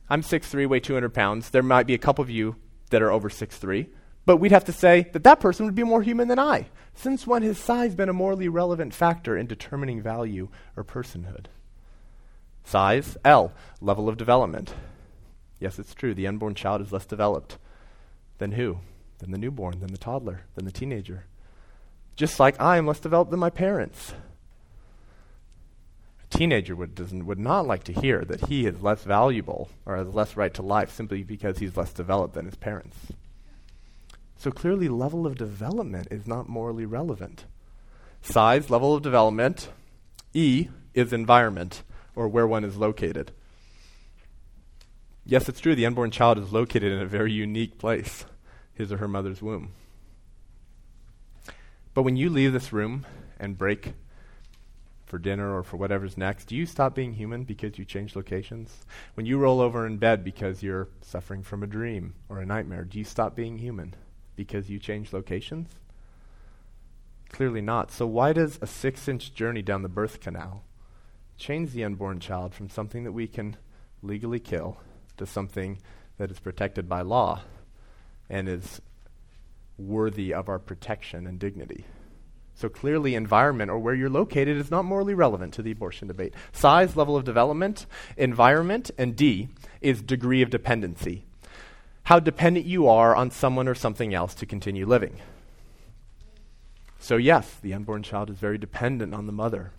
I'm 0.10 0.22
6'3, 0.22 0.68
weigh 0.68 0.80
200 0.80 1.14
pounds. 1.14 1.50
There 1.50 1.64
might 1.64 1.88
be 1.88 1.96
a 1.96 2.00
couple 2.00 2.22
of 2.22 2.30
you 2.30 2.58
that 2.92 3.02
are 3.02 3.12
over 3.12 3.30
6'3, 3.30 3.88
but 4.26 4.38
we'd 4.38 4.52
have 4.52 4.66
to 4.66 4.72
say 4.72 5.10
that 5.14 5.24
that 5.24 5.40
person 5.40 5.66
would 5.66 5.76
be 5.76 5.84
more 5.84 6.04
human 6.04 6.28
than 6.28 6.40
I. 6.40 6.68
Since 6.94 7.26
when 7.26 7.42
has 7.44 7.58
size 7.58 7.96
been 7.96 8.10
a 8.10 8.14
morally 8.14 8.48
relevant 8.48 8.94
factor 8.94 9.36
in 9.36 9.48
determining 9.48 10.02
value 10.02 10.50
or 10.76 10.84
personhood? 10.84 11.48
Size, 12.64 13.18
L, 13.26 13.54
level 13.82 14.08
of 14.08 14.18
development. 14.18 14.74
Yes, 15.60 15.80
it's 15.80 15.94
true. 15.94 16.14
The 16.14 16.28
unborn 16.28 16.56
child 16.56 16.82
is 16.82 16.92
less 16.92 17.06
developed 17.06 17.58
than 18.38 18.54
who? 18.54 18.80
Than 19.20 19.32
the 19.32 19.38
newborn, 19.38 19.80
than 19.80 19.92
the 19.92 19.98
toddler, 19.98 20.42
than 20.56 20.66
the 20.66 20.72
teenager. 20.72 21.26
Just 22.16 22.40
like 22.40 22.60
I 22.62 22.78
am 22.78 22.88
less 22.88 23.00
developed 23.00 23.32
than 23.32 23.40
my 23.40 23.50
parents 23.50 24.14
A 26.24 26.38
teenager 26.38 26.76
would, 26.76 26.98
would 27.26 27.40
not 27.40 27.68
like 27.68 27.84
to 27.86 27.94
hear 27.94 28.24
that 28.26 28.48
he 28.48 28.66
is 28.66 28.82
less 28.82 29.04
valuable 29.04 29.70
or 29.86 29.96
has 29.98 30.14
less 30.14 30.36
right 30.38 30.54
to 30.54 30.62
life 30.62 30.92
simply 30.92 31.24
because 31.24 31.60
he's 31.60 31.78
less 31.78 31.94
developed 31.94 32.34
than 32.34 32.46
his 32.46 32.56
parents. 32.56 32.98
So 34.38 34.52
clearly, 34.52 34.90
level 34.90 35.26
of 35.26 35.38
development 35.38 36.10
is 36.12 36.28
not 36.28 36.50
morally 36.50 36.86
relevant. 36.86 37.46
Size, 38.22 38.70
level 38.70 38.96
of 38.96 39.02
development. 39.02 39.70
E 40.34 40.68
is 40.94 41.14
environment, 41.14 41.84
or 42.16 42.28
where 42.28 42.48
one 42.48 42.64
is 42.66 42.76
located. 42.76 43.32
Yes, 45.28 45.50
it's 45.50 45.60
true, 45.60 45.74
the 45.74 45.88
unborn 45.88 46.12
child 46.12 46.38
is 46.38 46.54
located 46.54 46.92
in 46.92 47.02
a 47.02 47.08
very 47.08 47.32
unique 47.32 47.80
place, 47.80 48.26
his 48.76 48.92
or 48.92 48.98
her 48.98 49.08
mother's 49.08 49.42
womb. 49.42 49.72
But 51.96 52.04
when 52.04 52.16
you 52.16 52.30
leave 52.30 52.54
this 52.54 52.72
room 52.72 53.08
and 53.40 53.58
break 53.58 53.94
for 55.08 55.18
dinner 55.18 55.58
or 55.58 55.64
for 55.64 55.78
whatever's 55.78 56.16
next, 56.16 56.46
do 56.46 56.56
you 56.56 56.68
stop 56.68 56.94
being 56.94 57.14
human 57.14 57.44
because 57.44 57.80
you 57.80 57.86
change 57.86 58.16
locations? 58.16 58.86
When 59.16 59.26
you 59.26 59.40
roll 59.40 59.62
over 59.62 59.88
in 59.88 59.98
bed 59.98 60.24
because 60.24 60.62
you're 60.62 60.90
suffering 61.02 61.42
from 61.42 61.64
a 61.64 61.68
dream 61.68 62.14
or 62.30 62.40
a 62.40 62.46
nightmare, 62.46 62.84
do 62.84 63.00
you 63.00 63.06
stop 63.06 63.36
being 63.36 63.58
human 63.58 63.96
because 64.36 64.70
you 64.70 64.78
change 64.78 65.12
locations? 65.12 65.70
Clearly 67.30 67.62
not. 67.62 67.92
So, 67.92 68.06
why 68.06 68.32
does 68.32 68.60
a 68.62 68.68
six 68.68 69.08
inch 69.08 69.34
journey 69.34 69.64
down 69.64 69.82
the 69.82 69.90
birth 69.90 70.20
canal 70.20 70.64
change 71.36 71.72
the 71.72 71.84
unborn 71.84 72.20
child 72.20 72.54
from 72.54 72.70
something 72.70 73.04
that 73.06 73.12
we 73.12 73.28
can 73.28 73.58
legally 74.04 74.40
kill 74.40 74.78
to 75.18 75.26
something 75.26 75.80
that 76.18 76.32
is 76.32 76.40
protected 76.40 76.88
by 76.88 77.02
law 77.02 77.42
and 78.30 78.48
is 78.48 78.82
worthy 79.78 80.34
of 80.34 80.50
our 80.50 80.60
protection 80.60 81.28
and 81.28 81.40
dignity. 81.40 81.86
So 82.56 82.70
clearly, 82.70 83.16
environment 83.16 83.70
or 83.70 83.80
where 83.80 83.94
you're 83.94 84.10
located 84.10 84.56
is 84.56 84.72
not 84.72 84.86
morally 84.86 85.14
relevant 85.14 85.54
to 85.56 85.62
the 85.62 85.72
abortion 85.72 86.08
debate. 86.08 86.34
Size, 86.54 86.96
level 86.96 87.18
of 87.18 87.26
development, 87.26 87.86
environment, 88.16 88.92
and 88.98 89.16
D 89.16 89.50
is 89.82 90.02
degree 90.02 90.42
of 90.42 90.50
dependency. 90.50 91.26
How 92.04 92.20
dependent 92.20 92.66
you 92.66 92.88
are 92.88 93.14
on 93.14 93.30
someone 93.30 93.68
or 93.68 93.76
something 93.76 94.14
else 94.14 94.34
to 94.36 94.46
continue 94.46 94.86
living. 94.86 95.20
So, 96.98 97.18
yes, 97.18 97.56
the 97.62 97.74
unborn 97.74 98.04
child 98.04 98.30
is 98.30 98.38
very 98.38 98.58
dependent 98.58 99.14
on 99.14 99.28
the 99.28 99.34
mother 99.34 99.74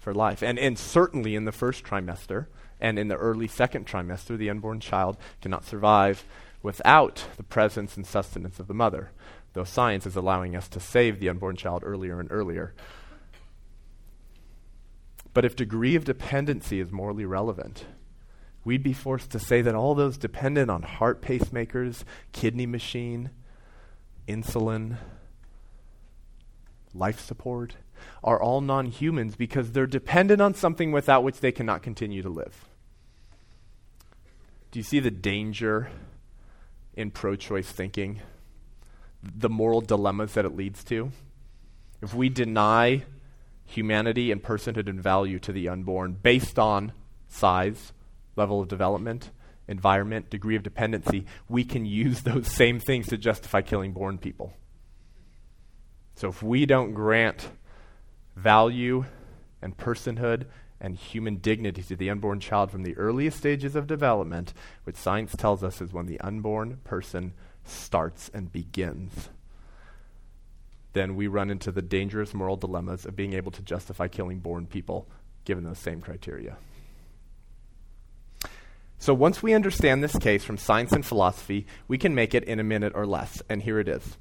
for 0.00 0.12
life. 0.12 0.42
And, 0.42 0.58
and 0.58 0.78
certainly 0.78 1.36
in 1.36 1.44
the 1.44 1.52
first 1.52 1.84
trimester 1.84 2.46
and 2.80 2.98
in 2.98 3.08
the 3.08 3.16
early 3.16 3.48
second 3.48 3.86
trimester, 3.86 4.36
the 4.36 4.50
unborn 4.50 4.80
child 4.80 5.16
cannot 5.40 5.64
survive 5.64 6.24
without 6.62 7.24
the 7.36 7.42
presence 7.42 7.96
and 7.96 8.06
sustenance 8.06 8.58
of 8.58 8.66
the 8.66 8.74
mother 8.74 9.10
though 9.56 9.64
science 9.64 10.04
is 10.04 10.16
allowing 10.16 10.54
us 10.54 10.68
to 10.68 10.78
save 10.78 11.18
the 11.18 11.30
unborn 11.30 11.56
child 11.56 11.82
earlier 11.82 12.20
and 12.20 12.30
earlier. 12.30 12.74
But 15.32 15.46
if 15.46 15.56
degree 15.56 15.96
of 15.96 16.04
dependency 16.04 16.78
is 16.78 16.92
morally 16.92 17.24
relevant, 17.24 17.86
we'd 18.66 18.82
be 18.82 18.92
forced 18.92 19.30
to 19.30 19.38
say 19.38 19.62
that 19.62 19.74
all 19.74 19.94
those 19.94 20.18
dependent 20.18 20.70
on 20.70 20.82
heart 20.82 21.22
pacemakers, 21.22 22.04
kidney 22.32 22.66
machine, 22.66 23.30
insulin, 24.28 24.98
life 26.92 27.18
support, 27.18 27.76
are 28.22 28.40
all 28.40 28.60
non 28.60 28.86
humans 28.86 29.36
because 29.36 29.72
they're 29.72 29.86
dependent 29.86 30.40
on 30.40 30.54
something 30.54 30.92
without 30.92 31.24
which 31.24 31.40
they 31.40 31.52
cannot 31.52 31.82
continue 31.82 32.22
to 32.22 32.28
live. 32.28 32.68
Do 34.70 34.78
you 34.78 34.82
see 34.82 35.00
the 35.00 35.10
danger 35.10 35.90
in 36.94 37.10
pro 37.10 37.36
choice 37.36 37.70
thinking? 37.70 38.20
the 39.34 39.48
moral 39.48 39.80
dilemmas 39.80 40.34
that 40.34 40.44
it 40.44 40.56
leads 40.56 40.84
to. 40.84 41.10
If 42.02 42.14
we 42.14 42.28
deny 42.28 43.04
humanity 43.64 44.30
and 44.30 44.42
personhood 44.42 44.88
and 44.88 45.02
value 45.02 45.38
to 45.40 45.52
the 45.52 45.68
unborn 45.68 46.12
based 46.22 46.58
on 46.58 46.92
size, 47.28 47.92
level 48.36 48.60
of 48.60 48.68
development, 48.68 49.30
environment, 49.66 50.30
degree 50.30 50.56
of 50.56 50.62
dependency, 50.62 51.26
we 51.48 51.64
can 51.64 51.84
use 51.86 52.22
those 52.22 52.46
same 52.46 52.78
things 52.78 53.08
to 53.08 53.16
justify 53.16 53.62
killing 53.62 53.92
born 53.92 54.18
people. 54.18 54.52
So 56.14 56.28
if 56.28 56.42
we 56.42 56.64
don't 56.66 56.94
grant 56.94 57.50
value 58.36 59.04
and 59.62 59.76
personhood 59.76 60.46
and 60.80 60.94
human 60.94 61.36
dignity 61.36 61.82
to 61.82 61.96
the 61.96 62.10
unborn 62.10 62.38
child 62.38 62.70
from 62.70 62.82
the 62.82 62.96
earliest 62.96 63.38
stages 63.38 63.74
of 63.74 63.86
development, 63.86 64.52
which 64.84 64.96
science 64.96 65.34
tells 65.34 65.64
us 65.64 65.80
is 65.80 65.92
when 65.92 66.06
the 66.06 66.20
unborn 66.20 66.78
person 66.84 67.32
starts 67.64 68.30
and 68.32 68.52
begins, 68.52 69.30
then 70.92 71.16
we 71.16 71.26
run 71.26 71.50
into 71.50 71.72
the 71.72 71.82
dangerous 71.82 72.32
moral 72.32 72.56
dilemmas 72.56 73.04
of 73.04 73.16
being 73.16 73.32
able 73.32 73.50
to 73.52 73.62
justify 73.62 74.08
killing 74.08 74.38
born 74.38 74.66
people 74.66 75.08
given 75.44 75.64
those 75.64 75.78
same 75.78 76.00
criteria. 76.00 76.56
So, 78.98 79.12
once 79.12 79.42
we 79.42 79.52
understand 79.52 80.02
this 80.02 80.18
case 80.18 80.42
from 80.42 80.56
science 80.56 80.92
and 80.92 81.04
philosophy, 81.04 81.66
we 81.86 81.98
can 81.98 82.14
make 82.14 82.34
it 82.34 82.44
in 82.44 82.58
a 82.58 82.64
minute 82.64 82.92
or 82.94 83.06
less. 83.06 83.42
And 83.48 83.62
here 83.62 83.78
it 83.78 83.88
is. 83.88 84.16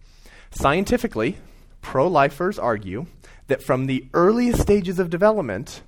Scientifically, 0.52 1.38
pro 1.82 2.08
lifers 2.08 2.60
argue 2.60 3.06
that 3.48 3.62
from 3.62 3.86
the 3.86 4.08
earliest 4.14 4.62
stages 4.62 5.00
of 5.00 5.10
development, 5.10 5.82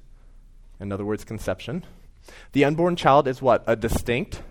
in 0.79 0.91
other 0.91 1.05
words, 1.05 1.23
conception, 1.23 1.83
the 2.51 2.65
unborn 2.65 2.95
child 2.95 3.27
is 3.27 3.41
what? 3.41 3.63
A 3.67 3.75
distinct, 3.75 4.41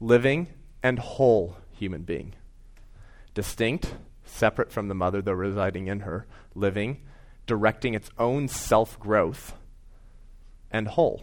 living, 0.00 0.48
and 0.82 0.98
whole 0.98 1.56
human 1.72 2.02
being 2.02 2.34
distinct, 3.34 3.94
separate 4.24 4.70
from 4.70 4.88
the 4.88 4.94
mother, 4.94 5.22
though 5.22 5.32
residing 5.32 5.86
in 5.86 6.00
her, 6.00 6.26
living, 6.54 7.00
directing 7.46 7.94
its 7.94 8.10
own 8.18 8.48
self 8.48 8.98
growth, 9.00 9.54
and 10.70 10.88
whole. 10.88 11.22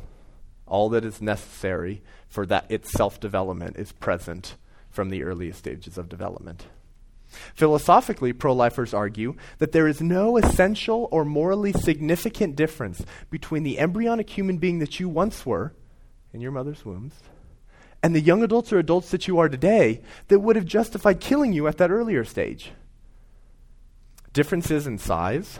All 0.65 0.89
that 0.89 1.05
is 1.05 1.21
necessary 1.21 2.01
for 2.27 2.45
that 2.45 2.65
its 2.69 2.91
self 2.91 3.19
development 3.19 3.77
is 3.77 3.91
present 3.91 4.55
from 4.89 5.09
the 5.09 5.23
earliest 5.23 5.59
stages 5.59 5.97
of 5.97 6.09
development. 6.09 6.67
Philosophically, 7.53 8.33
pro 8.33 8.53
lifers 8.53 8.93
argue 8.93 9.35
that 9.59 9.71
there 9.71 9.87
is 9.87 10.01
no 10.01 10.37
essential 10.37 11.07
or 11.11 11.23
morally 11.23 11.71
significant 11.71 12.55
difference 12.55 13.03
between 13.29 13.63
the 13.63 13.79
embryonic 13.79 14.29
human 14.29 14.57
being 14.57 14.79
that 14.79 14.99
you 14.99 15.07
once 15.07 15.45
were 15.45 15.73
in 16.33 16.41
your 16.41 16.51
mother's 16.51 16.85
wombs 16.85 17.13
and 18.01 18.15
the 18.15 18.21
young 18.21 18.43
adults 18.43 18.71
or 18.71 18.79
adults 18.79 19.11
that 19.11 19.27
you 19.27 19.39
are 19.39 19.49
today 19.49 20.01
that 20.27 20.39
would 20.39 20.55
have 20.55 20.65
justified 20.65 21.19
killing 21.19 21.53
you 21.53 21.67
at 21.67 21.77
that 21.77 21.91
earlier 21.91 22.23
stage. 22.23 22.71
Differences 24.31 24.87
in 24.87 24.97
size, 24.97 25.59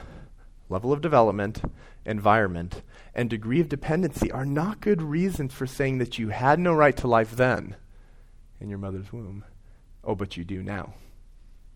level 0.69 0.93
of 0.93 1.01
development, 1.01 1.61
environment, 2.05 2.81
and 3.13 3.29
degree 3.29 3.59
of 3.59 3.67
dependency 3.67 4.31
are 4.31 4.45
not 4.45 4.79
good 4.79 5.01
reasons 5.01 5.53
for 5.53 5.67
saying 5.67 5.97
that 5.97 6.17
you 6.17 6.29
had 6.29 6.59
no 6.59 6.73
right 6.73 6.95
to 6.97 7.07
life 7.07 7.31
then 7.31 7.75
in 8.59 8.69
your 8.69 8.77
mother's 8.77 9.11
womb. 9.11 9.43
Oh, 10.03 10.15
but 10.15 10.37
you 10.37 10.43
do 10.43 10.63
now 10.63 10.93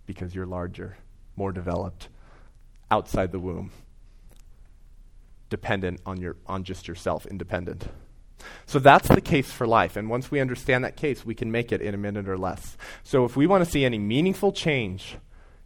because 0.05 0.35
you're 0.35 0.45
larger, 0.45 0.97
more 1.35 1.51
developed, 1.51 2.09
outside 2.91 3.31
the 3.31 3.39
womb, 3.39 3.71
dependent 5.49 6.01
on, 6.05 6.19
your, 6.19 6.35
on 6.47 6.63
just 6.63 6.87
yourself, 6.87 7.25
independent. 7.25 7.87
So 8.65 8.79
that's 8.79 9.07
the 9.07 9.21
case 9.21 9.51
for 9.51 9.67
life. 9.67 9.95
And 9.95 10.09
once 10.09 10.29
we 10.29 10.39
understand 10.39 10.83
that 10.83 10.97
case, 10.97 11.25
we 11.25 11.35
can 11.35 11.51
make 11.51 11.71
it 11.71 11.81
in 11.81 11.93
a 11.93 11.97
minute 11.97 12.27
or 12.27 12.37
less. 12.37 12.77
So 13.03 13.25
if 13.25 13.35
we 13.35 13.47
want 13.47 13.63
to 13.63 13.69
see 13.69 13.85
any 13.85 13.97
meaningful 13.97 14.51
change 14.51 15.15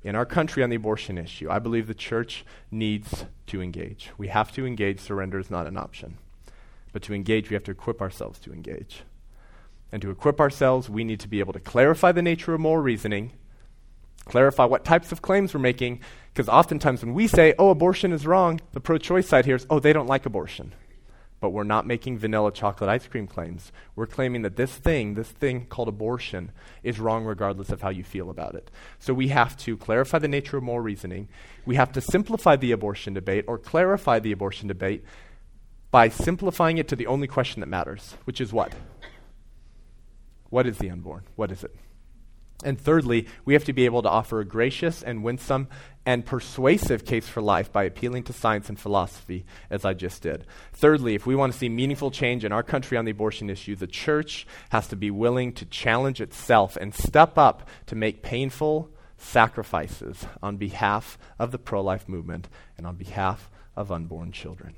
in 0.03 0.15
our 0.15 0.25
country 0.25 0.63
on 0.63 0.69
the 0.69 0.75
abortion 0.75 1.17
issue, 1.17 1.49
I 1.49 1.59
believe 1.59 1.87
the 1.87 1.93
church 1.93 2.45
needs 2.69 3.25
to 3.47 3.61
engage. 3.61 4.11
We 4.17 4.27
have 4.27 4.51
to 4.53 4.65
engage. 4.65 4.99
Surrender 4.99 5.39
is 5.39 5.49
not 5.49 5.67
an 5.67 5.77
option. 5.77 6.17
But 6.93 7.01
to 7.03 7.13
engage, 7.13 7.49
we 7.49 7.55
have 7.55 7.63
to 7.65 7.71
equip 7.71 8.01
ourselves 8.01 8.39
to 8.39 8.53
engage. 8.53 9.03
And 9.91 10.01
to 10.01 10.09
equip 10.09 10.39
ourselves, 10.39 10.89
we 10.89 11.03
need 11.03 11.19
to 11.21 11.27
be 11.27 11.39
able 11.39 11.53
to 11.53 11.59
clarify 11.59 12.11
the 12.11 12.21
nature 12.21 12.53
of 12.53 12.59
moral 12.59 12.83
reasoning, 12.83 13.31
clarify 14.27 14.65
what 14.65 14.85
types 14.85 15.11
of 15.11 15.21
claims 15.21 15.53
we're 15.53 15.59
making, 15.59 16.01
because 16.33 16.49
oftentimes 16.49 17.03
when 17.03 17.13
we 17.13 17.27
say, 17.27 17.53
oh, 17.57 17.69
abortion 17.69 18.11
is 18.11 18.27
wrong, 18.27 18.59
the 18.73 18.79
pro 18.79 18.97
choice 18.97 19.27
side 19.27 19.45
hears, 19.45 19.65
oh, 19.69 19.79
they 19.79 19.93
don't 19.93 20.07
like 20.07 20.25
abortion 20.25 20.73
but 21.39 21.51
we're 21.51 21.63
not 21.63 21.85
making 21.85 22.17
vanilla 22.17 22.51
chocolate 22.51 22.89
ice 22.89 23.07
cream 23.07 23.27
claims. 23.27 23.71
We're 23.95 24.07
claiming 24.07 24.41
that 24.41 24.55
this 24.55 24.73
thing, 24.73 25.13
this 25.13 25.29
thing 25.29 25.65
called 25.67 25.87
abortion, 25.87 26.51
is 26.83 26.99
wrong 26.99 27.25
regardless 27.25 27.69
of 27.69 27.81
how 27.81 27.89
you 27.89 28.03
feel 28.03 28.29
about 28.29 28.55
it. 28.55 28.71
So 28.99 29.13
we 29.13 29.27
have 29.27 29.55
to 29.57 29.77
clarify 29.77 30.19
the 30.19 30.27
nature 30.27 30.57
of 30.57 30.63
moral 30.63 30.83
reasoning. 30.83 31.27
We 31.65 31.75
have 31.75 31.91
to 31.93 32.01
simplify 32.01 32.55
the 32.55 32.71
abortion 32.71 33.13
debate 33.13 33.45
or 33.47 33.57
clarify 33.57 34.19
the 34.19 34.31
abortion 34.31 34.67
debate 34.67 35.03
by 35.91 36.09
simplifying 36.09 36.79
it 36.79 36.87
to 36.89 36.95
the 36.95 37.07
only 37.07 37.27
question 37.27 37.59
that 37.59 37.67
matters, 37.67 38.15
which 38.25 38.41
is 38.41 38.51
what? 38.51 38.73
What 40.49 40.65
is 40.65 40.77
the 40.79 40.89
unborn? 40.89 41.23
What 41.35 41.51
is 41.51 41.63
it? 41.63 41.75
And 42.63 42.79
thirdly, 42.79 43.27
we 43.45 43.53
have 43.53 43.65
to 43.65 43.73
be 43.73 43.85
able 43.85 44.01
to 44.01 44.09
offer 44.09 44.39
a 44.39 44.45
gracious 44.45 45.03
and 45.03 45.23
winsome 45.23 45.67
and 46.07 46.25
persuasive 46.25 47.05
case 47.05 47.27
for 47.27 47.41
life 47.41 47.71
by 47.71 47.83
appealing 47.83 48.23
to 48.23 48.33
science 48.33 48.69
and 48.69 48.79
philosophy, 48.79 49.45
as 49.69 49.85
I 49.85 49.93
just 49.93 50.23
did. 50.23 50.45
Thirdly, 50.73 51.13
if 51.13 51.27
we 51.27 51.35
want 51.35 51.53
to 51.53 51.59
see 51.59 51.69
meaningful 51.69 52.09
change 52.09 52.45
in 52.45 52.51
our 52.51 52.63
country 52.63 52.97
on 52.97 53.05
the 53.05 53.11
abortion 53.11 53.49
issue, 53.49 53.75
the 53.75 53.87
church 53.87 54.47
has 54.69 54.87
to 54.87 54.95
be 54.95 55.11
willing 55.11 55.53
to 55.53 55.65
challenge 55.65 56.19
itself 56.19 56.77
and 56.77 56.95
step 56.95 57.37
up 57.37 57.67
to 57.87 57.95
make 57.95 58.23
painful 58.23 58.89
sacrifices 59.17 60.25
on 60.41 60.57
behalf 60.57 61.17
of 61.37 61.51
the 61.51 61.59
pro 61.59 61.81
life 61.81 62.07
movement 62.07 62.47
and 62.77 62.87
on 62.87 62.95
behalf 62.95 63.49
of 63.75 63.91
unborn 63.91 64.31
children. 64.31 64.75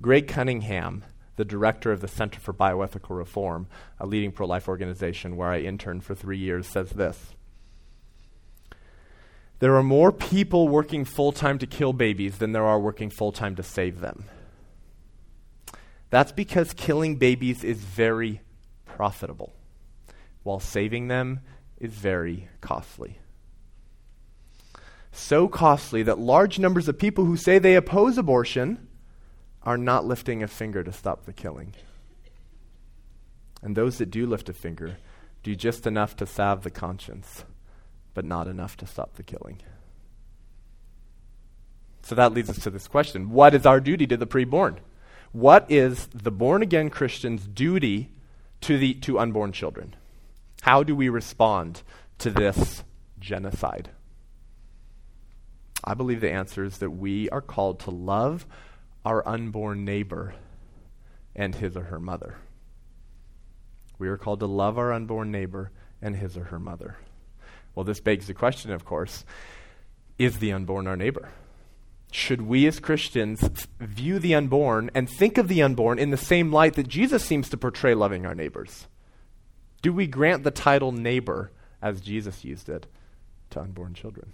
Greg 0.00 0.28
Cunningham, 0.28 1.04
the 1.36 1.44
director 1.44 1.92
of 1.92 2.00
the 2.00 2.08
Center 2.08 2.40
for 2.40 2.52
Bioethical 2.52 3.16
Reform, 3.16 3.66
a 4.00 4.06
leading 4.06 4.32
pro 4.32 4.46
life 4.46 4.68
organization 4.68 5.36
where 5.36 5.48
I 5.48 5.60
interned 5.60 6.04
for 6.04 6.14
three 6.14 6.38
years, 6.38 6.66
says 6.66 6.90
this 6.90 7.34
There 9.60 9.76
are 9.76 9.82
more 9.82 10.12
people 10.12 10.68
working 10.68 11.04
full 11.04 11.32
time 11.32 11.58
to 11.58 11.66
kill 11.66 11.92
babies 11.92 12.38
than 12.38 12.52
there 12.52 12.66
are 12.66 12.80
working 12.80 13.10
full 13.10 13.32
time 13.32 13.54
to 13.56 13.62
save 13.62 14.00
them. 14.00 14.24
That's 16.10 16.32
because 16.32 16.72
killing 16.72 17.16
babies 17.16 17.64
is 17.64 17.78
very 17.78 18.40
profitable, 18.84 19.52
while 20.42 20.60
saving 20.60 21.08
them 21.08 21.40
is 21.78 21.92
very 21.92 22.48
costly. 22.60 23.18
So 25.12 25.48
costly 25.48 26.02
that 26.04 26.18
large 26.18 26.58
numbers 26.58 26.88
of 26.88 26.98
people 26.98 27.24
who 27.24 27.36
say 27.36 27.58
they 27.58 27.74
oppose 27.74 28.18
abortion 28.18 28.85
are 29.66 29.76
not 29.76 30.06
lifting 30.06 30.42
a 30.44 30.48
finger 30.48 30.84
to 30.84 30.92
stop 30.92 31.26
the 31.26 31.32
killing. 31.32 31.74
And 33.62 33.76
those 33.76 33.98
that 33.98 34.12
do 34.12 34.24
lift 34.24 34.48
a 34.48 34.52
finger 34.52 34.96
do 35.42 35.56
just 35.56 35.86
enough 35.86 36.16
to 36.16 36.26
salve 36.26 36.62
the 36.62 36.70
conscience, 36.70 37.44
but 38.14 38.24
not 38.24 38.46
enough 38.46 38.76
to 38.76 38.86
stop 38.86 39.14
the 39.16 39.24
killing. 39.24 39.60
So 42.02 42.14
that 42.14 42.32
leads 42.32 42.48
us 42.48 42.60
to 42.60 42.70
this 42.70 42.86
question 42.86 43.30
What 43.30 43.54
is 43.54 43.66
our 43.66 43.80
duty 43.80 44.06
to 44.06 44.16
the 44.16 44.26
preborn? 44.26 44.76
What 45.32 45.66
is 45.68 46.06
the 46.14 46.30
born 46.30 46.62
again 46.62 46.88
Christian's 46.88 47.46
duty 47.46 48.10
to, 48.60 48.78
the, 48.78 48.94
to 48.94 49.18
unborn 49.18 49.50
children? 49.50 49.96
How 50.62 50.84
do 50.84 50.94
we 50.94 51.08
respond 51.08 51.82
to 52.18 52.30
this 52.30 52.84
genocide? 53.18 53.90
I 55.82 55.94
believe 55.94 56.20
the 56.20 56.30
answer 56.30 56.64
is 56.64 56.78
that 56.78 56.90
we 56.90 57.28
are 57.30 57.40
called 57.40 57.80
to 57.80 57.90
love 57.90 58.46
our 59.06 59.26
unborn 59.26 59.84
neighbor 59.84 60.34
and 61.36 61.54
his 61.54 61.76
or 61.76 61.84
her 61.84 62.00
mother. 62.00 62.36
We 64.00 64.08
are 64.08 64.16
called 64.16 64.40
to 64.40 64.46
love 64.46 64.78
our 64.78 64.92
unborn 64.92 65.30
neighbor 65.30 65.70
and 66.02 66.16
his 66.16 66.36
or 66.36 66.44
her 66.44 66.58
mother. 66.58 66.96
Well, 67.74 67.84
this 67.84 68.00
begs 68.00 68.26
the 68.26 68.34
question, 68.34 68.72
of 68.72 68.84
course 68.84 69.24
is 70.18 70.38
the 70.38 70.52
unborn 70.52 70.88
our 70.88 70.96
neighbor? 70.96 71.28
Should 72.10 72.42
we 72.42 72.66
as 72.66 72.80
Christians 72.80 73.48
view 73.78 74.18
the 74.18 74.34
unborn 74.34 74.90
and 74.92 75.08
think 75.08 75.38
of 75.38 75.46
the 75.46 75.62
unborn 75.62 75.98
in 75.98 76.10
the 76.10 76.16
same 76.16 76.50
light 76.50 76.74
that 76.74 76.88
Jesus 76.88 77.22
seems 77.22 77.48
to 77.50 77.56
portray 77.56 77.94
loving 77.94 78.26
our 78.26 78.34
neighbors? 78.34 78.88
Do 79.82 79.92
we 79.92 80.08
grant 80.08 80.42
the 80.42 80.50
title 80.50 80.90
neighbor 80.90 81.52
as 81.80 82.00
Jesus 82.00 82.44
used 82.44 82.68
it 82.68 82.86
to 83.50 83.60
unborn 83.60 83.94
children? 83.94 84.32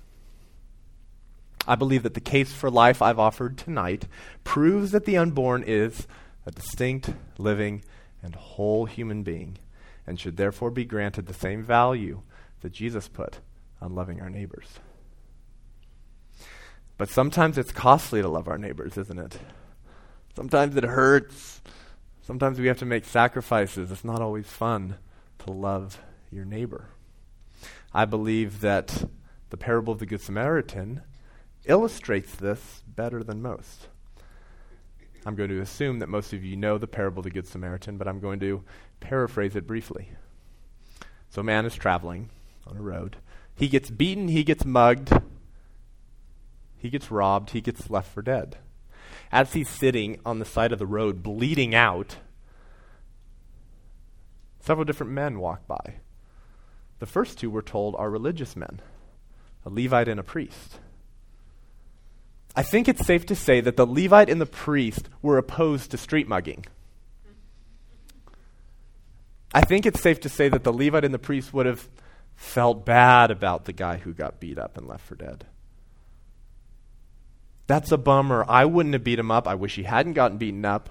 I 1.67 1.77
believe 1.77 2.03
that 2.03 2.15
the 2.15 2.21
case 2.21 2.53
for 2.53 2.71
life 2.71 3.01
I've 3.01 3.19
offered 3.19 3.57
tonight 3.57 4.07
proves 4.43 4.91
that 4.91 5.05
the 5.05 5.17
unborn 5.17 5.63
is 5.67 6.07
a 6.45 6.51
distinct, 6.51 7.11
living, 7.39 7.85
and 8.23 8.35
whole 8.35 8.87
human 8.87 9.23
being 9.23 9.59
and 10.07 10.19
should 10.19 10.37
therefore 10.37 10.71
be 10.71 10.85
granted 10.85 11.27
the 11.27 11.35
same 11.35 11.63
value 11.63 12.23
that 12.61 12.73
Jesus 12.73 13.09
put 13.09 13.39
on 13.81 13.95
loving 13.95 14.21
our 14.21 14.31
neighbors. 14.31 14.67
But 16.99 17.09
sometimes 17.09 17.59
it's 17.59 17.73
costly 17.73 18.23
to 18.23 18.29
love 18.29 18.49
our 18.49 18.59
neighbors, 18.59 18.97
isn't 18.97 19.19
it? 19.19 19.39
Sometimes 20.37 20.77
it 20.77 20.85
hurts. 20.85 21.61
Sometimes 22.23 22.59
we 22.59 22.69
have 22.69 22.79
to 22.79 22.87
make 22.87 23.05
sacrifices. 23.05 23.91
It's 23.91 24.05
not 24.05 24.21
always 24.23 24.47
fun 24.47 24.97
to 25.41 25.51
love 25.51 26.01
your 26.31 26.45
neighbor. 26.45 26.89
I 27.93 28.05
believe 28.05 28.61
that 28.61 29.05
the 29.51 29.57
parable 29.57 29.93
of 29.93 29.99
the 29.99 30.07
Good 30.07 30.21
Samaritan 30.21 31.03
illustrates 31.65 32.35
this 32.35 32.83
better 32.87 33.23
than 33.23 33.43
most. 33.43 33.89
I'm 35.25 35.37
going 35.37 35.51
to 35.51 35.61
assume 35.61 36.01
that 36.01 36.09
most 36.09 36.33
of 36.33 36.45
you 36.45 36.57
know 36.57 36.79
the 36.79 36.89
parable 36.89 37.21
of 37.21 37.25
the 37.25 37.31
Good 37.31 37.47
Samaritan, 37.47 37.97
but 37.97 38.09
I'm 38.09 38.19
going 38.21 38.41
to 38.41 38.65
paraphrase 39.01 39.55
it 39.55 39.67
briefly. 39.67 40.11
So, 41.31 41.41
a 41.41 41.45
man 41.45 41.65
is 41.65 41.75
traveling 41.75 42.31
on 42.67 42.77
a 42.77 42.83
road. 42.83 43.17
He 43.55 43.69
gets 43.69 43.91
beaten, 43.91 44.29
he 44.29 44.43
gets 44.45 44.65
mugged, 44.65 45.13
he 46.77 46.91
gets 46.91 47.11
robbed, 47.11 47.51
he 47.51 47.61
gets 47.61 47.89
left 47.89 48.13
for 48.13 48.23
dead. 48.23 48.57
As 49.31 49.53
he's 49.53 49.69
sitting 49.69 50.19
on 50.27 50.41
the 50.41 50.45
side 50.45 50.73
of 50.73 50.79
the 50.79 50.87
road, 50.87 51.23
bleeding 51.23 51.75
out, 51.75 52.17
several 54.61 54.85
different 54.85 55.13
men 55.13 55.39
walk 55.39 55.67
by. 55.67 55.97
The 56.99 57.07
first 57.07 57.39
two, 57.39 57.51
we're 57.51 57.63
told, 57.63 57.95
are 57.97 58.11
religious 58.11 58.57
men 58.57 58.81
a 59.65 59.71
Levite 59.71 60.09
and 60.09 60.19
a 60.19 60.25
priest. 60.25 60.81
I 62.55 62.63
think 62.63 62.89
it's 62.89 63.07
safe 63.07 63.25
to 63.27 63.35
say 63.35 63.61
that 63.61 63.77
the 63.77 63.87
Levite 63.87 64.29
and 64.29 64.41
the 64.41 64.47
priest 64.47 65.09
were 65.23 65.39
opposed 65.39 65.91
to 65.91 65.97
street 65.97 66.29
mugging. 66.29 66.67
I 69.55 69.63
think 69.63 69.87
it's 69.87 70.01
safe 70.01 70.21
to 70.21 70.29
say 70.29 70.49
that 70.49 70.65
the 70.65 70.73
Levite 70.73 71.05
and 71.05 71.15
the 71.15 71.19
priest 71.19 71.53
would 71.53 71.67
have 71.67 71.89
felt 72.35 72.85
bad 72.85 73.31
about 73.31 73.65
the 73.65 73.73
guy 73.73 73.99
who 73.99 74.13
got 74.13 74.41
beat 74.41 74.59
up 74.59 74.77
and 74.77 74.87
left 74.87 75.07
for 75.07 75.15
dead. 75.15 75.47
That's 77.67 77.93
a 77.93 77.99
bummer. 77.99 78.45
I 78.49 78.65
wouldn't 78.65 78.95
have 78.95 79.05
beat 79.05 79.19
him 79.19 79.31
up. 79.31 79.47
I 79.47 79.55
wish 79.55 79.77
he 79.77 79.85
hadn't 79.85 80.15
gotten 80.15 80.39
beaten 80.39 80.65
up. 80.65 80.91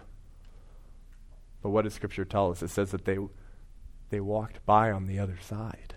But 1.62 1.70
what 1.70 1.84
does 1.84 1.93
Scripture 1.93 2.26
tell 2.26 2.51
us? 2.51 2.64
It 2.64 2.70
says 2.70 2.91
that 2.91 3.05
they, 3.05 3.18
they 4.09 4.20
walked 4.20 4.66
by 4.66 4.91
on 4.91 5.05
the 5.05 5.20
other 5.20 5.38
side. 5.41 5.95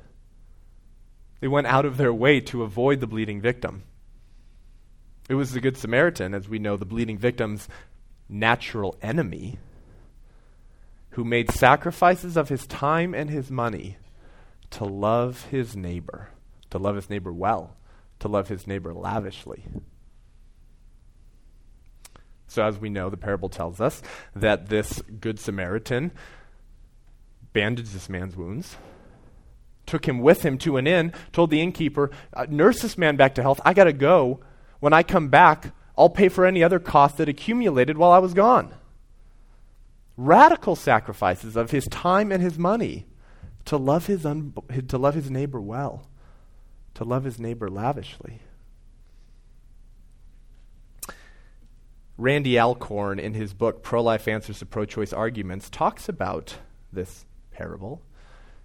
They 1.40 1.48
went 1.48 1.66
out 1.66 1.84
of 1.84 1.96
their 1.96 2.12
way 2.12 2.40
to 2.40 2.62
avoid 2.62 3.00
the 3.00 3.06
bleeding 3.06 3.40
victim. 3.40 3.84
It 5.28 5.34
was 5.34 5.52
the 5.52 5.60
Good 5.60 5.76
Samaritan, 5.76 6.34
as 6.34 6.48
we 6.48 6.58
know, 6.58 6.76
the 6.76 6.84
bleeding 6.84 7.18
victim's 7.18 7.68
natural 8.28 8.96
enemy, 9.00 9.58
who 11.10 11.24
made 11.24 11.50
sacrifices 11.50 12.36
of 12.36 12.48
his 12.48 12.66
time 12.66 13.14
and 13.14 13.30
his 13.30 13.50
money 13.50 13.96
to 14.70 14.84
love 14.84 15.46
his 15.46 15.76
neighbor, 15.76 16.30
to 16.70 16.78
love 16.78 16.96
his 16.96 17.08
neighbor 17.08 17.32
well, 17.32 17.76
to 18.18 18.28
love 18.28 18.48
his 18.48 18.66
neighbor 18.66 18.92
lavishly. 18.92 19.64
So, 22.46 22.64
as 22.64 22.78
we 22.78 22.88
know, 22.88 23.10
the 23.10 23.16
parable 23.16 23.48
tells 23.48 23.80
us 23.80 24.02
that 24.34 24.68
this 24.68 25.00
Good 25.20 25.40
Samaritan 25.40 26.12
bandaged 27.52 27.94
this 27.94 28.08
man's 28.08 28.36
wounds, 28.36 28.76
took 29.86 30.06
him 30.06 30.18
with 30.18 30.44
him 30.44 30.58
to 30.58 30.76
an 30.76 30.86
inn, 30.86 31.12
told 31.32 31.50
the 31.50 31.60
innkeeper, 31.60 32.10
uh, 32.32 32.46
Nurse 32.48 32.80
this 32.80 32.98
man 32.98 33.16
back 33.16 33.34
to 33.36 33.42
health. 33.42 33.60
I 33.64 33.74
got 33.74 33.84
to 33.84 33.92
go. 33.92 34.40
When 34.84 34.92
I 34.92 35.02
come 35.02 35.28
back, 35.28 35.72
I'll 35.96 36.10
pay 36.10 36.28
for 36.28 36.44
any 36.44 36.62
other 36.62 36.78
cost 36.78 37.16
that 37.16 37.26
accumulated 37.26 37.96
while 37.96 38.10
I 38.10 38.18
was 38.18 38.34
gone. 38.34 38.74
Radical 40.18 40.76
sacrifices 40.76 41.56
of 41.56 41.70
his 41.70 41.86
time 41.86 42.30
and 42.30 42.42
his 42.42 42.58
money 42.58 43.06
to 43.64 43.78
love 43.78 44.08
his, 44.08 44.26
un- 44.26 44.52
to 44.88 44.98
love 44.98 45.14
his 45.14 45.30
neighbor 45.30 45.58
well, 45.58 46.06
to 46.92 47.02
love 47.02 47.24
his 47.24 47.40
neighbor 47.40 47.70
lavishly. 47.70 48.42
Randy 52.18 52.58
Alcorn, 52.58 53.18
in 53.18 53.32
his 53.32 53.54
book 53.54 53.82
Pro 53.82 54.02
Life 54.02 54.28
Answers 54.28 54.58
to 54.58 54.66
Pro 54.66 54.84
Choice 54.84 55.14
Arguments, 55.14 55.70
talks 55.70 56.10
about 56.10 56.58
this 56.92 57.24
parable. 57.52 58.02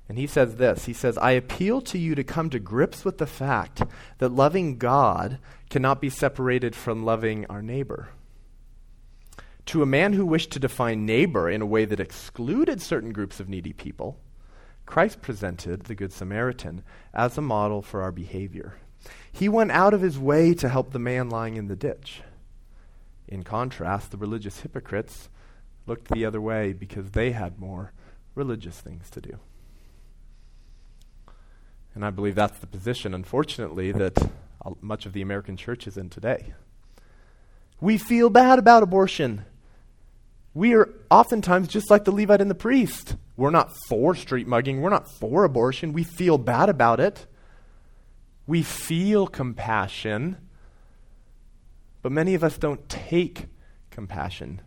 And 0.10 0.18
he 0.18 0.26
says 0.26 0.56
this 0.56 0.86
He 0.86 0.94
says, 0.94 1.18
I 1.20 1.32
appeal 1.32 1.80
to 1.82 1.98
you 1.98 2.16
to 2.16 2.24
come 2.24 2.50
to 2.50 2.60
grips 2.60 3.06
with 3.06 3.20
the 3.20 3.28
fact 3.28 3.84
that 4.18 4.30
loving 4.30 4.78
God 4.78 5.38
cannot 5.70 6.02
be 6.02 6.10
separated 6.10 6.76
from 6.76 7.06
loving 7.06 7.46
our 7.46 7.62
neighbor. 7.62 8.10
To 9.68 9.84
a 9.84 9.86
man 9.86 10.14
who 10.14 10.26
wished 10.26 10.50
to 10.52 10.60
define 10.60 11.06
neighbor 11.06 11.48
in 11.48 11.62
a 11.62 11.66
way 11.68 11.86
that 11.86 12.00
excluded 12.00 12.82
certain 12.82 13.14
groups 13.14 13.40
of 13.40 13.48
needy 13.48 13.72
people, 13.72 14.20
Christ 14.88 15.22
presented 15.22 15.84
the 15.84 15.94
Good 15.94 16.12
Samaritan 16.12 16.84
as 17.14 17.38
a 17.38 17.42
model 17.42 17.84
for 17.84 18.02
our 18.02 18.12
behavior. 18.12 18.80
He 19.32 19.48
went 19.48 19.70
out 19.70 19.94
of 19.94 20.02
his 20.02 20.18
way 20.18 20.56
to 20.56 20.70
help 20.70 20.92
the 20.92 20.98
man 20.98 21.30
lying 21.30 21.56
in 21.56 21.68
the 21.68 21.76
ditch. 21.76 22.24
In 23.28 23.44
contrast, 23.44 24.10
the 24.10 24.18
religious 24.18 24.62
hypocrites 24.62 25.30
looked 25.86 26.08
the 26.08 26.26
other 26.26 26.42
way 26.42 26.74
because 26.74 27.12
they 27.12 27.32
had 27.32 27.60
more 27.60 27.94
religious 28.34 28.82
things 28.82 29.12
to 29.12 29.22
do. 29.22 29.40
And 31.96 32.06
I 32.06 32.10
believe 32.10 32.36
that's 32.36 32.60
the 32.60 32.68
position, 32.68 33.14
unfortunately, 33.14 33.92
that 33.92 34.32
much 34.82 35.06
of 35.06 35.14
the 35.14 35.22
American 35.22 35.58
church 35.58 35.88
is 35.88 35.98
in 35.98 36.10
today. 36.10 36.54
We 37.82 37.98
feel 37.98 38.30
bad 38.30 38.60
about 38.60 38.84
abortion. 38.84 39.46
We 40.54 40.74
are 40.76 40.90
oftentimes 41.10 41.68
just 41.68 41.90
like 41.90 42.04
the 42.04 42.12
Levite 42.12 42.42
and 42.42 42.50
the 42.50 42.56
priest. 42.56 43.16
We're 43.38 43.52
not 43.52 43.72
for 43.88 44.16
street 44.16 44.48
mugging, 44.48 44.82
we're 44.82 44.90
not 44.90 45.10
for 45.10 45.44
abortion. 45.44 45.94
We 45.94 46.04
feel 46.04 46.38
bad 46.38 46.70
about 46.70 47.00
it. 47.00 47.26
We 48.46 48.64
feel 48.64 49.28
compassion 49.28 50.38
but 52.02 52.12
many 52.12 52.34
of 52.34 52.44
us 52.44 52.58
don't 52.58 52.88
take 52.88 53.48
compassion. 53.90 54.62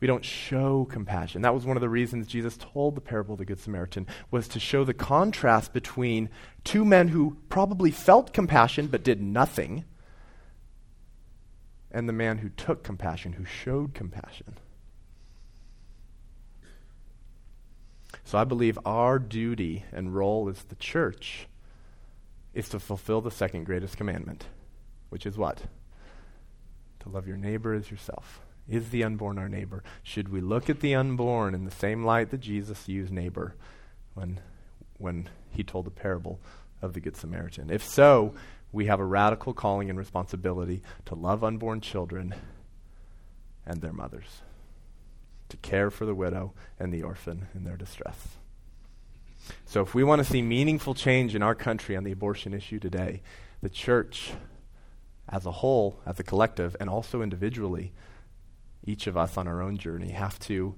We 0.00 0.06
don't 0.06 0.24
show 0.24 0.86
compassion. 0.86 1.42
That 1.42 1.54
was 1.54 1.66
one 1.66 1.76
of 1.76 1.82
the 1.82 1.88
reasons 1.90 2.26
Jesus 2.26 2.56
told 2.56 2.94
the 2.94 3.02
parable 3.02 3.34
of 3.34 3.38
the 3.38 3.44
Good 3.44 3.60
Samaritan, 3.60 4.06
was 4.30 4.48
to 4.48 4.58
show 4.58 4.82
the 4.82 4.94
contrast 4.94 5.74
between 5.74 6.30
two 6.64 6.86
men 6.86 7.08
who 7.08 7.36
probably 7.50 7.90
felt 7.90 8.32
compassion 8.32 8.86
but 8.86 9.04
did 9.04 9.20
nothing, 9.20 9.84
and 11.90 12.08
the 12.08 12.14
man 12.14 12.38
who 12.38 12.48
took 12.48 12.82
compassion, 12.82 13.34
who 13.34 13.44
showed 13.44 13.92
compassion. 13.92 14.56
So 18.24 18.38
I 18.38 18.44
believe 18.44 18.78
our 18.86 19.18
duty 19.18 19.84
and 19.92 20.14
role 20.14 20.48
as 20.48 20.62
the 20.62 20.76
church 20.76 21.46
is 22.54 22.68
to 22.70 22.80
fulfill 22.80 23.20
the 23.20 23.30
second 23.30 23.64
greatest 23.64 23.96
commandment, 23.96 24.46
which 25.10 25.26
is 25.26 25.36
what? 25.36 25.62
To 27.00 27.08
love 27.08 27.26
your 27.26 27.36
neighbor 27.36 27.74
as 27.74 27.90
yourself. 27.90 28.40
Is 28.70 28.90
the 28.90 29.02
unborn 29.02 29.36
our 29.36 29.48
neighbor? 29.48 29.82
Should 30.02 30.28
we 30.28 30.40
look 30.40 30.70
at 30.70 30.80
the 30.80 30.94
unborn 30.94 31.54
in 31.54 31.64
the 31.64 31.72
same 31.72 32.04
light 32.04 32.30
that 32.30 32.40
Jesus 32.40 32.88
used 32.88 33.12
neighbor 33.12 33.56
when, 34.14 34.38
when 34.96 35.28
he 35.50 35.64
told 35.64 35.86
the 35.86 35.90
parable 35.90 36.38
of 36.80 36.92
the 36.92 37.00
Good 37.00 37.16
Samaritan? 37.16 37.68
If 37.68 37.84
so, 37.84 38.32
we 38.70 38.86
have 38.86 39.00
a 39.00 39.04
radical 39.04 39.52
calling 39.52 39.90
and 39.90 39.98
responsibility 39.98 40.82
to 41.06 41.16
love 41.16 41.42
unborn 41.42 41.80
children 41.80 42.32
and 43.66 43.80
their 43.80 43.92
mothers, 43.92 44.42
to 45.48 45.56
care 45.56 45.90
for 45.90 46.06
the 46.06 46.14
widow 46.14 46.52
and 46.78 46.94
the 46.94 47.02
orphan 47.02 47.48
in 47.54 47.64
their 47.64 47.76
distress. 47.76 48.36
So, 49.64 49.82
if 49.82 49.94
we 49.94 50.04
want 50.04 50.20
to 50.20 50.30
see 50.30 50.42
meaningful 50.42 50.94
change 50.94 51.34
in 51.34 51.42
our 51.42 51.56
country 51.56 51.96
on 51.96 52.04
the 52.04 52.12
abortion 52.12 52.54
issue 52.54 52.78
today, 52.78 53.22
the 53.62 53.68
church 53.68 54.30
as 55.28 55.46
a 55.46 55.50
whole, 55.50 55.98
as 56.06 56.20
a 56.20 56.24
collective, 56.24 56.76
and 56.78 56.88
also 56.88 57.22
individually, 57.22 57.92
each 58.84 59.06
of 59.06 59.16
us 59.16 59.36
on 59.36 59.46
our 59.46 59.62
own 59.62 59.76
journey 59.76 60.10
have 60.10 60.38
to 60.40 60.74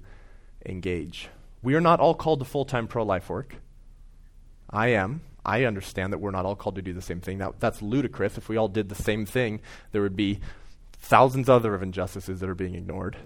engage. 0.65 1.29
We 1.61 1.75
are 1.75 1.81
not 1.81 1.99
all 1.99 2.13
called 2.13 2.39
to 2.39 2.45
full 2.45 2.65
time 2.65 2.87
pro 2.87 3.03
life 3.03 3.29
work. 3.29 3.55
I 4.69 4.89
am. 4.89 5.21
I 5.45 5.65
understand 5.65 6.13
that 6.13 6.19
we're 6.19 6.31
not 6.31 6.45
all 6.45 6.55
called 6.55 6.75
to 6.75 6.81
do 6.81 6.93
the 6.93 7.01
same 7.01 7.19
thing. 7.19 7.39
That, 7.39 7.59
that's 7.59 7.81
ludicrous. 7.81 8.37
If 8.37 8.47
we 8.49 8.57
all 8.57 8.69
did 8.69 8.89
the 8.89 8.95
same 8.95 9.25
thing, 9.25 9.61
there 9.91 10.01
would 10.01 10.15
be 10.15 10.39
thousands 10.99 11.49
other 11.49 11.75
of 11.75 11.83
injustices 11.83 12.39
that 12.39 12.49
are 12.49 12.55
being 12.55 12.75
ignored. 12.75 13.17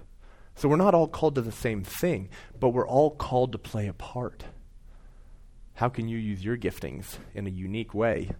So 0.56 0.68
we're 0.68 0.76
not 0.76 0.94
all 0.94 1.06
called 1.06 1.36
to 1.36 1.42
the 1.42 1.52
same 1.52 1.84
thing, 1.84 2.28
but 2.58 2.70
we're 2.70 2.88
all 2.88 3.12
called 3.12 3.52
to 3.52 3.58
play 3.58 3.86
a 3.86 3.92
part. 3.92 4.44
How 5.74 5.88
can 5.88 6.08
you 6.08 6.18
use 6.18 6.44
your 6.44 6.56
giftings 6.56 7.18
in 7.34 7.46
a 7.46 7.50
unique 7.50 7.94
way 7.94 8.32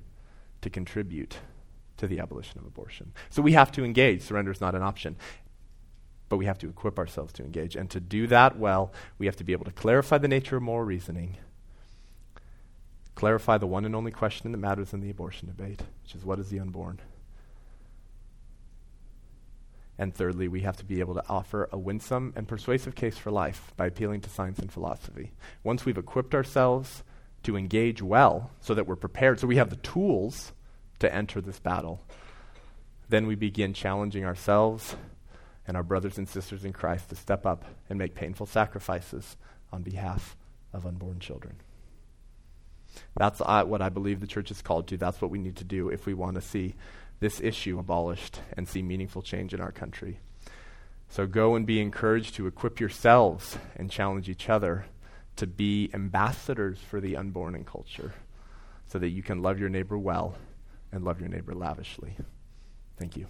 to 0.61 0.71
contribute 0.71 1.39
to 1.99 2.09
the 2.09 2.19
abolition 2.19 2.59
of 2.59 2.67
abortion? 2.67 3.13
So 3.31 3.43
we 3.43 3.53
have 3.53 3.71
to 3.73 3.85
engage. 3.85 4.23
Surrender 4.23 4.51
is 4.51 4.61
not 4.61 4.75
an 4.75 4.83
option 4.83 5.17
but 6.29 6.37
we 6.37 6.47
have 6.47 6.59
to 6.59 6.69
equip 6.69 6.99
ourselves 6.99 7.33
to 7.35 7.45
engage. 7.45 7.77
And 7.77 7.89
to 7.91 8.01
do 8.01 8.27
that 8.27 8.59
well, 8.59 8.93
we 9.19 9.27
have 9.27 9.37
to 9.37 9.45
be 9.45 9.53
able 9.53 9.65
to 9.65 9.73
clarify 9.73 10.19
the 10.19 10.29
nature 10.29 10.57
of 10.57 10.63
moral 10.63 10.87
reasoning, 10.87 11.37
clarify 13.15 13.59
the 13.59 13.67
one 13.67 13.85
and 13.85 13.97
only 13.97 14.11
question 14.13 14.53
that 14.53 14.59
matters 14.59 14.93
in 14.93 15.01
the 15.01 15.11
abortion 15.11 15.49
debate, 15.49 15.83
which 16.03 16.15
is 16.15 16.25
what 16.25 16.39
is 16.39 16.51
the 16.51 16.61
unborn? 16.61 17.01
And 20.01 20.15
thirdly, 20.15 20.47
we 20.47 20.61
have 20.61 20.77
to 20.77 20.85
be 20.85 21.01
able 21.01 21.15
to 21.15 21.25
offer 21.29 21.69
a 21.73 21.79
winsome 21.79 22.33
and 22.37 22.47
persuasive 22.47 22.95
case 22.95 23.19
for 23.19 23.33
life 23.33 23.73
by 23.77 23.87
appealing 23.87 24.21
to 24.21 24.31
science 24.31 24.61
and 24.61 24.71
philosophy. 24.71 25.33
Once 25.65 25.85
we've 25.85 25.99
equipped 25.99 26.37
ourselves 26.37 27.03
to 27.43 27.57
engage 27.57 28.01
well, 28.01 28.53
so 28.61 28.75
that 28.75 28.87
we're 28.87 28.95
prepared, 28.95 29.41
so 29.41 29.49
we 29.49 29.57
have 29.57 29.71
the 29.71 29.77
tools 29.77 30.53
to 31.01 31.13
enter 31.13 31.41
this 31.41 31.59
battle, 31.59 32.01
then 33.09 33.27
we 33.27 33.35
begin 33.35 33.73
challenging 33.73 34.25
ourselves 34.25 34.95
and 35.69 35.77
our 35.77 35.83
brothers 35.83 36.19
and 36.19 36.29
sisters 36.29 36.65
in 36.65 36.73
Christ 36.73 37.11
to 37.11 37.15
step 37.15 37.47
up 37.47 37.65
and 37.89 37.99
make 37.99 38.15
painful 38.15 38.47
sacrifices 38.47 39.37
on 39.71 39.83
behalf 39.83 40.35
of 40.73 40.87
unborn 40.87 41.21
children. 41.21 41.57
That's 43.17 43.41
uh, 43.41 43.65
what 43.65 43.83
I 43.83 43.91
believe 43.91 44.21
the 44.21 44.27
church 44.27 44.51
is 44.51 44.63
called 44.63 44.89
to. 44.89 44.97
That's 44.97 45.21
what 45.21 45.31
we 45.31 45.39
need 45.39 45.57
to 45.57 45.65
do 45.65 45.91
if 45.91 46.07
we 46.07 46.15
want 46.15 46.37
to 46.37 46.41
see 46.41 46.75
this 47.21 47.41
issue 47.41 47.79
abolished 47.79 48.41
and 48.57 48.67
see 48.67 48.81
meaningful 48.81 49.23
change 49.23 49.53
in 49.53 49.61
our 49.61 49.71
country. 49.71 50.21
So 51.11 51.27
go 51.27 51.55
and 51.55 51.67
be 51.67 51.81
encouraged 51.81 52.35
to 52.37 52.47
equip 52.47 52.81
yourselves 52.81 53.59
and 53.77 53.91
challenge 53.91 54.29
each 54.29 54.49
other 54.49 54.87
to 55.37 55.47
be 55.47 55.91
ambassadors 55.95 56.79
for 56.79 57.01
the 57.01 57.17
unborn 57.17 57.55
in 57.55 57.65
culture 57.65 58.15
so 58.87 58.99
that 58.99 59.11
you 59.11 59.23
can 59.23 59.43
love 59.43 59.59
your 59.59 59.69
neighbor 59.69 59.99
well 59.99 60.37
and 60.93 61.05
love 61.05 61.21
your 61.21 61.29
neighbor 61.29 61.55
lavishly. 61.55 62.17
Thank 62.99 63.17
you. 63.17 63.27